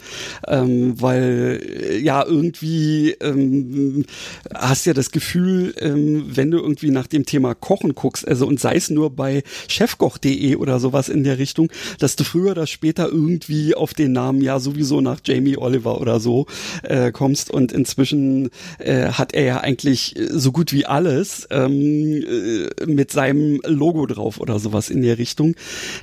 ähm, 0.49 1.01
weil 1.01 1.61
äh, 1.63 1.99
ja 1.99 2.25
irgendwie 2.25 3.11
ähm, 3.21 4.07
hast 4.55 4.87
ja 4.87 4.95
das 4.95 5.11
Gefühl, 5.11 5.75
ähm, 5.79 6.25
wenn 6.35 6.51
du 6.51 6.59
irgendwie 6.59 6.91
nach 6.91 7.07
dem 7.07 7.27
Thema 7.27 7.55
Kochen 7.55 7.95
guckst, 7.95 8.27
also 8.27 8.47
und 8.47 8.61
sei 8.61 8.77
es 8.77 8.89
nur 8.89 9.11
bei 9.11 9.43
chefkoch.de 9.69 10.57
oder 10.57 10.81
sowas 10.81 11.09
in 11.09 11.23
der 11.25 11.39
Richtung, 11.39 11.71
dass 11.99 12.17
du 12.17 12.25
früher 12.25 12.53
oder 12.53 12.67
später 12.67 13.09
irgendwie 13.09 13.75
auf 13.75 13.93
den 13.93 14.13
Namen 14.13 14.41
ja 14.41 14.59
sowieso 14.59 15.01
nach 15.01 15.21
Jamie 15.25 15.59
Oliver 15.59 16.01
oder 16.01 16.19
so 16.19 16.47
äh, 16.83 17.13
kommst 17.13 17.51
und 17.51 17.73
inzwischen 17.73 18.51
äh, 18.79 19.09
hat 19.09 19.35
er 19.35 19.45
ja 19.45 19.61
eigentlich 19.61 20.15
so 20.31 20.51
gut 20.51 20.73
wie 20.73 20.87
alles 20.87 21.47
ähm, 21.51 22.23
äh, 22.23 22.87
mit 22.87 23.11
seinem 23.11 23.61
Logo 23.65 24.07
drauf 24.07 24.41
oder 24.41 24.59
so 24.59 24.62
sowas 24.63 24.91
in 24.91 25.03
der 25.03 25.19
Richtung. 25.19 25.55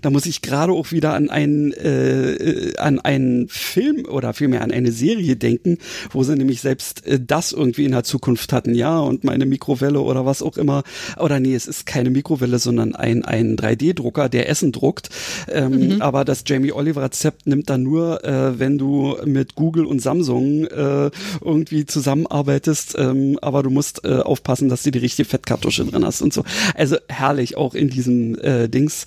Da 0.01 0.09
muss 0.09 0.25
ich 0.25 0.41
gerade 0.41 0.73
auch 0.73 0.91
wieder 0.91 1.13
an 1.13 1.29
einen, 1.29 1.73
äh, 1.73 2.73
an 2.77 2.99
einen 2.99 3.47
Film 3.47 4.05
oder 4.05 4.33
vielmehr 4.33 4.61
an 4.61 4.71
eine 4.71 4.91
Serie 4.91 5.35
denken, 5.35 5.77
wo 6.11 6.23
sie 6.23 6.35
nämlich 6.35 6.61
selbst 6.61 7.05
äh, 7.07 7.19
das 7.25 7.51
irgendwie 7.51 7.85
in 7.85 7.91
der 7.91 8.03
Zukunft 8.03 8.53
hatten, 8.53 8.75
ja, 8.75 8.99
und 8.99 9.23
meine 9.23 9.45
Mikrowelle 9.45 10.01
oder 10.01 10.25
was 10.25 10.41
auch 10.41 10.57
immer. 10.57 10.83
Oder 11.17 11.39
nee, 11.39 11.55
es 11.55 11.67
ist 11.67 11.85
keine 11.85 12.09
Mikrowelle, 12.09 12.59
sondern 12.59 12.95
ein, 12.95 13.25
ein 13.25 13.55
3D-Drucker, 13.55 14.29
der 14.29 14.49
Essen 14.49 14.71
druckt. 14.71 15.09
Ähm, 15.47 15.95
mhm. 15.95 16.01
Aber 16.01 16.25
das 16.25 16.43
Jamie 16.45 16.71
Oliver 16.71 17.03
Rezept 17.03 17.47
nimmt 17.47 17.69
dann 17.69 17.83
nur, 17.83 18.23
äh, 18.23 18.59
wenn 18.59 18.77
du 18.77 19.17
mit 19.25 19.55
Google 19.55 19.85
und 19.85 20.01
Samsung 20.01 20.65
äh, 20.65 21.11
irgendwie 21.43 21.85
zusammenarbeitest, 21.85 22.95
ähm, 22.97 23.37
aber 23.41 23.63
du 23.63 23.69
musst 23.69 24.05
äh, 24.05 24.19
aufpassen, 24.19 24.69
dass 24.69 24.83
du 24.83 24.91
die 24.91 24.99
richtige 24.99 25.27
Fettkartusche 25.27 25.85
drin 25.85 26.05
hast 26.05 26.21
und 26.21 26.33
so. 26.33 26.43
Also 26.75 26.97
herrlich 27.07 27.57
auch 27.57 27.73
in 27.73 27.89
diesem 27.89 28.37
äh, 28.49 28.69
Dings 28.69 29.05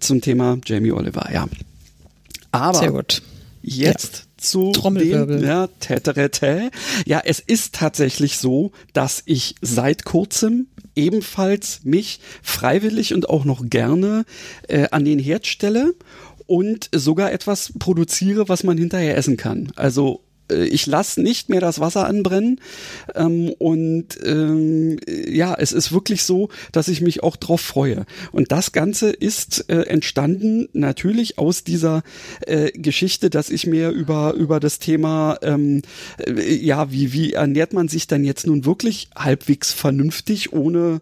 zum 0.00 0.20
Thema 0.20 0.58
Jamie 0.64 0.92
Oliver, 0.92 1.28
ja. 1.32 1.48
Aber 2.52 2.78
Sehr 2.78 2.92
gut. 2.92 3.22
jetzt 3.62 4.16
ja. 4.16 4.22
zu 4.38 4.72
dem, 4.72 5.42
ja, 5.42 5.66
täterete. 5.80 6.70
Ja, 7.04 7.20
es 7.24 7.40
ist 7.40 7.74
tatsächlich 7.74 8.38
so, 8.38 8.72
dass 8.92 9.22
ich 9.26 9.56
seit 9.60 10.04
kurzem 10.04 10.68
ebenfalls 10.94 11.80
mich 11.84 12.20
freiwillig 12.42 13.12
und 13.12 13.28
auch 13.28 13.44
noch 13.44 13.68
gerne 13.68 14.24
äh, 14.68 14.88
an 14.90 15.04
den 15.04 15.18
Herd 15.18 15.46
stelle 15.46 15.94
und 16.46 16.88
sogar 16.94 17.32
etwas 17.32 17.72
produziere, 17.78 18.48
was 18.48 18.64
man 18.64 18.78
hinterher 18.78 19.16
essen 19.16 19.36
kann. 19.36 19.72
Also 19.76 20.22
ich 20.52 20.86
lasse 20.86 21.20
nicht 21.20 21.48
mehr 21.48 21.60
das 21.60 21.80
Wasser 21.80 22.06
anbrennen. 22.06 22.60
Ähm, 23.14 23.52
und 23.58 24.18
ähm, 24.24 24.98
ja, 25.06 25.54
es 25.58 25.72
ist 25.72 25.92
wirklich 25.92 26.22
so, 26.22 26.48
dass 26.72 26.88
ich 26.88 27.00
mich 27.00 27.22
auch 27.22 27.36
drauf 27.36 27.60
freue. 27.60 28.06
Und 28.32 28.52
das 28.52 28.72
Ganze 28.72 29.10
ist 29.10 29.68
äh, 29.68 29.82
entstanden 29.82 30.68
natürlich 30.72 31.38
aus 31.38 31.64
dieser 31.64 32.02
äh, 32.46 32.70
Geschichte, 32.72 33.30
dass 33.30 33.50
ich 33.50 33.66
mir 33.66 33.90
über, 33.90 34.34
über 34.34 34.60
das 34.60 34.78
Thema, 34.78 35.38
ähm, 35.42 35.82
äh, 36.18 36.54
ja, 36.54 36.90
wie, 36.92 37.12
wie 37.12 37.32
ernährt 37.32 37.72
man 37.72 37.88
sich 37.88 38.06
dann 38.06 38.24
jetzt 38.24 38.46
nun 38.46 38.64
wirklich 38.64 39.08
halbwegs 39.16 39.72
vernünftig, 39.72 40.52
ohne, 40.52 41.00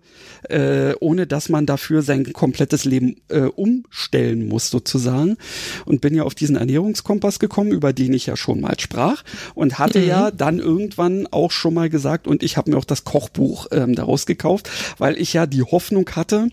äh, 0.48 0.94
ohne 1.00 1.26
dass 1.26 1.48
man 1.48 1.66
dafür 1.66 2.02
sein 2.02 2.32
komplettes 2.32 2.84
Leben 2.84 3.16
äh, 3.28 3.40
umstellen 3.40 4.48
muss, 4.48 4.70
sozusagen. 4.70 5.36
Und 5.84 6.00
bin 6.00 6.14
ja 6.14 6.22
auf 6.22 6.34
diesen 6.34 6.56
Ernährungskompass 6.56 7.38
gekommen, 7.38 7.72
über 7.72 7.92
den 7.92 8.12
ich 8.12 8.26
ja 8.26 8.36
schon 8.36 8.60
mal 8.60 8.78
sprach 8.78 9.22
und 9.54 9.78
hatte 9.78 10.00
mhm. 10.00 10.08
ja 10.08 10.30
dann 10.30 10.58
irgendwann 10.58 11.26
auch 11.26 11.50
schon 11.50 11.74
mal 11.74 11.90
gesagt, 11.90 12.26
und 12.26 12.42
ich 12.42 12.56
habe 12.56 12.70
mir 12.70 12.78
auch 12.78 12.84
das 12.84 13.04
Kochbuch 13.04 13.66
ähm, 13.72 13.94
daraus 13.94 14.26
gekauft, 14.26 14.70
weil 14.98 15.18
ich 15.18 15.32
ja 15.32 15.46
die 15.46 15.62
Hoffnung 15.62 16.08
hatte, 16.14 16.48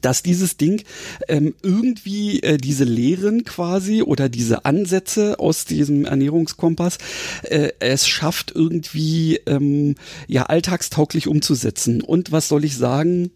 dass 0.00 0.22
dieses 0.22 0.56
Ding 0.56 0.82
ähm, 1.28 1.54
irgendwie 1.62 2.40
äh, 2.40 2.56
diese 2.58 2.84
Lehren 2.84 3.44
quasi 3.44 4.02
oder 4.02 4.28
diese 4.28 4.64
Ansätze 4.64 5.38
aus 5.38 5.64
diesem 5.64 6.04
Ernährungskompass 6.04 6.98
äh, 7.42 7.70
es 7.80 8.08
schafft 8.08 8.52
irgendwie 8.54 9.40
ähm, 9.46 9.94
ja 10.26 10.44
alltagstauglich 10.44 11.28
umzusetzen. 11.28 12.00
Und 12.00 12.32
was 12.32 12.48
soll 12.48 12.64
ich 12.64 12.76
sagen? 12.76 13.30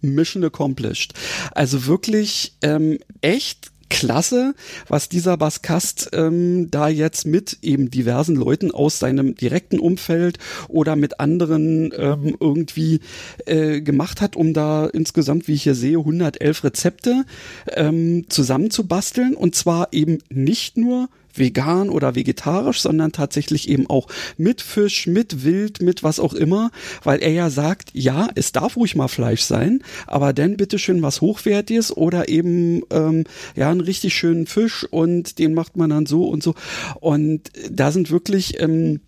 Mission 0.00 0.44
accomplished. 0.44 1.14
Also 1.52 1.86
wirklich 1.86 2.54
ähm, 2.62 2.98
echt 3.20 3.71
klasse, 3.92 4.54
was 4.88 5.10
dieser 5.10 5.36
Baskast 5.36 6.08
ähm, 6.14 6.70
da 6.70 6.88
jetzt 6.88 7.26
mit 7.26 7.58
eben 7.60 7.90
diversen 7.90 8.34
Leuten 8.34 8.70
aus 8.70 8.98
seinem 8.98 9.34
direkten 9.34 9.78
Umfeld 9.78 10.38
oder 10.68 10.96
mit 10.96 11.20
anderen 11.20 11.92
ähm, 11.94 12.34
irgendwie 12.40 13.00
äh, 13.44 13.82
gemacht 13.82 14.22
hat, 14.22 14.34
um 14.34 14.54
da 14.54 14.86
insgesamt, 14.86 15.46
wie 15.46 15.52
ich 15.52 15.64
hier 15.64 15.74
sehe, 15.74 15.98
111 15.98 16.64
Rezepte 16.64 17.24
ähm, 17.68 18.24
zusammenzubasteln. 18.30 19.34
Und 19.34 19.54
zwar 19.54 19.88
eben 19.92 20.18
nicht 20.30 20.78
nur 20.78 21.10
vegan 21.34 21.88
oder 21.88 22.14
vegetarisch, 22.14 22.80
sondern 22.80 23.12
tatsächlich 23.12 23.68
eben 23.68 23.88
auch 23.88 24.08
mit 24.36 24.60
Fisch, 24.60 25.06
mit 25.06 25.44
Wild, 25.44 25.82
mit 25.82 26.02
was 26.02 26.20
auch 26.20 26.34
immer, 26.34 26.70
weil 27.02 27.22
er 27.22 27.30
ja 27.30 27.50
sagt, 27.50 27.90
ja, 27.92 28.28
es 28.34 28.52
darf 28.52 28.76
ruhig 28.76 28.96
mal 28.96 29.08
Fleisch 29.08 29.42
sein, 29.42 29.82
aber 30.06 30.32
dann 30.32 30.56
bitteschön 30.56 31.02
was 31.02 31.20
Hochwertiges 31.20 31.96
oder 31.96 32.28
eben 32.28 32.82
ähm, 32.90 33.24
ja 33.56 33.70
einen 33.70 33.80
richtig 33.80 34.14
schönen 34.14 34.46
Fisch 34.46 34.84
und 34.90 35.38
den 35.38 35.54
macht 35.54 35.76
man 35.76 35.90
dann 35.90 36.06
so 36.06 36.24
und 36.28 36.42
so. 36.42 36.54
Und 37.00 37.50
da 37.70 37.92
sind 37.92 38.10
wirklich 38.10 38.60
ähm, 38.60 39.00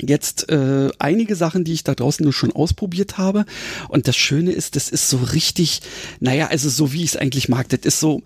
jetzt 0.00 0.50
äh, 0.50 0.90
einige 0.98 1.36
Sachen, 1.36 1.64
die 1.64 1.72
ich 1.72 1.84
da 1.84 1.94
draußen 1.94 2.22
nur 2.22 2.32
schon 2.32 2.52
ausprobiert 2.52 3.18
habe. 3.18 3.46
Und 3.88 4.08
das 4.08 4.16
Schöne 4.16 4.52
ist, 4.52 4.76
das 4.76 4.88
ist 4.88 5.08
so 5.08 5.18
richtig, 5.18 5.80
naja, 6.20 6.48
also 6.48 6.68
so 6.68 6.92
wie 6.92 7.02
ich 7.02 7.10
es 7.10 7.16
eigentlich 7.16 7.48
mag. 7.48 7.68
Das 7.68 7.80
ist 7.80 8.00
so, 8.00 8.22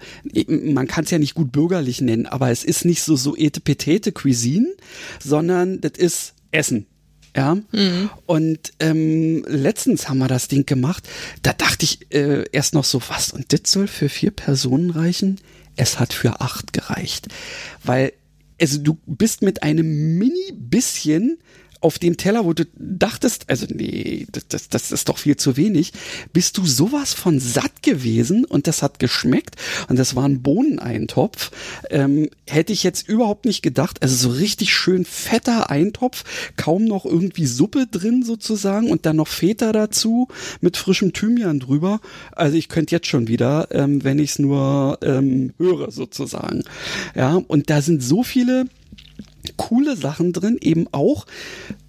man 0.48 0.86
kann 0.86 1.04
es 1.04 1.11
ja 1.11 1.18
nicht 1.18 1.34
gut 1.34 1.52
bürgerlich 1.52 2.00
nennen, 2.00 2.26
aber 2.26 2.50
es 2.50 2.64
ist 2.64 2.84
nicht 2.84 3.02
so 3.02 3.16
so 3.16 3.36
etepetete 3.36 4.12
Cuisine, 4.12 4.68
sondern 5.22 5.80
das 5.80 5.92
ist 5.96 6.34
Essen. 6.50 6.86
Ja. 7.36 7.56
Mhm. 7.70 8.11
Und 8.26 8.72
ähm, 8.80 9.44
letztens 9.46 10.08
haben 10.08 10.18
wir 10.18 10.28
das 10.28 10.48
Ding 10.48 10.66
gemacht. 10.66 11.08
Da 11.42 11.52
dachte 11.52 11.84
ich 11.84 12.12
äh, 12.12 12.44
erst 12.50 12.74
noch 12.74 12.84
so, 12.84 13.00
was? 13.08 13.32
Und 13.32 13.52
das 13.52 13.70
soll 13.70 13.86
für 13.86 14.08
vier 14.08 14.32
Personen 14.32 14.90
reichen? 14.90 15.38
Es 15.76 16.00
hat 16.00 16.12
für 16.12 16.40
acht 16.40 16.72
gereicht. 16.72 17.28
Weil 17.84 18.12
also 18.61 18.78
du 18.78 18.98
bist 19.06 19.42
mit 19.42 19.62
einem 19.62 20.18
mini 20.18 20.52
bisschen 20.52 21.38
auf 21.81 21.99
dem 21.99 22.16
Teller, 22.16 22.45
wo 22.45 22.53
du 22.53 22.66
dachtest, 22.76 23.49
also 23.49 23.66
nee, 23.70 24.26
das, 24.49 24.68
das, 24.68 24.93
ist 24.93 25.09
doch 25.09 25.18
viel 25.18 25.37
zu 25.37 25.57
wenig, 25.57 25.93
bist 26.33 26.59
du 26.59 26.66
sowas 26.66 27.14
von 27.14 27.41
satt 27.41 27.83
gewesen 27.83 28.45
und 28.45 28.66
das 28.66 28.83
hat 28.83 28.99
geschmeckt 28.99 29.57
und 29.89 29.99
das 29.99 30.14
war 30.14 30.24
ein 30.24 30.43
Bohneneintopf. 30.43 31.51
Ähm, 31.89 32.28
hätte 32.47 32.72
ich 32.72 32.83
jetzt 32.83 33.09
überhaupt 33.09 33.47
nicht 33.47 33.62
gedacht, 33.62 34.03
also 34.03 34.14
so 34.14 34.37
richtig 34.37 34.74
schön 34.74 35.05
fetter 35.05 35.70
Eintopf, 35.70 36.24
kaum 36.57 36.85
noch 36.85 37.07
irgendwie 37.07 37.47
Suppe 37.47 37.87
drin 37.87 38.22
sozusagen 38.24 38.91
und 38.91 39.07
dann 39.07 39.16
noch 39.16 39.28
Feta 39.28 39.72
dazu 39.72 40.28
mit 40.61 40.76
frischem 40.76 41.12
Thymian 41.12 41.61
drüber. 41.61 42.01
Also 42.33 42.57
ich 42.57 42.68
könnte 42.68 42.95
jetzt 42.95 43.07
schon 43.07 43.28
wieder, 43.28 43.68
ähm, 43.70 44.05
wenn 44.05 44.18
ich 44.18 44.33
es 44.33 44.39
nur 44.39 44.99
ähm, 45.03 45.55
höre 45.59 45.91
sozusagen. 45.91 46.64
Ja, 47.14 47.37
und 47.37 47.70
da 47.70 47.81
sind 47.81 48.03
so 48.03 48.22
viele 48.22 48.66
coole 49.61 49.96
Sachen 49.96 50.32
drin, 50.32 50.56
eben 50.61 50.86
auch 50.92 51.26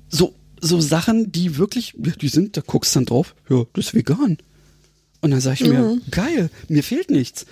so 0.10 0.34
so 0.64 0.80
Sachen, 0.80 1.32
die 1.32 1.58
wirklich, 1.58 1.96
die 1.98 2.28
sind, 2.28 2.56
da 2.56 2.62
guckst 2.62 2.96
dann 2.96 3.06
drauf, 3.06 3.34
ja, 3.50 3.64
das 3.74 3.88
ist 3.88 3.96
vegan. 3.96 4.38
Und 5.22 5.30
dann 5.30 5.40
sage 5.40 5.58
ich 5.62 5.70
mir, 5.70 5.80
mhm. 5.80 6.02
geil, 6.10 6.50
mir 6.68 6.82
fehlt 6.82 7.12
nichts. 7.12 7.46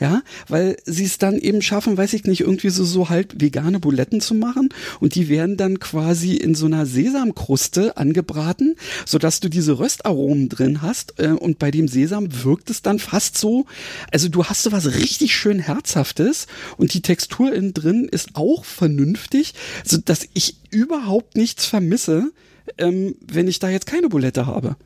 Ja, 0.00 0.22
weil 0.46 0.76
sie 0.84 1.04
es 1.04 1.18
dann 1.18 1.38
eben 1.38 1.60
schaffen, 1.60 1.96
weiß 1.96 2.12
ich 2.12 2.24
nicht, 2.24 2.42
irgendwie 2.42 2.70
so, 2.70 2.84
so 2.84 3.08
halt 3.08 3.40
vegane 3.40 3.80
Buletten 3.80 4.20
zu 4.20 4.34
machen 4.34 4.68
und 5.00 5.16
die 5.16 5.28
werden 5.28 5.56
dann 5.56 5.80
quasi 5.80 6.36
in 6.36 6.54
so 6.54 6.66
einer 6.66 6.86
Sesamkruste 6.86 7.96
angebraten, 7.96 8.76
sodass 9.04 9.40
du 9.40 9.48
diese 9.48 9.80
Röstaromen 9.80 10.48
drin 10.48 10.82
hast 10.82 11.18
äh, 11.18 11.30
und 11.30 11.58
bei 11.58 11.72
dem 11.72 11.88
Sesam 11.88 12.28
wirkt 12.44 12.70
es 12.70 12.82
dann 12.82 13.00
fast 13.00 13.36
so, 13.36 13.66
also 14.12 14.28
du 14.28 14.44
hast 14.44 14.62
so 14.62 14.70
was 14.70 14.94
richtig 14.94 15.34
schön 15.34 15.58
Herzhaftes 15.58 16.46
und 16.76 16.94
die 16.94 17.02
Textur 17.02 17.52
innen 17.52 17.74
drin 17.74 18.08
ist 18.08 18.30
auch 18.34 18.64
vernünftig, 18.64 19.54
so 19.84 19.98
dass 19.98 20.28
ich 20.34 20.58
überhaupt 20.70 21.36
nichts 21.36 21.66
vermisse, 21.66 22.30
ähm, 22.78 23.16
wenn 23.26 23.48
ich 23.48 23.58
da 23.58 23.68
jetzt 23.68 23.86
keine 23.86 24.08
Bulette 24.08 24.46
habe. 24.46 24.76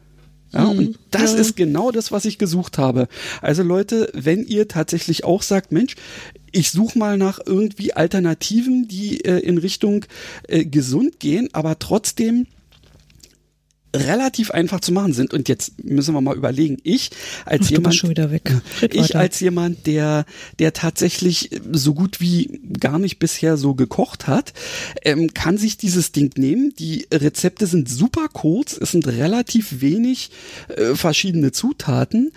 Ja, 0.53 0.65
und 0.65 0.79
mhm. 0.79 0.95
das 1.11 1.33
ja. 1.33 1.39
ist 1.39 1.57
genau 1.57 1.91
das, 1.91 2.11
was 2.11 2.25
ich 2.25 2.39
gesucht 2.39 2.79
habe. 2.79 3.09
Also 3.41 3.63
Leute, 3.63 4.11
wenn 4.15 4.45
ihr 4.45 4.69
tatsächlich 4.69 5.25
auch 5.25 5.43
sagt, 5.43 5.71
Mensch, 5.71 5.95
ich 6.53 6.71
suche 6.73 6.99
mal 6.99 7.17
nach 7.17 7.39
irgendwie 7.45 7.93
Alternativen, 7.93 8.89
die 8.89 9.25
äh, 9.25 9.39
in 9.39 9.59
Richtung 9.59 10.05
äh, 10.49 10.65
gesund 10.65 11.21
gehen, 11.21 11.49
aber 11.53 11.79
trotzdem 11.79 12.47
relativ 13.95 14.51
einfach 14.51 14.81
zu 14.81 14.93
machen 14.93 15.13
sind. 15.13 15.33
Und 15.33 15.49
jetzt 15.49 15.85
müssen 15.85 16.15
wir 16.15 16.21
mal 16.21 16.37
überlegen, 16.37 16.79
ich 16.83 17.11
als 17.45 17.67
Ach, 17.67 17.71
jemand, 17.71 18.05
ich 18.93 19.17
als 19.17 19.41
jemand, 19.41 19.87
der, 19.87 20.25
der 20.59 20.73
tatsächlich 20.73 21.51
so 21.73 21.95
gut 21.95 22.21
wie 22.21 22.61
gar 22.79 22.99
nicht 22.99 23.19
bisher 23.19 23.57
so 23.57 23.75
gekocht 23.75 24.27
hat, 24.27 24.53
ähm, 25.03 25.35
kann 25.35 25.59
sich 25.59 25.77
dieses 25.77 26.13
Ding 26.13 26.33
nehmen. 26.37 26.73
Die 26.79 27.07
Rezepte 27.13 27.67
sind 27.67 27.89
super 27.89 28.29
kurz, 28.33 28.77
es 28.81 28.93
sind 28.93 29.07
relativ 29.07 29.81
wenig 29.81 30.31
äh, 30.69 30.95
verschiedene 30.95 31.53
Zutaten. 31.53 32.33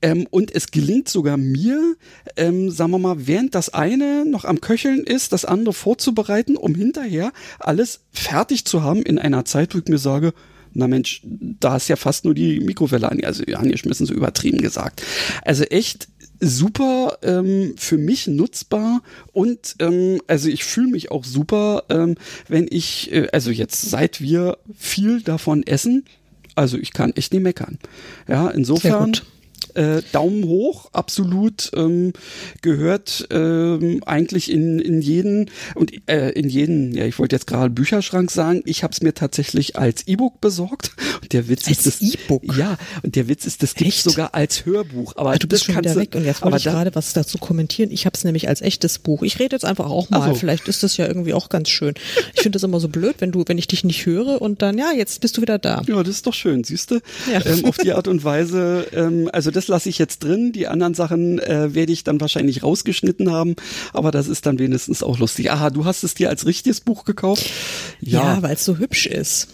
Ähm, 0.00 0.26
und 0.30 0.54
es 0.54 0.70
gelingt 0.70 1.08
sogar 1.08 1.36
mir, 1.36 1.96
ähm, 2.36 2.70
sagen 2.70 2.90
wir 2.90 2.98
mal, 2.98 3.26
während 3.26 3.54
das 3.54 3.70
eine 3.70 4.24
noch 4.26 4.44
am 4.44 4.60
Köcheln 4.60 5.04
ist, 5.04 5.32
das 5.32 5.44
andere 5.44 5.72
vorzubereiten, 5.72 6.56
um 6.56 6.74
hinterher 6.74 7.32
alles 7.58 8.00
fertig 8.10 8.64
zu 8.66 8.82
haben 8.82 9.02
in 9.02 9.18
einer 9.18 9.44
Zeit, 9.44 9.74
wo 9.74 9.78
ich 9.78 9.88
mir 9.88 9.98
sage, 9.98 10.34
na 10.74 10.88
Mensch, 10.88 11.22
da 11.24 11.76
ist 11.76 11.88
ja 11.88 11.96
fast 11.96 12.24
nur 12.24 12.34
die 12.34 12.60
Mikrowelle 12.60 13.10
an, 13.10 13.22
also 13.24 13.44
angeschmissen, 13.54 14.06
so 14.06 14.14
übertrieben 14.14 14.58
gesagt. 14.58 15.02
Also 15.44 15.64
echt 15.64 16.08
super 16.40 17.18
ähm, 17.22 17.74
für 17.76 17.96
mich 17.96 18.26
nutzbar 18.26 19.02
und 19.32 19.76
ähm, 19.78 20.20
also 20.26 20.48
ich 20.48 20.64
fühle 20.64 20.88
mich 20.88 21.10
auch 21.10 21.24
super, 21.24 21.84
ähm, 21.88 22.16
wenn 22.48 22.66
ich, 22.70 23.12
äh, 23.12 23.28
also 23.32 23.50
jetzt 23.50 23.82
seit 23.82 24.20
wir 24.20 24.58
viel 24.76 25.22
davon 25.22 25.62
essen, 25.62 26.04
also 26.54 26.76
ich 26.76 26.92
kann 26.92 27.12
echt 27.12 27.32
nicht 27.32 27.42
meckern. 27.42 27.78
Ja, 28.28 28.48
insofern 28.50 29.12
äh, 29.74 30.02
Daumen 30.12 30.44
hoch, 30.44 30.88
absolut 30.92 31.70
ähm, 31.74 32.12
gehört 32.62 33.26
ähm, 33.30 34.02
eigentlich 34.06 34.50
in, 34.50 34.78
in 34.78 35.00
jeden 35.00 35.50
und 35.74 35.92
äh, 36.08 36.30
in 36.30 36.48
jeden, 36.48 36.94
ja, 36.94 37.04
ich 37.04 37.18
wollte 37.18 37.36
jetzt 37.36 37.46
gerade 37.46 37.70
Bücherschrank 37.70 38.30
sagen, 38.30 38.62
ich 38.64 38.82
habe 38.82 38.92
es 38.92 39.02
mir 39.02 39.14
tatsächlich 39.14 39.76
als 39.76 40.06
E-Book 40.06 40.40
besorgt 40.40 40.92
und 41.22 41.32
der 41.32 41.48
Witz 41.48 41.66
als 41.68 41.78
ist 41.78 41.86
das 41.86 42.00
E-Book. 42.00 42.42
Ja, 42.56 42.76
und 43.02 43.16
der 43.16 43.28
Witz 43.28 43.46
ist, 43.46 43.62
das 43.62 43.74
gibt 43.74 43.92
sogar 43.94 44.34
als 44.34 44.64
Hörbuch, 44.64 45.14
aber 45.16 45.30
ah, 45.30 45.36
du 45.36 45.46
bist 45.46 45.64
schon 45.64 45.76
wieder 45.76 45.94
weg 45.96 46.14
und 46.14 46.24
jetzt 46.24 46.42
wollte 46.42 46.56
ich 46.56 46.64
gerade 46.64 46.94
was 46.94 47.12
dazu 47.12 47.38
kommentieren. 47.38 47.90
Ich 47.90 48.06
habe 48.06 48.16
es 48.16 48.24
nämlich 48.24 48.48
als 48.48 48.60
echtes 48.60 48.98
Buch. 48.98 49.22
Ich 49.22 49.38
rede 49.38 49.54
jetzt 49.54 49.64
einfach 49.64 49.90
auch 49.90 50.10
mal, 50.10 50.30
so. 50.30 50.34
vielleicht 50.34 50.68
ist 50.68 50.82
das 50.82 50.96
ja 50.96 51.06
irgendwie 51.06 51.34
auch 51.34 51.48
ganz 51.48 51.68
schön. 51.68 51.94
Ich 52.34 52.40
finde 52.40 52.56
das 52.56 52.62
immer 52.62 52.80
so 52.80 52.88
blöd, 52.88 53.16
wenn 53.18 53.32
du 53.32 53.44
wenn 53.46 53.58
ich 53.58 53.66
dich 53.66 53.84
nicht 53.84 54.06
höre 54.06 54.40
und 54.40 54.62
dann 54.62 54.78
ja, 54.78 54.92
jetzt 54.92 55.20
bist 55.20 55.36
du 55.36 55.42
wieder 55.42 55.58
da. 55.58 55.82
Ja, 55.86 56.02
das 56.02 56.16
ist 56.16 56.26
doch 56.26 56.34
schön, 56.34 56.64
siehst 56.64 56.90
du? 56.90 57.00
Ja. 57.30 57.44
Ähm, 57.44 57.64
auf 57.64 57.76
die 57.76 57.92
Art 57.92 58.08
und 58.08 58.24
Weise 58.24 58.86
ähm, 58.92 59.28
also 59.32 59.50
das 59.50 59.63
lasse 59.68 59.88
ich 59.88 59.98
jetzt 59.98 60.22
drin. 60.22 60.52
Die 60.52 60.66
anderen 60.68 60.94
Sachen 60.94 61.38
äh, 61.38 61.74
werde 61.74 61.92
ich 61.92 62.04
dann 62.04 62.20
wahrscheinlich 62.20 62.62
rausgeschnitten 62.62 63.30
haben, 63.30 63.56
aber 63.92 64.10
das 64.10 64.28
ist 64.28 64.46
dann 64.46 64.58
wenigstens 64.58 65.02
auch 65.02 65.18
lustig. 65.18 65.50
Aha, 65.50 65.70
du 65.70 65.84
hast 65.84 66.04
es 66.04 66.14
dir 66.14 66.28
als 66.28 66.46
richtiges 66.46 66.80
Buch 66.80 67.04
gekauft? 67.04 67.48
Ja, 68.00 68.34
ja 68.34 68.42
weil 68.42 68.54
es 68.54 68.64
so 68.64 68.78
hübsch 68.78 69.06
ist. 69.06 69.48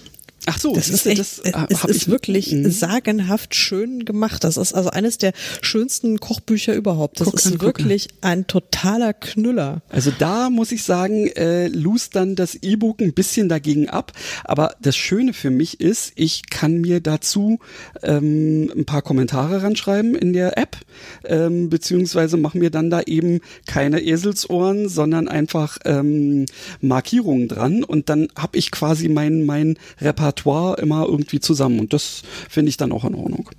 Ach 0.46 0.58
so, 0.58 0.74
das 0.74 0.88
ist, 0.88 1.06
echt, 1.06 1.18
das, 1.18 1.38
äh, 1.40 1.52
es 1.68 1.84
ist 1.84 2.08
wirklich 2.08 2.52
mh. 2.52 2.70
sagenhaft 2.70 3.54
schön 3.54 4.06
gemacht. 4.06 4.42
Das 4.42 4.56
ist 4.56 4.72
also 4.72 4.88
eines 4.88 5.18
der 5.18 5.32
schönsten 5.60 6.18
Kochbücher 6.18 6.74
überhaupt. 6.74 7.20
Das 7.20 7.26
guck 7.26 7.34
ist 7.34 7.46
an, 7.46 7.60
wirklich 7.60 8.08
ein 8.22 8.46
totaler 8.46 9.12
Knüller. 9.12 9.82
Also 9.90 10.10
da 10.18 10.48
muss 10.48 10.72
ich 10.72 10.82
sagen, 10.82 11.26
äh, 11.26 11.68
lust 11.68 12.16
dann 12.16 12.36
das 12.36 12.54
E-Book 12.54 13.02
ein 13.02 13.12
bisschen 13.12 13.50
dagegen 13.50 13.90
ab. 13.90 14.12
Aber 14.44 14.74
das 14.80 14.96
Schöne 14.96 15.34
für 15.34 15.50
mich 15.50 15.78
ist, 15.80 16.12
ich 16.14 16.48
kann 16.48 16.80
mir 16.80 17.00
dazu 17.00 17.58
ähm, 18.02 18.72
ein 18.74 18.86
paar 18.86 19.02
Kommentare 19.02 19.62
ranschreiben 19.62 20.14
in 20.14 20.32
der 20.32 20.56
App, 20.56 20.78
ähm, 21.24 21.68
beziehungsweise 21.68 22.38
mache 22.38 22.56
mir 22.56 22.70
dann 22.70 22.88
da 22.88 23.02
eben 23.02 23.40
keine 23.66 24.00
Eselsohren, 24.00 24.88
sondern 24.88 25.28
einfach 25.28 25.76
ähm, 25.84 26.46
Markierungen 26.80 27.48
dran 27.48 27.84
und 27.84 28.08
dann 28.08 28.28
habe 28.36 28.56
ich 28.56 28.70
quasi 28.70 29.08
mein 29.08 29.44
mein 29.44 29.78
Repertoire 30.00 30.29
Repertoire 30.30 30.80
immer 30.80 31.06
irgendwie 31.06 31.40
zusammen 31.40 31.80
und 31.80 31.92
das 31.92 32.22
finde 32.48 32.70
ich 32.70 32.76
dann 32.76 32.92
auch 32.92 33.04
in 33.04 33.14
Ordnung. 33.14 33.50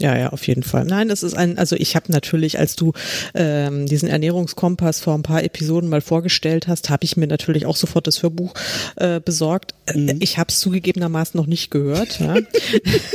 Ja, 0.00 0.16
ja, 0.16 0.28
auf 0.28 0.46
jeden 0.46 0.62
Fall. 0.62 0.84
Nein, 0.84 1.10
es 1.10 1.24
ist 1.24 1.34
ein, 1.34 1.58
also 1.58 1.74
ich 1.74 1.96
habe 1.96 2.12
natürlich, 2.12 2.58
als 2.58 2.76
du 2.76 2.92
ähm, 3.34 3.86
diesen 3.86 4.08
Ernährungskompass 4.08 5.00
vor 5.00 5.14
ein 5.14 5.24
paar 5.24 5.42
Episoden 5.42 5.90
mal 5.90 6.00
vorgestellt 6.00 6.68
hast, 6.68 6.88
habe 6.88 7.04
ich 7.04 7.16
mir 7.16 7.26
natürlich 7.26 7.66
auch 7.66 7.74
sofort 7.74 8.06
das 8.06 8.22
Hörbuch 8.22 8.54
äh, 8.94 9.20
besorgt. 9.20 9.74
Mhm. 9.92 10.18
Ich 10.20 10.38
habe 10.38 10.50
es 10.50 10.60
zugegebenermaßen 10.60 11.36
noch 11.36 11.48
nicht 11.48 11.72
gehört. 11.72 12.20
Ja. 12.20 12.36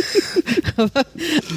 aber, 0.76 1.06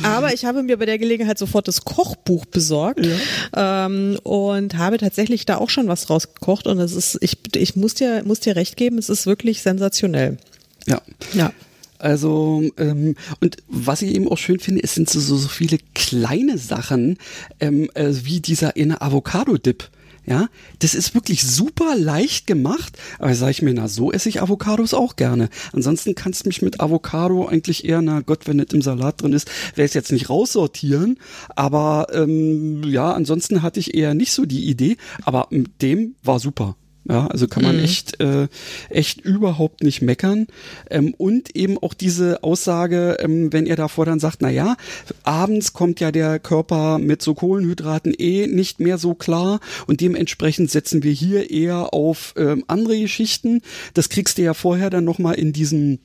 aber, 0.04 0.32
ich 0.32 0.44
habe 0.44 0.62
mir 0.62 0.76
bei 0.76 0.86
der 0.86 0.98
Gelegenheit 0.98 1.38
sofort 1.38 1.66
das 1.66 1.84
Kochbuch 1.84 2.44
besorgt 2.46 3.04
ja. 3.04 3.86
ähm, 3.86 4.18
und 4.22 4.78
habe 4.78 4.98
tatsächlich 4.98 5.44
da 5.44 5.56
auch 5.56 5.70
schon 5.70 5.88
was 5.88 6.08
rausgekocht. 6.08 6.68
Und 6.68 6.78
es 6.78 6.92
ist, 6.92 7.18
ich, 7.20 7.36
ich 7.56 7.74
muss 7.74 7.94
dir, 7.94 8.22
muss 8.24 8.38
dir 8.38 8.54
recht 8.54 8.76
geben, 8.76 8.98
es 8.98 9.08
ist 9.08 9.26
wirklich 9.26 9.62
sensationell. 9.62 10.38
Ja. 10.86 11.02
Ja. 11.34 11.52
Also, 11.98 12.62
ähm, 12.76 13.16
und 13.40 13.56
was 13.68 14.02
ich 14.02 14.14
eben 14.14 14.28
auch 14.28 14.38
schön 14.38 14.60
finde, 14.60 14.82
es 14.82 14.94
sind 14.94 15.08
so, 15.08 15.18
so, 15.20 15.48
viele 15.48 15.78
kleine 15.94 16.58
Sachen, 16.58 17.18
ähm, 17.58 17.88
äh, 17.94 18.12
wie 18.22 18.40
dieser 18.40 18.76
eine 18.76 19.00
Avocado-Dip. 19.00 19.90
Ja, 20.28 20.48
das 20.80 20.96
ist 20.96 21.14
wirklich 21.14 21.44
super 21.44 21.94
leicht 21.96 22.48
gemacht. 22.48 22.98
Aber 23.20 23.32
sage 23.36 23.52
ich 23.52 23.62
mir, 23.62 23.72
na, 23.74 23.86
so 23.86 24.10
esse 24.10 24.28
ich 24.28 24.42
Avocados 24.42 24.92
auch 24.92 25.14
gerne. 25.14 25.48
Ansonsten 25.72 26.16
kannst 26.16 26.44
du 26.44 26.48
mich 26.48 26.62
mit 26.62 26.80
Avocado 26.80 27.46
eigentlich 27.46 27.84
eher, 27.84 28.02
na 28.02 28.20
Gott, 28.22 28.48
wenn 28.48 28.58
das 28.58 28.72
im 28.72 28.82
Salat 28.82 29.22
drin 29.22 29.32
ist, 29.32 29.48
werde 29.76 29.84
ich 29.84 29.90
es 29.90 29.94
jetzt 29.94 30.10
nicht 30.10 30.28
raussortieren. 30.28 31.18
Aber 31.54 32.08
ähm, 32.12 32.82
ja, 32.82 33.12
ansonsten 33.12 33.62
hatte 33.62 33.78
ich 33.78 33.94
eher 33.94 34.14
nicht 34.14 34.32
so 34.32 34.46
die 34.46 34.68
Idee. 34.68 34.96
Aber 35.22 35.46
mit 35.50 35.80
dem 35.80 36.16
war 36.24 36.40
super. 36.40 36.74
Ja, 37.08 37.28
also 37.28 37.46
kann 37.46 37.62
man 37.62 37.76
mhm. 37.76 37.84
echt, 37.84 38.20
äh, 38.20 38.48
echt 38.90 39.20
überhaupt 39.20 39.84
nicht 39.84 40.02
meckern. 40.02 40.48
Ähm, 40.90 41.14
und 41.16 41.54
eben 41.54 41.78
auch 41.78 41.94
diese 41.94 42.42
Aussage, 42.42 43.18
ähm, 43.20 43.52
wenn 43.52 43.66
ihr 43.66 43.76
davor 43.76 44.06
dann 44.06 44.18
sagt, 44.18 44.38
na 44.40 44.50
ja, 44.50 44.76
abends 45.22 45.72
kommt 45.72 46.00
ja 46.00 46.10
der 46.10 46.40
Körper 46.40 46.98
mit 46.98 47.22
so 47.22 47.34
Kohlenhydraten 47.34 48.12
eh 48.16 48.48
nicht 48.48 48.80
mehr 48.80 48.98
so 48.98 49.14
klar 49.14 49.60
und 49.86 50.00
dementsprechend 50.00 50.70
setzen 50.70 51.04
wir 51.04 51.12
hier 51.12 51.50
eher 51.50 51.94
auf 51.94 52.34
ähm, 52.36 52.64
andere 52.66 52.98
Geschichten. 52.98 53.62
Das 53.94 54.08
kriegst 54.08 54.38
du 54.38 54.42
ja 54.42 54.54
vorher 54.54 54.90
dann 54.90 55.04
nochmal 55.04 55.36
in 55.36 55.52
diesem 55.52 56.00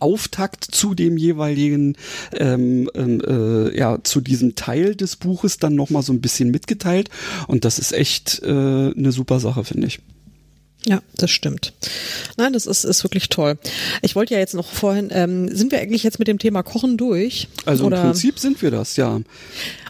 Auftakt 0.00 0.64
zu 0.64 0.94
dem 0.94 1.16
jeweiligen, 1.16 1.96
ähm, 2.32 2.90
ähm, 2.94 3.20
äh, 3.20 3.76
ja, 3.76 4.02
zu 4.02 4.20
diesem 4.20 4.56
Teil 4.56 4.96
des 4.96 5.14
Buches 5.14 5.58
dann 5.58 5.76
nochmal 5.76 6.02
so 6.02 6.12
ein 6.12 6.20
bisschen 6.20 6.50
mitgeteilt. 6.50 7.10
Und 7.46 7.64
das 7.64 7.78
ist 7.78 7.92
echt 7.92 8.42
äh, 8.42 8.48
eine 8.48 9.12
super 9.12 9.38
Sache, 9.38 9.64
finde 9.64 9.86
ich. 9.86 10.00
Ja, 10.86 11.00
das 11.16 11.30
stimmt. 11.30 11.72
Nein, 12.36 12.52
das 12.52 12.66
ist, 12.66 12.84
ist 12.84 13.04
wirklich 13.04 13.30
toll. 13.30 13.56
Ich 14.02 14.14
wollte 14.16 14.34
ja 14.34 14.40
jetzt 14.40 14.54
noch 14.54 14.68
vorhin, 14.68 15.08
ähm, 15.12 15.54
sind 15.54 15.72
wir 15.72 15.80
eigentlich 15.80 16.02
jetzt 16.02 16.18
mit 16.18 16.28
dem 16.28 16.38
Thema 16.38 16.62
Kochen 16.62 16.98
durch? 16.98 17.48
Also 17.64 17.86
Oder? 17.86 17.96
im 17.96 18.02
Prinzip 18.02 18.38
sind 18.38 18.60
wir 18.60 18.70
das, 18.70 18.96
ja. 18.96 19.20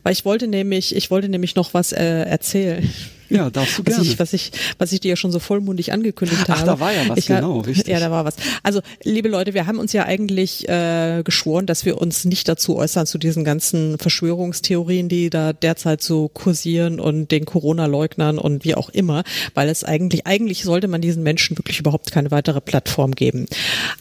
Weil 0.05 0.13
ich 0.13 0.25
wollte 0.25 0.47
nämlich, 0.47 0.95
ich 0.95 1.11
wollte 1.11 1.29
nämlich 1.29 1.57
noch 1.57 1.75
was 1.75 1.93
äh, 1.93 2.23
erzählen. 2.23 2.89
Ja, 3.35 3.51
darfst 3.51 3.79
du 3.79 3.83
gerne. 3.83 4.01
Was 4.01 4.07
ich, 4.07 4.19
was 4.19 4.33
ich, 4.33 4.53
was 4.79 4.93
ich 4.93 5.01
dir 5.01 5.11
ja 5.11 5.17
schon 5.17 5.33
so 5.33 5.39
vollmundig 5.39 5.93
angekündigt 5.93 6.49
habe. 6.49 6.61
Ach, 6.61 6.65
da 6.65 6.81
war 6.81 6.93
ja 6.93 7.09
was, 7.09 7.19
ich, 7.19 7.27
genau, 7.27 7.61
richtig. 7.61 7.89
Ja, 7.89 8.01
da 8.01 8.11
war 8.11 8.25
was. 8.25 8.37
Also, 8.63 8.81
liebe 9.03 9.29
Leute, 9.29 9.55
wir 9.55 9.67
haben 9.67 9.79
uns 9.79 9.93
ja 9.93 10.05
eigentlich 10.05 10.69
äh, 10.69 11.23
geschworen, 11.25 11.67
dass 11.67 11.85
wir 11.85 12.01
uns 12.01 12.25
nicht 12.25 12.49
dazu 12.49 12.77
äußern 12.77 13.07
zu 13.07 13.19
diesen 13.19 13.45
ganzen 13.45 13.99
Verschwörungstheorien, 13.99 15.09
die 15.09 15.31
da 15.31 15.53
derzeit 15.53 16.03
so 16.03 16.29
kursieren 16.29 17.01
und 17.01 17.31
den 17.31 17.45
Corona-Leugnern 17.45 18.39
und 18.39 18.65
wie 18.65 18.75
auch 18.75 18.89
immer, 18.91 19.25
weil 19.55 19.69
es 19.69 19.85
eigentlich, 19.85 20.27
eigentlich 20.27 20.63
sollte 20.63 20.89
man 20.89 21.01
diesen 21.01 21.23
Menschen 21.23 21.59
wirklich 21.59 21.81
überhaupt 21.81 22.13
keine 22.13 22.31
weitere 22.31 22.61
Plattform 22.61 23.13
geben. 23.13 23.47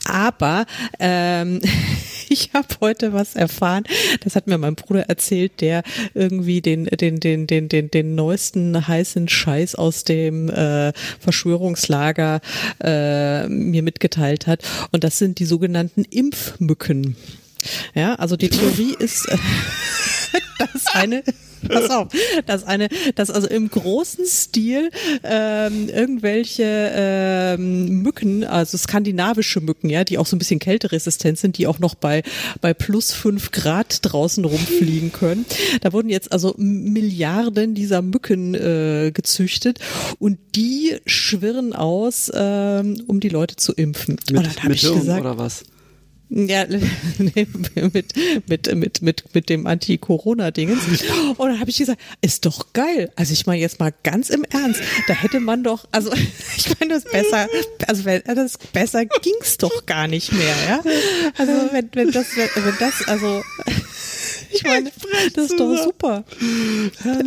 Aber 0.05 0.65
ähm, 0.99 1.59
ich 2.33 2.49
habe 2.53 2.67
heute 2.81 3.13
was 3.13 3.35
erfahren. 3.35 3.83
Das 4.23 4.35
hat 4.35 4.47
mir 4.47 4.57
mein 4.57 4.75
Bruder 4.75 5.03
erzählt, 5.03 5.61
der 5.61 5.83
irgendwie 6.13 6.61
den 6.61 6.85
den 6.85 7.19
den 7.19 7.47
den 7.47 7.69
den 7.69 7.91
den 7.91 8.15
neuesten 8.15 8.87
heißen 8.87 9.29
Scheiß 9.29 9.75
aus 9.75 10.03
dem 10.03 10.49
äh, 10.49 10.91
Verschwörungslager 11.19 12.41
äh, 12.83 13.47
mir 13.47 13.83
mitgeteilt 13.83 14.47
hat. 14.47 14.63
Und 14.91 15.03
das 15.03 15.19
sind 15.19 15.39
die 15.39 15.45
sogenannten 15.45 16.03
Impfmücken. 16.03 17.15
Ja, 17.93 18.15
also 18.15 18.35
die 18.35 18.49
Theorie 18.49 18.95
ist, 18.99 19.29
äh, 19.29 19.37
dass 20.57 20.87
eine 20.93 21.23
Pass 21.67 21.89
auf, 21.89 22.07
dass 22.45 22.63
eine, 22.63 22.89
dass 23.15 23.29
also 23.29 23.47
im 23.47 23.69
großen 23.69 24.25
Stil 24.25 24.89
ähm, 25.23 25.89
irgendwelche 25.89 26.91
ähm, 26.93 28.01
Mücken, 28.01 28.43
also 28.43 28.77
skandinavische 28.77 29.61
Mücken, 29.61 29.89
ja, 29.89 30.03
die 30.03 30.17
auch 30.17 30.25
so 30.25 30.35
ein 30.35 30.39
bisschen 30.39 30.59
kälteresistent 30.59 31.37
sind, 31.37 31.57
die 31.57 31.67
auch 31.67 31.79
noch 31.79 31.95
bei 31.95 32.23
bei 32.61 32.73
plus 32.73 33.11
fünf 33.11 33.51
Grad 33.51 33.99
draußen 34.01 34.43
rumfliegen 34.43 35.11
können. 35.11 35.45
Da 35.81 35.93
wurden 35.93 36.09
jetzt 36.09 36.31
also 36.31 36.53
Milliarden 36.57 37.75
dieser 37.75 38.01
Mücken 38.01 38.53
äh, 38.55 39.11
gezüchtet 39.13 39.79
und 40.19 40.37
die 40.55 40.97
schwirren 41.05 41.73
aus, 41.73 42.31
ähm, 42.33 43.01
um 43.07 43.19
die 43.19 43.29
Leute 43.29 43.55
zu 43.55 43.73
impfen. 43.73 44.15
Mit, 44.29 44.37
und 44.37 44.45
dann 44.45 44.63
habe 44.63 44.73
ich 44.73 44.81
gesagt, 44.81 45.21
oder 45.21 45.37
was? 45.37 45.63
Ja, 46.35 46.65
mit, 47.19 47.93
mit, 47.93 48.75
mit, 48.75 49.01
mit, 49.01 49.35
mit 49.35 49.49
dem 49.49 49.67
Anti-Corona-Dingens. 49.67 50.79
Und 51.37 51.47
dann 51.47 51.59
habe 51.59 51.69
ich 51.69 51.77
gesagt, 51.77 52.01
ist 52.21 52.47
doch 52.47 52.73
geil. 52.73 53.11
Also 53.15 53.33
ich 53.33 53.45
meine 53.45 53.61
jetzt 53.61 53.79
mal 53.79 53.93
ganz 54.01 54.31
im 54.31 54.43
Ernst, 54.45 54.81
da 55.07 55.13
hätte 55.13 55.39
man 55.39 55.63
doch, 55.63 55.85
also 55.91 56.11
ich 56.57 56.79
meine 56.79 56.95
das 56.95 57.03
besser, 57.03 57.47
also 57.87 58.05
wenn 58.05 58.23
das 58.25 58.57
besser 58.57 59.05
ging's 59.05 59.57
doch 59.59 59.85
gar 59.85 60.07
nicht 60.07 60.33
mehr, 60.33 60.55
ja. 60.67 60.81
Also 61.37 61.51
wenn, 61.71 61.89
wenn 61.93 62.11
das, 62.11 62.35
wenn 62.35 62.75
das, 62.79 63.07
also 63.07 63.43
ich 64.53 64.63
meine, 64.63 64.91
das 65.33 65.45
ist 65.45 65.59
doch 65.59 65.75
super. 65.83 66.23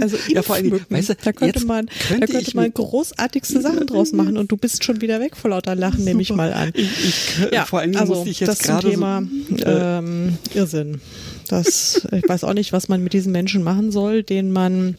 Also 0.01 0.16
ja, 0.29 0.43
vor 0.43 0.57
allem, 0.57 0.81
weißt 0.89 1.11
du, 1.11 1.14
da 1.14 1.33
könnte 1.33 1.64
man, 1.66 1.87
könnte 2.09 2.27
da 2.27 2.33
könnte 2.33 2.57
man 2.57 2.72
großartigste 2.72 3.61
Sachen 3.61 3.87
draus 3.87 4.12
machen 4.12 4.37
und 4.37 4.51
du 4.53 4.57
bist 4.57 4.85
schon 4.85 5.01
wieder 5.01 5.20
weg 5.20 5.37
vor 5.37 5.51
lauter 5.51 5.74
Lachen, 5.74 6.05
nehme 6.05 6.22
ich 6.22 6.33
mal 6.33 6.53
an. 6.53 6.72
Ich, 6.74 7.05
ich, 7.05 7.53
ja, 7.53 7.64
vor 7.64 7.81
allem 7.81 7.97
also, 7.97 8.14
musste 8.14 8.31
ich 8.31 8.41
jetzt 8.41 8.49
das 8.49 8.59
zum 8.59 8.81
Thema 8.81 9.22
so, 9.51 9.64
äh, 9.64 9.99
ähm, 9.99 10.39
Irrsinn. 10.55 11.01
Das, 11.49 12.07
ich 12.12 12.29
weiß 12.29 12.45
auch 12.45 12.55
nicht, 12.55 12.72
was 12.72 12.89
man 12.89 13.03
mit 13.03 13.12
diesen 13.12 13.33
Menschen 13.33 13.62
machen 13.62 13.93
soll, 13.93 14.22
denen 14.22 14.53
man 14.53 14.97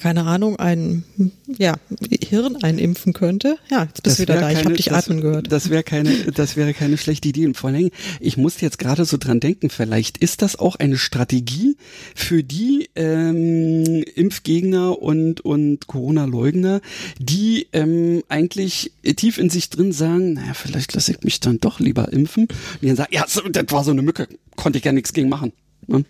keine 0.00 0.24
Ahnung, 0.24 0.56
ein 0.56 1.04
ja, 1.46 1.74
Hirn 2.34 2.56
einimpfen 2.62 3.12
könnte. 3.12 3.58
Ja, 3.70 3.84
jetzt 3.84 4.02
bist 4.02 4.18
du 4.18 4.22
wieder 4.22 4.34
da. 4.34 4.40
Keine, 4.42 4.52
ich 4.58 4.64
habe 4.64 4.74
dich 4.74 4.86
das, 4.86 5.04
atmen 5.04 5.20
gehört. 5.20 5.50
Das 5.50 5.70
wäre 5.70 5.82
keine, 5.82 6.10
das 6.32 6.56
wäre 6.56 6.74
keine 6.74 6.98
schlechte 6.98 7.28
Idee. 7.28 7.46
Und 7.46 7.56
vor 7.56 7.70
allem, 7.70 7.90
ich 8.20 8.36
muss 8.36 8.60
jetzt 8.60 8.78
gerade 8.78 9.04
so 9.04 9.16
dran 9.16 9.40
denken, 9.40 9.70
vielleicht 9.70 10.18
ist 10.18 10.42
das 10.42 10.56
auch 10.56 10.76
eine 10.76 10.98
Strategie 10.98 11.76
für 12.14 12.42
die 12.42 12.88
ähm, 12.94 14.02
Impfgegner 14.14 15.00
und, 15.00 15.40
und 15.42 15.86
Corona-Leugner, 15.86 16.80
die 17.18 17.68
ähm, 17.72 18.22
eigentlich 18.28 18.92
tief 19.16 19.38
in 19.38 19.50
sich 19.50 19.70
drin 19.70 19.92
sagen, 19.92 20.34
naja, 20.34 20.54
vielleicht 20.54 20.94
lasse 20.94 21.12
ich 21.12 21.22
mich 21.22 21.40
dann 21.40 21.58
doch 21.58 21.80
lieber 21.80 22.12
impfen. 22.12 22.44
Und 22.44 22.82
die 22.82 22.86
dann 22.86 22.96
sagen, 22.96 23.14
ja, 23.14 23.24
das 23.24 23.42
war 23.70 23.84
so 23.84 23.90
eine 23.90 24.02
Mücke, 24.02 24.28
konnte 24.56 24.78
ich 24.78 24.84
ja 24.84 24.92
nichts 24.92 25.12
gegen 25.12 25.28
machen. 25.28 25.52
Ne? 25.86 26.04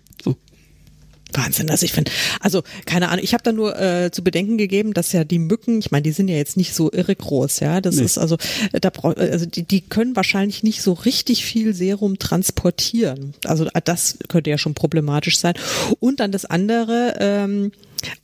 Wahnsinn, 1.37 1.71
also 1.71 1.85
ich 1.85 1.93
finde, 1.93 2.11
also 2.41 2.63
keine 2.87 3.09
Ahnung, 3.09 3.25
ich 3.25 3.35
habe 3.35 3.43
da 3.43 3.53
nur 3.53 3.79
äh, 3.79 4.11
zu 4.11 4.23
bedenken 4.23 4.59
gegeben, 4.59 4.95
dass 4.95 5.13
ja 5.13 5.25
die 5.25 5.39
Mücken, 5.39 5.79
ich 5.79 5.91
meine, 5.91 6.03
die 6.03 6.13
sind 6.13 6.29
ja 6.29 6.37
jetzt 6.37 6.57
nicht 6.57 6.75
so 6.75 6.91
irre 6.93 7.15
groß, 7.15 7.61
ja, 7.61 7.81
das 7.81 7.97
nee. 7.97 8.05
ist 8.05 8.19
also, 8.19 8.37
da 8.73 8.91
braucht, 8.91 9.19
also 9.19 9.47
die, 9.47 9.63
die 9.63 9.81
können 9.81 10.17
wahrscheinlich 10.17 10.63
nicht 10.63 10.83
so 10.83 10.93
richtig 10.93 11.45
viel 11.45 11.75
Serum 11.75 12.19
transportieren. 12.19 13.35
Also 13.45 13.67
das 13.85 14.19
könnte 14.29 14.51
ja 14.51 14.59
schon 14.59 14.75
problematisch 14.75 15.39
sein. 15.39 15.55
Und 16.01 16.21
dann 16.21 16.33
das 16.33 16.45
andere, 16.45 17.17
ähm, 17.21 17.73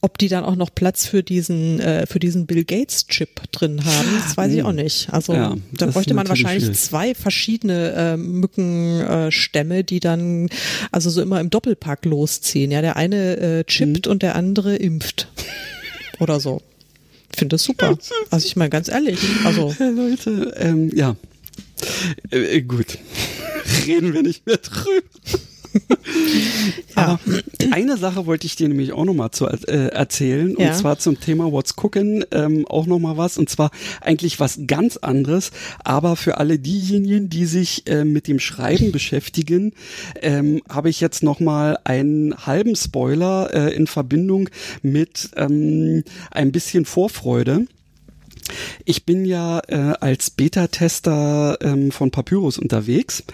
ob 0.01 0.19
die 0.19 0.29
dann 0.29 0.45
auch 0.45 0.57
noch 0.57 0.75
Platz 0.75 1.07
für 1.07 1.23
diesen 1.23 1.81
äh, 1.81 2.07
für 2.07 2.19
diesen 2.19 2.47
Bill 2.47 2.65
Gates 2.65 3.07
Chip 3.07 3.41
drin 3.53 3.85
haben, 3.85 4.09
das 4.25 4.37
weiß 4.37 4.53
ich 4.53 4.63
auch 4.63 4.73
nicht. 4.73 5.13
Also 5.13 5.35
ja, 5.35 5.57
da 5.73 5.87
bräuchte 5.87 6.15
man 6.15 6.29
wahrscheinlich 6.29 6.65
viel. 6.65 6.75
zwei 6.75 7.15
verschiedene 7.15 7.93
äh, 7.93 8.17
Mückenstämme, 8.17 9.79
äh, 9.79 9.85
die 9.85 10.01
dann 10.01 10.49
also 10.91 11.11
so 11.11 11.23
immer 11.23 11.41
im 11.41 11.51
Doppelpack 11.51 12.05
losziehen. 12.05 12.71
Ja, 12.71 12.83
der 12.83 12.97
eine 12.97 13.37
äh, 13.37 13.65
chippt 13.65 14.07
mhm. 14.07 14.13
und 14.13 14.23
der 14.23 14.37
andere 14.37 14.77
impft 14.77 15.29
oder 16.19 16.41
so. 16.41 16.63
Ich 17.33 17.39
finde 17.39 17.55
das 17.55 17.63
super. 17.63 17.97
Also 18.31 18.47
ich 18.47 18.57
meine 18.57 18.71
ganz 18.71 18.89
ehrlich, 18.89 19.19
also 19.45 19.75
ja, 19.79 19.89
Leute, 19.89 20.55
ähm, 20.59 20.91
ja 20.95 21.17
äh, 22.31 22.57
äh 22.57 22.63
gut, 22.63 22.99
reden 23.87 24.13
wir 24.13 24.23
nicht 24.23 24.47
mehr 24.47 24.59
drüber. 24.59 25.07
ja. 26.97 27.03
Aber 27.05 27.21
eine 27.71 27.97
Sache 27.97 28.27
wollte 28.27 28.47
ich 28.47 28.57
dir 28.57 28.69
nämlich 28.69 28.93
auch 28.93 29.05
nochmal 29.05 29.31
zu 29.31 29.47
äh, 29.47 29.89
erzählen 29.89 30.55
ja. 30.59 30.69
und 30.69 30.77
zwar 30.77 30.99
zum 30.99 31.21
Thema 31.21 31.53
What's 31.53 31.75
Cooking 31.77 32.25
ähm, 32.31 32.67
auch 32.67 32.87
nochmal 32.87 33.17
was 33.17 33.39
und 33.39 33.49
zwar 33.49 33.71
eigentlich 34.01 34.41
was 34.41 34.61
ganz 34.67 34.97
anderes, 34.97 35.51
aber 35.85 36.17
für 36.17 36.39
alle 36.39 36.59
diejenigen, 36.59 37.29
die 37.29 37.47
sich 37.47 37.87
äh, 37.87 38.05
mit 38.05 38.27
dem 38.29 38.39
Schreiben 38.39 38.93
beschäftigen, 38.93 39.73
ähm, 40.21 40.63
habe 40.69 40.91
ich 40.91 41.01
jetzt 41.01 41.23
nochmal 41.23 41.79
einen 41.85 42.35
halben 42.47 42.77
Spoiler 42.77 43.51
äh, 43.53 43.75
in 43.75 43.87
Verbindung 43.87 44.49
mit 44.83 45.31
ähm, 45.37 46.05
ein 46.31 46.53
bisschen 46.53 46.85
Vorfreude. 46.85 47.67
Ich 48.85 49.05
bin 49.05 49.25
ja 49.25 49.61
äh, 49.69 49.95
als 50.01 50.31
Beta-Tester 50.31 51.59
ähm, 51.61 51.91
von 51.91 52.11
Papyrus 52.11 52.59
unterwegs 52.59 53.25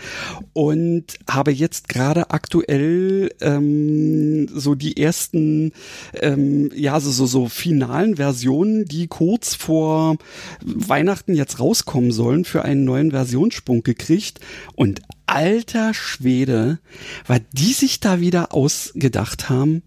und 0.53 1.05
habe 1.29 1.53
jetzt 1.53 1.89
gerade 1.89 2.31
aktuell 2.31 3.31
ähm, 3.41 4.49
so 4.55 4.75
die 4.75 4.97
ersten, 4.97 5.73
ähm, 6.15 6.71
ja, 6.75 7.01
so, 7.01 7.11
so, 7.11 7.27
so 7.27 7.49
finalen 7.49 8.17
Versionen, 8.17 8.85
die 8.85 9.07
kurz 9.07 9.55
vor 9.55 10.17
Weihnachten 10.65 11.35
jetzt 11.35 11.61
rauskommen 11.61 12.13
sollen, 12.13 12.45
für 12.45 12.63
einen 12.63 12.85
neuen 12.85 13.11
Versionssprung 13.11 13.83
gekriegt. 13.83 14.41
Und 14.75 15.03
alter 15.27 15.95
Schwede, 15.95 16.79
was 17.27 17.41
die 17.53 17.73
sich 17.73 18.01
da 18.01 18.21
wieder 18.21 18.55
ausgedacht 18.55 19.49
haben, 19.49 19.83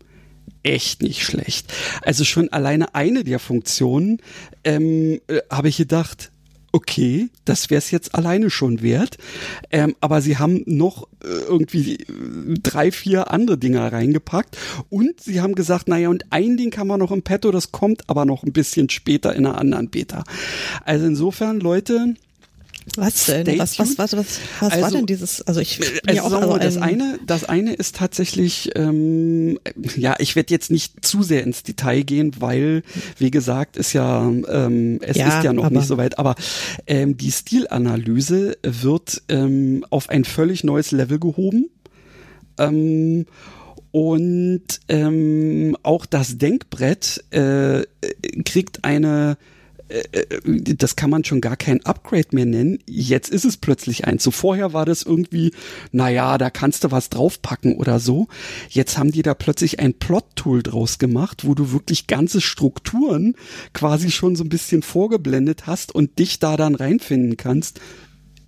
echt 0.64 1.01
nicht 1.01 1.24
schlecht. 1.24 1.74
Also 2.01 2.24
schon 2.24 2.49
alleine 2.49 2.95
eine 2.95 3.24
der 3.24 3.39
Funktionen 3.39 4.22
ähm, 4.64 5.22
äh, 5.28 5.39
habe 5.49 5.70
ich 5.70 5.78
gedacht, 5.78 6.32
okay, 6.72 7.30
das 7.45 7.70
wäre 7.70 7.80
es 7.80 7.91
jetzt 7.91 8.14
alleine 8.16 8.49
schon 8.49 8.82
wert. 8.82 9.18
Ähm, 9.72 9.95
aber 10.01 10.22
sie 10.22 10.38
haben 10.38 10.64
noch 10.66 11.07
äh, 11.24 11.28
irgendwie 11.28 11.95
äh, 11.95 12.05
drei, 12.62 12.91
vier 12.91 13.32
andere 13.32 13.57
Dinger 13.57 13.91
reingepackt 13.91 14.57
und 14.89 15.20
sie 15.20 15.41
haben 15.41 15.55
gesagt, 15.55 15.88
naja, 15.88 16.10
und 16.10 16.26
ein 16.32 16.57
Ding 16.57 16.70
kann 16.70 16.88
man 16.88 16.99
noch 16.99 17.12
im 17.12 17.24
Petto, 17.24 17.51
das 17.51 17.72
kommt 17.72 18.10
aber 18.10 18.26
noch 18.26 18.43
ein 18.43 18.53
bisschen 18.53 18.89
später 18.89 19.36
in 19.36 19.45
einer 19.45 19.57
anderen 19.57 19.89
Beta. 19.89 20.24
Also 20.86 21.05
insofern, 21.05 21.60
Leute, 21.60 22.16
was 22.98 23.26
denn? 23.26 23.60
Was, 23.60 23.80
was, 23.80 23.98
was, 23.98 24.14
was, 24.14 24.40
was 24.60 24.72
also, 24.72 24.82
war 24.82 24.92
denn 24.92 25.06
dieses? 25.06 25.42
Also 25.42 25.60
ich 25.60 25.80
bin 25.80 25.88
also 26.08 26.16
ja 26.16 26.24
auch 26.24 26.32
also 26.42 26.58
das 26.58 26.78
eine, 26.78 27.20
das 27.26 27.44
eine 27.44 27.74
ist 27.74 27.96
tatsächlich, 27.96 28.72
ähm, 28.76 29.60
ja, 29.96 30.16
ich 30.20 30.36
werde 30.36 30.54
jetzt 30.54 30.72
nicht 30.72 31.06
zu 31.06 31.24
sehr 31.24 31.44
ins 31.44 31.64
Detail 31.64 32.04
gehen, 32.04 32.34
weil, 32.40 32.84
wie 33.18 33.32
gesagt, 33.32 33.78
ist 33.78 33.94
ja, 33.94 34.22
ähm, 34.28 35.00
es 35.02 35.18
ja, 35.18 35.38
ist 35.38 35.44
ja 35.44 35.54
noch 35.54 35.70
nicht 35.70 35.88
so 35.88 35.98
weit. 35.98 36.20
Aber 36.20 36.36
ähm, 36.88 37.18
die 37.18 37.32
Stilanalyse 37.32 38.58
wird 38.64 39.22
ähm, 39.30 39.86
auf 39.90 40.10
ein 40.10 40.26
völlig 40.26 40.64
neues 40.64 40.92
Level 40.92 41.20
gehoben. 41.20 41.70
Ähm, 42.58 43.26
und 43.92 44.64
ähm, 44.88 45.76
auch 45.82 46.06
das 46.06 46.38
Denkbrett 46.38 47.24
äh, 47.32 47.84
kriegt 48.46 48.84
eine 48.84 49.32
äh, 49.32 49.44
äh, 49.44 49.59
das 50.44 50.96
kann 50.96 51.10
man 51.10 51.24
schon 51.24 51.42
gar 51.42 51.58
kein 51.58 51.84
Upgrade 51.86 52.28
mehr 52.32 52.46
nennen. 52.46 52.80
Jetzt 52.88 53.30
ist 53.30 53.46
es 53.46 53.58
plötzlich 53.58 54.06
eins. 54.06 54.24
So 54.24 54.32
vorher 54.32 54.74
war 54.74 54.86
das 54.86 55.04
irgendwie, 55.04 55.52
naja, 55.92 56.38
da 56.38 56.50
kannst 56.50 56.84
du 56.84 56.92
was 56.92 57.10
draufpacken 57.10 57.76
oder 57.76 58.00
so. 58.00 58.28
Jetzt 58.70 58.98
haben 58.98 59.12
die 59.12 59.24
da 59.24 59.34
plötzlich 59.34 59.80
ein 59.80 59.96
Plot-Tool 59.96 60.62
draus 60.62 61.00
gemacht, 61.00 61.46
wo 61.46 61.56
du 61.56 61.72
wirklich 61.72 62.08
ganze 62.08 62.40
Strukturen 62.40 63.36
quasi 63.74 64.12
schon 64.12 64.36
so 64.36 64.44
ein 64.44 64.50
bisschen 64.50 64.84
vorgeblendet 64.84 65.66
hast 65.66 65.94
und 65.94 66.20
dich 66.20 66.40
da 66.40 66.56
dann 66.56 66.76
reinfinden 66.76 67.36
kannst. 67.36 67.80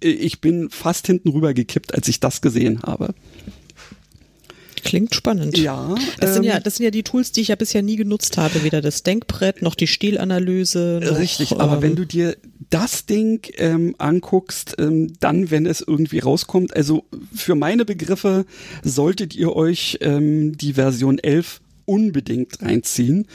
Äh, 0.04 0.10
ich 0.10 0.42
bin 0.42 0.70
fast 0.70 1.08
hinten 1.08 1.30
rüber 1.30 1.54
gekippt, 1.54 1.94
als 1.94 2.08
ich 2.08 2.20
das 2.20 2.42
gesehen 2.42 2.82
habe. 2.84 3.14
Klingt 4.84 5.16
spannend. 5.16 5.58
Ja. 5.58 5.96
Das 6.20 6.34
sind 6.34 6.44
ja, 6.44 6.58
ähm, 6.58 6.64
das 6.64 6.76
sind 6.76 6.84
ja 6.84 6.92
die 6.92 7.04
Tools, 7.04 7.32
die 7.32 7.42
ich 7.42 7.50
ja 7.50 7.56
bisher 7.56 7.82
nie 7.82 7.96
genutzt 7.96 8.38
habe. 8.38 8.64
Weder 8.64 8.82
das 8.82 9.04
Denkbrett 9.04 9.62
noch 9.62 9.76
die 9.76 9.88
Stilanalyse. 9.88 11.00
Noch, 11.04 11.20
richtig, 11.20 11.54
aber 11.60 11.76
ähm, 11.76 11.82
wenn 11.82 11.96
du 11.96 12.06
dir 12.06 12.38
das 12.70 13.06
Ding 13.06 13.48
ähm, 13.58 13.96
anguckst, 13.98 14.76
ähm, 14.80 15.14
dann, 15.20 15.52
wenn 15.52 15.66
es 15.66 15.82
irgendwie 15.82 16.20
rauskommt, 16.20 16.76
also 16.76 17.04
für 17.34 17.56
meine 17.56 17.86
Begriffe 17.86 18.46
solltet 18.84 19.36
ihr 19.36 19.56
euch 19.56 19.98
ähm, 20.02 20.58
die 20.58 20.74
Version 20.74 21.20
11 21.20 21.62
unbedingt 21.86 22.62
reinziehen, 22.62 23.28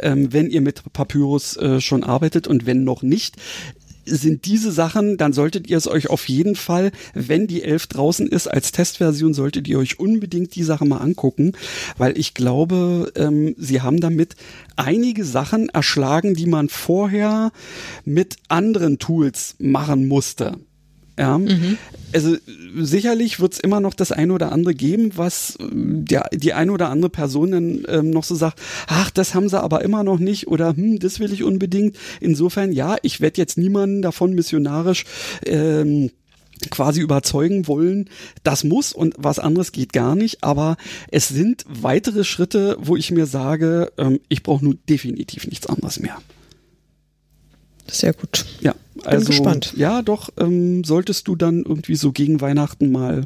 ähm, 0.00 0.32
wenn 0.32 0.48
ihr 0.48 0.60
mit 0.60 0.82
Papyrus 0.92 1.56
äh, 1.56 1.80
schon 1.80 2.04
arbeitet 2.04 2.46
und 2.46 2.66
wenn 2.66 2.84
noch 2.84 3.02
nicht 3.02 3.36
sind 4.06 4.46
diese 4.46 4.72
Sachen, 4.72 5.16
dann 5.16 5.32
solltet 5.32 5.68
ihr 5.68 5.76
es 5.76 5.88
euch 5.88 6.10
auf 6.10 6.28
jeden 6.28 6.56
Fall, 6.56 6.92
wenn 7.14 7.46
die 7.46 7.62
11 7.62 7.88
draußen 7.88 8.26
ist, 8.28 8.46
als 8.46 8.72
Testversion, 8.72 9.34
solltet 9.34 9.68
ihr 9.68 9.78
euch 9.78 9.98
unbedingt 9.98 10.54
die 10.54 10.62
Sache 10.62 10.84
mal 10.84 10.98
angucken, 10.98 11.52
weil 11.96 12.18
ich 12.18 12.34
glaube, 12.34 13.12
ähm, 13.16 13.54
sie 13.58 13.82
haben 13.82 14.00
damit 14.00 14.36
einige 14.76 15.24
Sachen 15.24 15.68
erschlagen, 15.68 16.34
die 16.34 16.46
man 16.46 16.68
vorher 16.68 17.52
mit 18.04 18.36
anderen 18.48 18.98
Tools 18.98 19.56
machen 19.58 20.08
musste. 20.08 20.58
Ja, 21.18 21.38
mhm. 21.38 21.78
also 22.12 22.36
sicherlich 22.76 23.38
wird 23.38 23.52
es 23.52 23.60
immer 23.60 23.78
noch 23.78 23.94
das 23.94 24.10
eine 24.10 24.32
oder 24.32 24.50
andere 24.50 24.74
geben, 24.74 25.12
was 25.14 25.56
äh, 25.60 25.66
der, 25.70 26.28
die 26.32 26.52
eine 26.52 26.72
oder 26.72 26.88
andere 26.88 27.10
Person 27.10 27.52
dann 27.52 27.84
ähm, 27.86 28.10
noch 28.10 28.24
so 28.24 28.34
sagt, 28.34 28.60
ach, 28.88 29.10
das 29.10 29.34
haben 29.34 29.48
sie 29.48 29.62
aber 29.62 29.82
immer 29.82 30.02
noch 30.02 30.18
nicht 30.18 30.48
oder 30.48 30.74
hm, 30.76 30.98
das 30.98 31.20
will 31.20 31.32
ich 31.32 31.44
unbedingt. 31.44 31.96
Insofern, 32.20 32.72
ja, 32.72 32.96
ich 33.02 33.20
werde 33.20 33.40
jetzt 33.40 33.56
niemanden 33.58 34.02
davon 34.02 34.34
missionarisch 34.34 35.04
ähm, 35.46 36.10
quasi 36.70 37.00
überzeugen 37.00 37.68
wollen, 37.68 38.10
das 38.42 38.64
muss 38.64 38.92
und 38.92 39.14
was 39.16 39.38
anderes 39.38 39.70
geht 39.70 39.92
gar 39.92 40.16
nicht, 40.16 40.42
aber 40.42 40.76
es 41.10 41.28
sind 41.28 41.64
weitere 41.68 42.24
Schritte, 42.24 42.76
wo 42.80 42.96
ich 42.96 43.10
mir 43.12 43.26
sage, 43.26 43.92
ähm, 43.98 44.18
ich 44.28 44.42
brauche 44.42 44.64
nun 44.64 44.78
definitiv 44.88 45.46
nichts 45.46 45.66
anderes 45.66 46.00
mehr. 46.00 46.16
Sehr 47.86 48.12
gut. 48.12 48.44
Ja, 48.60 48.74
also, 49.02 49.18
Bin 49.18 49.26
gespannt. 49.26 49.74
Ja, 49.76 50.02
doch, 50.02 50.30
ähm, 50.38 50.84
solltest 50.84 51.26
du 51.26 51.34
dann 51.34 51.64
irgendwie 51.64 51.96
so 51.96 52.12
gegen 52.12 52.40
Weihnachten 52.40 52.92
mal 52.92 53.24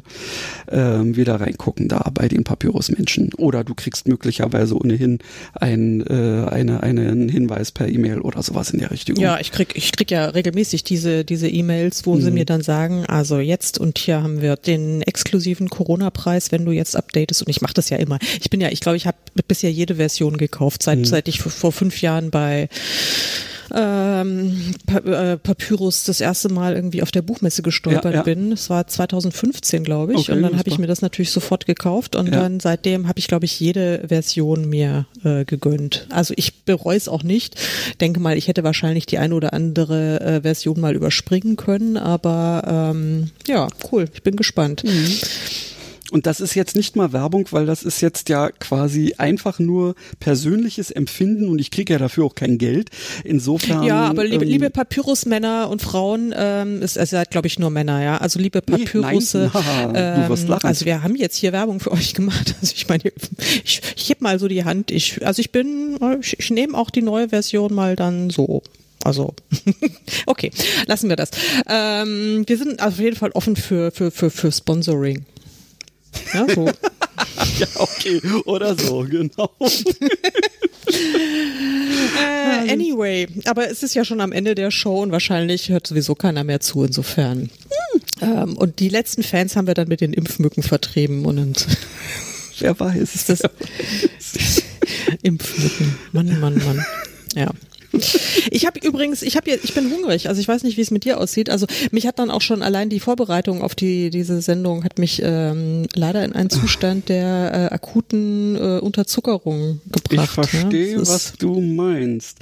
ähm, 0.69 1.15
wieder 1.15 1.39
reingucken 1.39 1.87
da 1.87 2.09
bei 2.13 2.27
den 2.27 2.43
Papyrus-Menschen. 2.43 3.33
Oder 3.35 3.63
du 3.63 3.75
kriegst 3.75 4.07
möglicherweise 4.07 4.75
ohnehin 4.75 5.19
ein, 5.53 6.01
äh, 6.07 6.47
eine, 6.49 6.81
einen 6.81 7.29
Hinweis 7.29 7.71
per 7.71 7.87
E-Mail 7.87 8.19
oder 8.21 8.41
sowas 8.41 8.71
in 8.71 8.79
der 8.79 8.91
Richtung. 8.91 9.15
Ja, 9.17 9.39
ich 9.39 9.51
krieg, 9.51 9.75
ich 9.75 9.91
krieg 9.91 10.09
ja 10.09 10.25
regelmäßig 10.25 10.83
diese, 10.83 11.23
diese 11.23 11.47
E-Mails, 11.47 12.05
wo 12.05 12.15
mhm. 12.15 12.21
sie 12.21 12.31
mir 12.31 12.45
dann 12.45 12.61
sagen, 12.61 13.05
also 13.05 13.39
jetzt 13.39 13.77
und 13.77 13.99
hier 13.99 14.23
haben 14.23 14.41
wir 14.41 14.55
den 14.55 15.01
exklusiven 15.03 15.69
Corona-Preis, 15.69 16.51
wenn 16.51 16.65
du 16.65 16.71
jetzt 16.71 16.95
updatest. 16.95 17.43
Und 17.43 17.49
ich 17.49 17.61
mache 17.61 17.73
das 17.73 17.89
ja 17.89 17.97
immer. 17.97 18.17
Ich 18.41 18.49
bin 18.49 18.59
ja, 18.59 18.69
ich 18.69 18.81
glaube, 18.81 18.97
ich 18.97 19.05
habe 19.05 19.17
bisher 19.47 19.71
jede 19.71 19.95
Version 19.95 20.37
gekauft, 20.37 20.81
seit, 20.81 20.99
mhm. 20.99 21.05
seit 21.05 21.27
ich 21.27 21.39
vor 21.41 21.71
fünf 21.71 22.01
Jahren 22.01 22.31
bei 22.31 22.69
ähm, 23.73 24.73
äh, 24.87 25.37
Papyrus 25.37 26.03
das 26.03 26.21
erste 26.21 26.49
Mal 26.49 26.75
irgendwie 26.75 27.01
auf 27.01 27.11
der 27.11 27.21
Buchmesse 27.21 27.61
gestolpert 27.61 28.13
ja, 28.13 28.19
ja. 28.19 28.23
bin. 28.23 28.51
Das 28.51 28.69
war 28.69 28.87
2015, 28.87 29.83
glaube 29.83 30.13
ich. 30.13 30.19
Okay, 30.19 30.33
und 30.33 30.41
dann 30.41 30.57
habe 30.57 30.69
ich 30.69 30.77
mir 30.77 30.87
das 30.87 31.01
natürlich 31.01 31.31
sofort 31.31 31.65
gekauft 31.65 32.15
und 32.15 32.27
ja. 32.27 32.39
dann 32.39 32.59
seitdem 32.59 33.07
habe 33.07 33.19
ich, 33.19 33.27
glaube 33.27 33.45
ich, 33.45 33.59
jede 33.59 34.07
Version 34.07 34.69
mir 34.69 35.05
äh, 35.23 35.45
gegönnt. 35.45 36.07
Also 36.09 36.33
ich 36.37 36.63
bereue 36.63 36.97
es 36.97 37.07
auch 37.07 37.23
nicht. 37.23 37.55
Denke 38.01 38.19
mal, 38.19 38.37
ich 38.37 38.47
hätte 38.47 38.63
wahrscheinlich 38.63 39.05
die 39.05 39.17
eine 39.17 39.35
oder 39.35 39.53
andere 39.53 40.21
äh, 40.21 40.41
Version 40.41 40.79
mal 40.79 40.95
überspringen 40.95 41.55
können, 41.55 41.97
aber 41.97 42.91
ähm, 42.93 43.31
ja, 43.47 43.67
cool. 43.91 44.05
Ich 44.13 44.23
bin 44.23 44.35
gespannt. 44.35 44.83
Mhm. 44.83 45.17
Und 46.11 46.25
das 46.25 46.41
ist 46.41 46.55
jetzt 46.55 46.75
nicht 46.75 46.95
mal 46.95 47.13
Werbung, 47.13 47.47
weil 47.51 47.65
das 47.65 47.83
ist 47.83 48.01
jetzt 48.01 48.29
ja 48.29 48.49
quasi 48.49 49.13
einfach 49.17 49.59
nur 49.59 49.95
persönliches 50.19 50.89
Empfinden 50.89 51.47
und 51.47 51.59
ich 51.59 51.69
kriege 51.69 51.93
ja 51.93 51.99
dafür 51.99 52.25
auch 52.25 52.35
kein 52.35 52.57
Geld. 52.57 52.89
Insofern. 53.23 53.83
Ja, 53.83 54.07
aber 54.07 54.23
liebe, 54.23 54.43
ähm, 54.43 54.49
liebe 54.49 54.69
Papyrus-Männer 54.69 55.69
und 55.69 55.81
Frauen, 55.81 56.33
ähm, 56.35 56.81
ist 56.81 56.97
also 56.97 57.21
glaube 57.29 57.47
ich 57.47 57.59
nur 57.59 57.69
Männer, 57.69 58.03
ja. 58.03 58.17
Also 58.17 58.39
liebe 58.39 58.61
Papyrusse. 58.61 59.51
Nee, 59.59 59.95
ähm, 59.95 60.57
also 60.63 60.85
wir 60.85 61.03
haben 61.03 61.15
jetzt 61.15 61.35
hier 61.35 61.51
Werbung 61.53 61.79
für 61.79 61.91
euch 61.91 62.13
gemacht. 62.13 62.55
Also 62.61 62.73
ich 62.75 62.87
meine, 62.89 63.03
ich, 63.63 63.81
ich 63.95 64.09
heb 64.09 64.21
mal 64.21 64.39
so 64.39 64.47
die 64.47 64.65
Hand. 64.65 64.91
Ich, 64.91 65.25
also 65.25 65.39
ich 65.39 65.51
bin, 65.51 65.97
ich, 66.21 66.37
ich 66.39 66.49
nehme 66.49 66.77
auch 66.77 66.89
die 66.89 67.01
neue 67.01 67.29
Version 67.29 67.73
mal 67.73 67.95
dann 67.95 68.29
so 68.29 68.61
also, 69.03 69.33
okay, 70.25 70.51
lassen 70.87 71.09
wir 71.09 71.15
das. 71.15 71.31
Ähm, 71.67 72.43
wir 72.45 72.57
sind 72.57 72.81
auf 72.81 72.99
jeden 72.99 73.15
Fall 73.15 73.31
offen 73.31 73.55
für, 73.55 73.91
für, 73.91 74.11
für, 74.11 74.29
für 74.29 74.51
Sponsoring. 74.51 75.25
Ja, 76.33 76.47
so. 76.53 76.65
ja, 77.59 77.67
okay. 77.75 78.21
Oder 78.45 78.75
so, 78.77 79.05
genau. 79.09 79.51
äh, 82.19 82.71
anyway, 82.71 83.27
aber 83.45 83.69
es 83.69 83.83
ist 83.83 83.95
ja 83.95 84.05
schon 84.05 84.21
am 84.21 84.31
Ende 84.31 84.55
der 84.55 84.71
Show 84.71 85.01
und 85.01 85.11
wahrscheinlich 85.11 85.69
hört 85.69 85.87
sowieso 85.87 86.15
keiner 86.15 86.43
mehr 86.43 86.59
zu, 86.59 86.83
insofern. 86.83 87.49
Hm. 87.91 88.01
Ähm, 88.21 88.57
und 88.57 88.79
die 88.79 88.89
letzten 88.89 89.23
Fans 89.23 89.55
haben 89.55 89.67
wir 89.67 89.73
dann 89.73 89.87
mit 89.87 90.01
den 90.01 90.13
Impfmücken 90.13 90.63
vertrieben 90.63 91.25
und, 91.25 91.37
und 91.39 91.67
wer 92.59 92.79
weiß. 92.79 93.15
Ist 93.15 93.29
das 93.29 93.41
Impfmücken. 95.21 95.97
Mann, 96.11 96.39
Mann, 96.39 96.61
Mann. 96.65 96.85
Ja. 97.35 97.51
Ich 98.51 98.65
habe 98.65 98.79
übrigens, 98.83 99.21
ich 99.21 99.35
habe 99.35 99.49
ich 99.51 99.73
bin 99.73 99.91
hungrig, 99.91 100.29
also 100.29 100.39
ich 100.39 100.47
weiß 100.47 100.63
nicht, 100.63 100.77
wie 100.77 100.81
es 100.81 100.91
mit 100.91 101.05
dir 101.05 101.19
aussieht. 101.19 101.49
Also 101.49 101.65
mich 101.91 102.05
hat 102.05 102.19
dann 102.19 102.29
auch 102.29 102.41
schon 102.41 102.61
allein 102.61 102.89
die 102.89 102.99
Vorbereitung 102.99 103.61
auf 103.61 103.75
die 103.75 104.09
diese 104.09 104.41
Sendung 104.41 104.83
hat 104.83 104.99
mich 104.99 105.21
ähm, 105.23 105.87
leider 105.95 106.23
in 106.23 106.33
einen 106.33 106.49
Zustand 106.49 107.09
der 107.09 107.69
äh, 107.71 107.73
akuten 107.73 108.55
äh, 108.55 108.79
Unterzuckerung 108.79 109.81
gebracht. 109.91 110.25
Ich 110.25 110.29
verstehe, 110.29 110.93
ja? 110.93 110.99
was 110.99 111.33
du 111.33 111.59
meinst. 111.61 112.37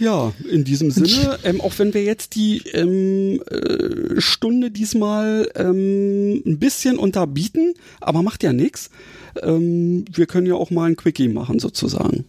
Ja, 0.00 0.32
in 0.50 0.64
diesem 0.64 0.90
Sinne, 0.90 1.38
ähm, 1.44 1.60
auch 1.60 1.78
wenn 1.78 1.94
wir 1.94 2.02
jetzt 2.02 2.34
die 2.34 2.58
ähm, 2.72 3.40
äh, 3.50 4.20
Stunde 4.20 4.70
diesmal 4.70 5.50
ähm, 5.54 6.42
ein 6.44 6.58
bisschen 6.58 6.98
unterbieten, 6.98 7.74
aber 8.00 8.22
macht 8.22 8.42
ja 8.42 8.52
nichts. 8.52 8.90
Ähm, 9.42 10.04
wir 10.12 10.26
können 10.26 10.46
ja 10.46 10.54
auch 10.54 10.70
mal 10.70 10.86
ein 10.86 10.96
Quickie 10.96 11.28
machen 11.28 11.58
sozusagen. 11.58 12.24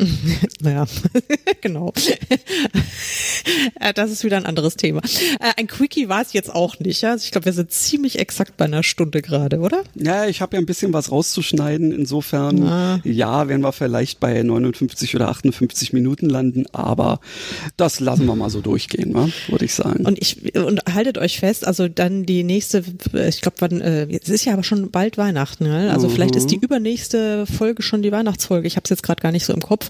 naja, 0.60 0.86
genau. 1.60 1.92
Äh, 3.78 3.92
das 3.94 4.10
ist 4.10 4.24
wieder 4.24 4.36
ein 4.36 4.46
anderes 4.46 4.76
Thema. 4.76 5.00
Äh, 5.40 5.52
ein 5.56 5.66
Quickie 5.66 6.08
war 6.08 6.22
es 6.22 6.32
jetzt 6.32 6.54
auch 6.54 6.78
nicht. 6.78 7.04
Also 7.04 7.24
ich 7.24 7.30
glaube, 7.30 7.46
wir 7.46 7.52
sind 7.52 7.70
ziemlich 7.70 8.18
exakt 8.18 8.56
bei 8.56 8.64
einer 8.64 8.82
Stunde 8.82 9.22
gerade, 9.22 9.58
oder? 9.58 9.82
Ja, 9.94 10.26
ich 10.26 10.40
habe 10.40 10.56
ja 10.56 10.62
ein 10.62 10.66
bisschen 10.66 10.92
was 10.92 11.10
rauszuschneiden. 11.10 11.92
Insofern, 11.92 12.56
Na. 12.56 13.00
ja, 13.04 13.48
werden 13.48 13.62
wir 13.62 13.72
vielleicht 13.72 14.20
bei 14.20 14.42
59 14.42 15.14
oder 15.16 15.28
58 15.28 15.92
Minuten 15.92 16.28
landen, 16.28 16.64
aber 16.72 17.20
das 17.76 18.00
lassen 18.00 18.26
wir 18.26 18.34
mal 18.36 18.50
so 18.50 18.60
durchgehen, 18.60 19.12
ne? 19.12 19.32
würde 19.48 19.64
ich 19.64 19.74
sagen. 19.74 20.06
Und 20.06 20.20
ich 20.20 20.54
und 20.56 20.82
haltet 20.92 21.18
euch 21.18 21.38
fest, 21.38 21.66
also 21.66 21.88
dann 21.88 22.24
die 22.24 22.44
nächste, 22.44 22.84
ich 23.28 23.40
glaube, 23.40 23.56
wann, 23.60 23.80
äh, 23.80 24.06
es 24.06 24.28
ist 24.28 24.44
ja 24.44 24.52
aber 24.52 24.62
schon 24.62 24.90
bald 24.90 25.18
Weihnachten, 25.18 25.64
ne? 25.64 25.90
Also 25.92 26.08
mhm. 26.08 26.12
vielleicht 26.12 26.36
ist 26.36 26.50
die 26.50 26.56
übernächste 26.56 27.46
Folge 27.46 27.82
schon 27.82 28.02
die 28.02 28.12
Weihnachtsfolge. 28.12 28.66
Ich 28.66 28.76
habe 28.76 28.84
es 28.84 28.90
jetzt 28.90 29.02
gerade 29.02 29.20
gar 29.20 29.32
nicht 29.32 29.44
so 29.44 29.52
im 29.52 29.60
Kopf. 29.60 29.89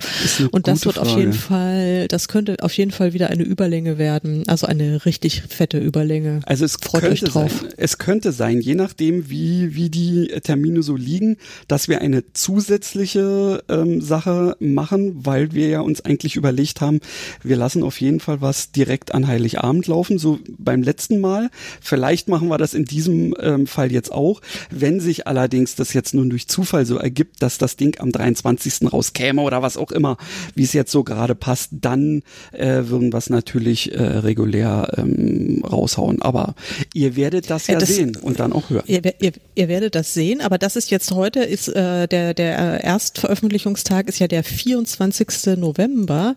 Und 0.51 0.69
das 0.69 0.85
wird 0.85 0.97
Frage. 0.97 1.11
auf 1.11 1.19
jeden 1.19 1.33
Fall, 1.33 2.09
das 2.09 2.29
könnte 2.29 2.57
auf 2.61 2.73
jeden 2.73 2.91
Fall 2.91 3.13
wieder 3.13 3.31
eine 3.31 3.43
Überlänge 3.43 3.99
werden, 3.99 4.45
also 4.49 4.67
eine 4.67 5.05
richtig 5.05 5.43
fette 5.49 5.79
Überlänge. 5.79 6.41
Also 6.47 6.65
es 6.65 6.77
Freut 6.81 7.03
könnte 7.03 7.25
euch 7.25 7.31
drauf. 7.31 7.53
Sein, 7.61 7.75
es 7.77 7.99
könnte 7.99 8.33
sein, 8.33 8.61
je 8.61 8.75
nachdem 8.75 9.31
wie 9.31 9.75
wie 9.75 9.91
die 9.91 10.29
Termine 10.43 10.83
so 10.83 10.97
liegen, 10.97 11.37
dass 11.69 11.89
wir 11.89 12.01
eine 12.01 12.33
zusätzliche 12.33 13.63
ähm, 13.69 14.01
Sache 14.01 14.57
machen, 14.61 15.25
weil 15.25 15.53
wir 15.53 15.69
ja 15.69 15.81
uns 15.81 16.05
eigentlich 16.05 16.37
überlegt 16.37 16.81
haben, 16.81 17.01
wir 17.43 17.57
lassen 17.57 17.83
auf 17.83 18.01
jeden 18.01 18.21
Fall 18.21 18.41
was 18.41 18.73
direkt 18.73 19.15
an 19.15 19.27
Heiligabend 19.27 19.87
laufen, 19.87 20.19
so 20.19 20.39
beim 20.59 20.83
letzten 20.83 21.21
Mal. 21.21 21.51
Vielleicht 21.81 22.29
machen 22.29 22.49
wir 22.49 22.59
das 22.59 22.75
in 22.75 22.85
diesem 22.85 23.35
ähm, 23.41 23.67
Fall 23.67 23.93
jetzt 23.93 24.13
auch. 24.13 24.41
Wenn 24.71 25.01
sich 25.01 25.27
allerdings 25.27 25.75
das 25.75 25.93
jetzt 25.93 26.15
nun 26.15 26.31
durch 26.31 26.49
Zufall 26.49 26.87
so 26.87 26.97
ergibt, 26.97 27.43
dass 27.43 27.59
das 27.59 27.77
Ding 27.77 27.99
am 28.01 28.13
23. 28.13 28.93
rauskäme 28.93 29.43
oder 29.43 29.63
was 29.63 29.77
auch 29.81 29.93
immer, 29.93 30.17
wie 30.55 30.63
es 30.63 30.73
jetzt 30.73 30.93
so 30.93 31.05
gerade 31.05 31.35
passt, 31.35 31.71
dann 31.73 32.23
äh, 32.53 32.83
würden 32.85 33.13
wir 33.13 33.19
es 33.19 33.31
natürlich 33.31 33.93
äh, 33.93 34.03
regulär 34.03 34.93
ähm, 34.97 35.63
raushauen. 35.65 36.23
Aber 36.23 36.55
ihr 36.95 37.17
werdet 37.17 37.51
das 37.51 37.67
ja, 37.67 37.79
das, 37.79 37.89
sehen 37.89 38.17
und 38.17 38.41
dann 38.41 38.53
auch 38.53 38.71
hören. 38.71 38.85
Ihr, 38.87 39.03
ihr, 39.21 39.33
ihr, 39.55 39.69
werdet 39.69 39.95
das 39.95 40.15
sehen, 40.15 40.41
aber 40.41 40.59
das 40.59 40.77
ist 40.77 40.91
jetzt 40.91 41.13
heute, 41.13 41.41
ist 41.41 41.69
äh, 41.69 42.07
der, 42.07 42.35
der 42.35 42.85
Erstveröffentlichungstag 42.85 44.09
ist 44.09 44.19
ja 44.19 44.29
der 44.29 44.45
24. 44.45 45.57
November. 45.57 46.35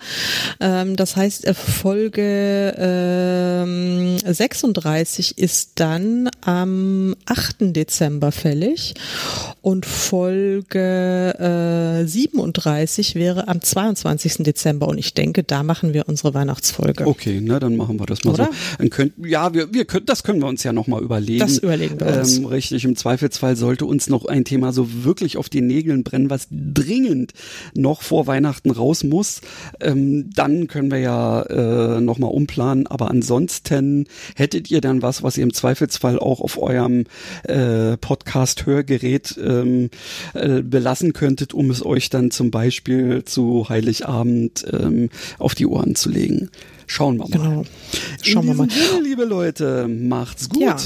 Ähm, 0.60 0.96
das 0.96 1.16
heißt, 1.16 1.46
äh, 1.46 1.54
Folge 1.54 2.76
ähm, 2.78 4.18
36 4.20 5.38
ist 5.38 5.72
dann 5.76 6.30
am 6.42 7.16
8. 7.26 7.76
Dezember 7.76 8.32
fällig 8.32 8.94
und 9.62 9.86
Folge 9.86 11.36
äh, 12.04 12.06
37 12.06 13.16
wäre 13.16 13.33
wäre 13.36 13.48
am 13.48 13.62
22. 13.62 14.44
Dezember 14.44 14.88
und 14.88 14.98
ich 14.98 15.14
denke, 15.14 15.44
da 15.44 15.64
machen 15.64 15.94
wir 15.94 16.08
unsere 16.08 16.34
Weihnachtsfolge. 16.34 17.08
Okay, 17.08 17.40
na 17.42 17.60
dann 17.60 17.76
machen 17.76 18.00
wir 18.00 18.06
das 18.06 18.24
mal 18.24 18.34
Oder? 18.34 18.46
so. 18.46 18.52
Dann 18.78 18.90
könnt, 18.90 19.14
ja, 19.18 19.54
wir, 19.54 19.74
wir 19.74 19.86
können, 19.86 20.06
das 20.06 20.24
können 20.24 20.42
wir 20.42 20.48
uns 20.48 20.64
ja 20.64 20.74
nochmal 20.74 21.02
überlegen. 21.02 21.40
Das 21.40 21.58
überlegen 21.58 22.00
wir 22.00 22.08
uns. 22.20 22.38
Ähm, 22.38 22.46
richtig, 22.46 22.86
im 22.86 22.96
Zweifelsfall 22.96 23.56
sollte 23.56 23.86
uns 23.86 24.10
noch 24.10 24.26
ein 24.26 24.46
Thema 24.46 24.74
so 24.74 25.04
wirklich 25.04 25.38
auf 25.38 25.50
den 25.50 25.68
Nägeln 25.68 26.04
brennen, 26.04 26.30
was 26.30 26.48
dringend 26.52 27.34
noch 27.74 28.02
vor 28.02 28.28
Weihnachten 28.28 28.72
raus 28.72 29.04
muss. 29.04 29.42
Ähm, 29.80 30.30
dann 30.34 30.68
können 30.68 30.92
wir 30.92 31.00
ja 31.00 31.42
äh, 31.44 32.02
nochmal 32.02 32.32
umplanen. 32.32 32.88
Aber 32.88 33.10
ansonsten 33.10 34.08
hättet 34.36 34.72
ihr 34.72 34.82
dann 34.82 35.02
was, 35.02 35.24
was 35.24 35.38
ihr 35.38 35.44
im 35.44 35.54
Zweifelsfall 35.54 36.20
auch 36.20 36.42
auf 36.42 36.62
eurem 36.62 37.06
äh, 37.44 37.98
Podcast-Hörgerät 37.98 39.40
ähm, 39.44 39.90
äh, 40.34 40.62
belassen 40.62 41.14
könntet, 41.14 41.54
um 41.54 41.70
es 41.70 41.86
euch 41.86 42.10
dann 42.10 42.32
zum 42.32 42.52
Beispiel 42.52 43.23
zu 43.26 43.68
Heiligabend 43.70 44.66
ähm, 44.72 45.10
auf 45.40 45.56
die 45.56 45.66
Ohren 45.66 45.96
zu 45.96 46.10
legen. 46.10 46.50
Schauen 46.88 47.18
wir 47.18 47.28
mal. 47.28 47.32
Genau. 47.32 47.66
Schauen 48.22 48.48
wir 48.48 48.54
mal. 48.54 48.70
Sinne, 48.70 49.04
liebe 49.04 49.26
Leute, 49.26 49.88
macht's 49.88 50.50
gut. 50.50 50.62
Ja, 50.62 50.78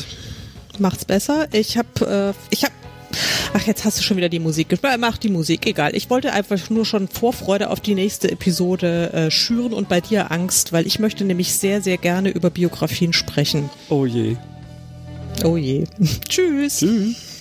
macht's 0.80 1.06
besser. 1.06 1.48
Ich 1.52 1.78
habe, 1.78 2.34
äh, 2.34 2.54
ich 2.54 2.64
habe 2.64 2.74
Ach, 3.54 3.66
jetzt 3.66 3.86
hast 3.86 4.00
du 4.00 4.04
schon 4.04 4.18
wieder 4.18 4.30
die 4.30 4.40
Musik 4.40 4.70
gespielt. 4.70 4.98
Mach 5.00 5.18
die 5.18 5.30
Musik, 5.30 5.66
egal. 5.66 5.96
Ich 5.96 6.10
wollte 6.10 6.34
einfach 6.34 6.70
nur 6.70 6.86
schon 6.86 7.08
Vorfreude 7.08 7.70
auf 7.70 7.80
die 7.80 7.96
nächste 7.96 8.30
Episode 8.30 9.14
äh, 9.14 9.32
schüren 9.32 9.74
und 9.74 9.90
bei 9.90 10.02
dir 10.02 10.32
Angst, 10.32 10.74
weil 10.74 10.86
ich 10.86 11.00
möchte 11.00 11.24
nämlich 11.24 11.54
sehr, 11.54 11.82
sehr 11.82 11.98
gerne 11.98 12.30
über 12.30 12.50
Biografien 12.50 13.14
sprechen. 13.14 13.70
Oh 13.90 14.06
je. 14.06 14.36
Oh 15.44 15.58
je. 15.58 15.86
Tschüss. 16.30 16.80
Tschüss. 16.80 17.37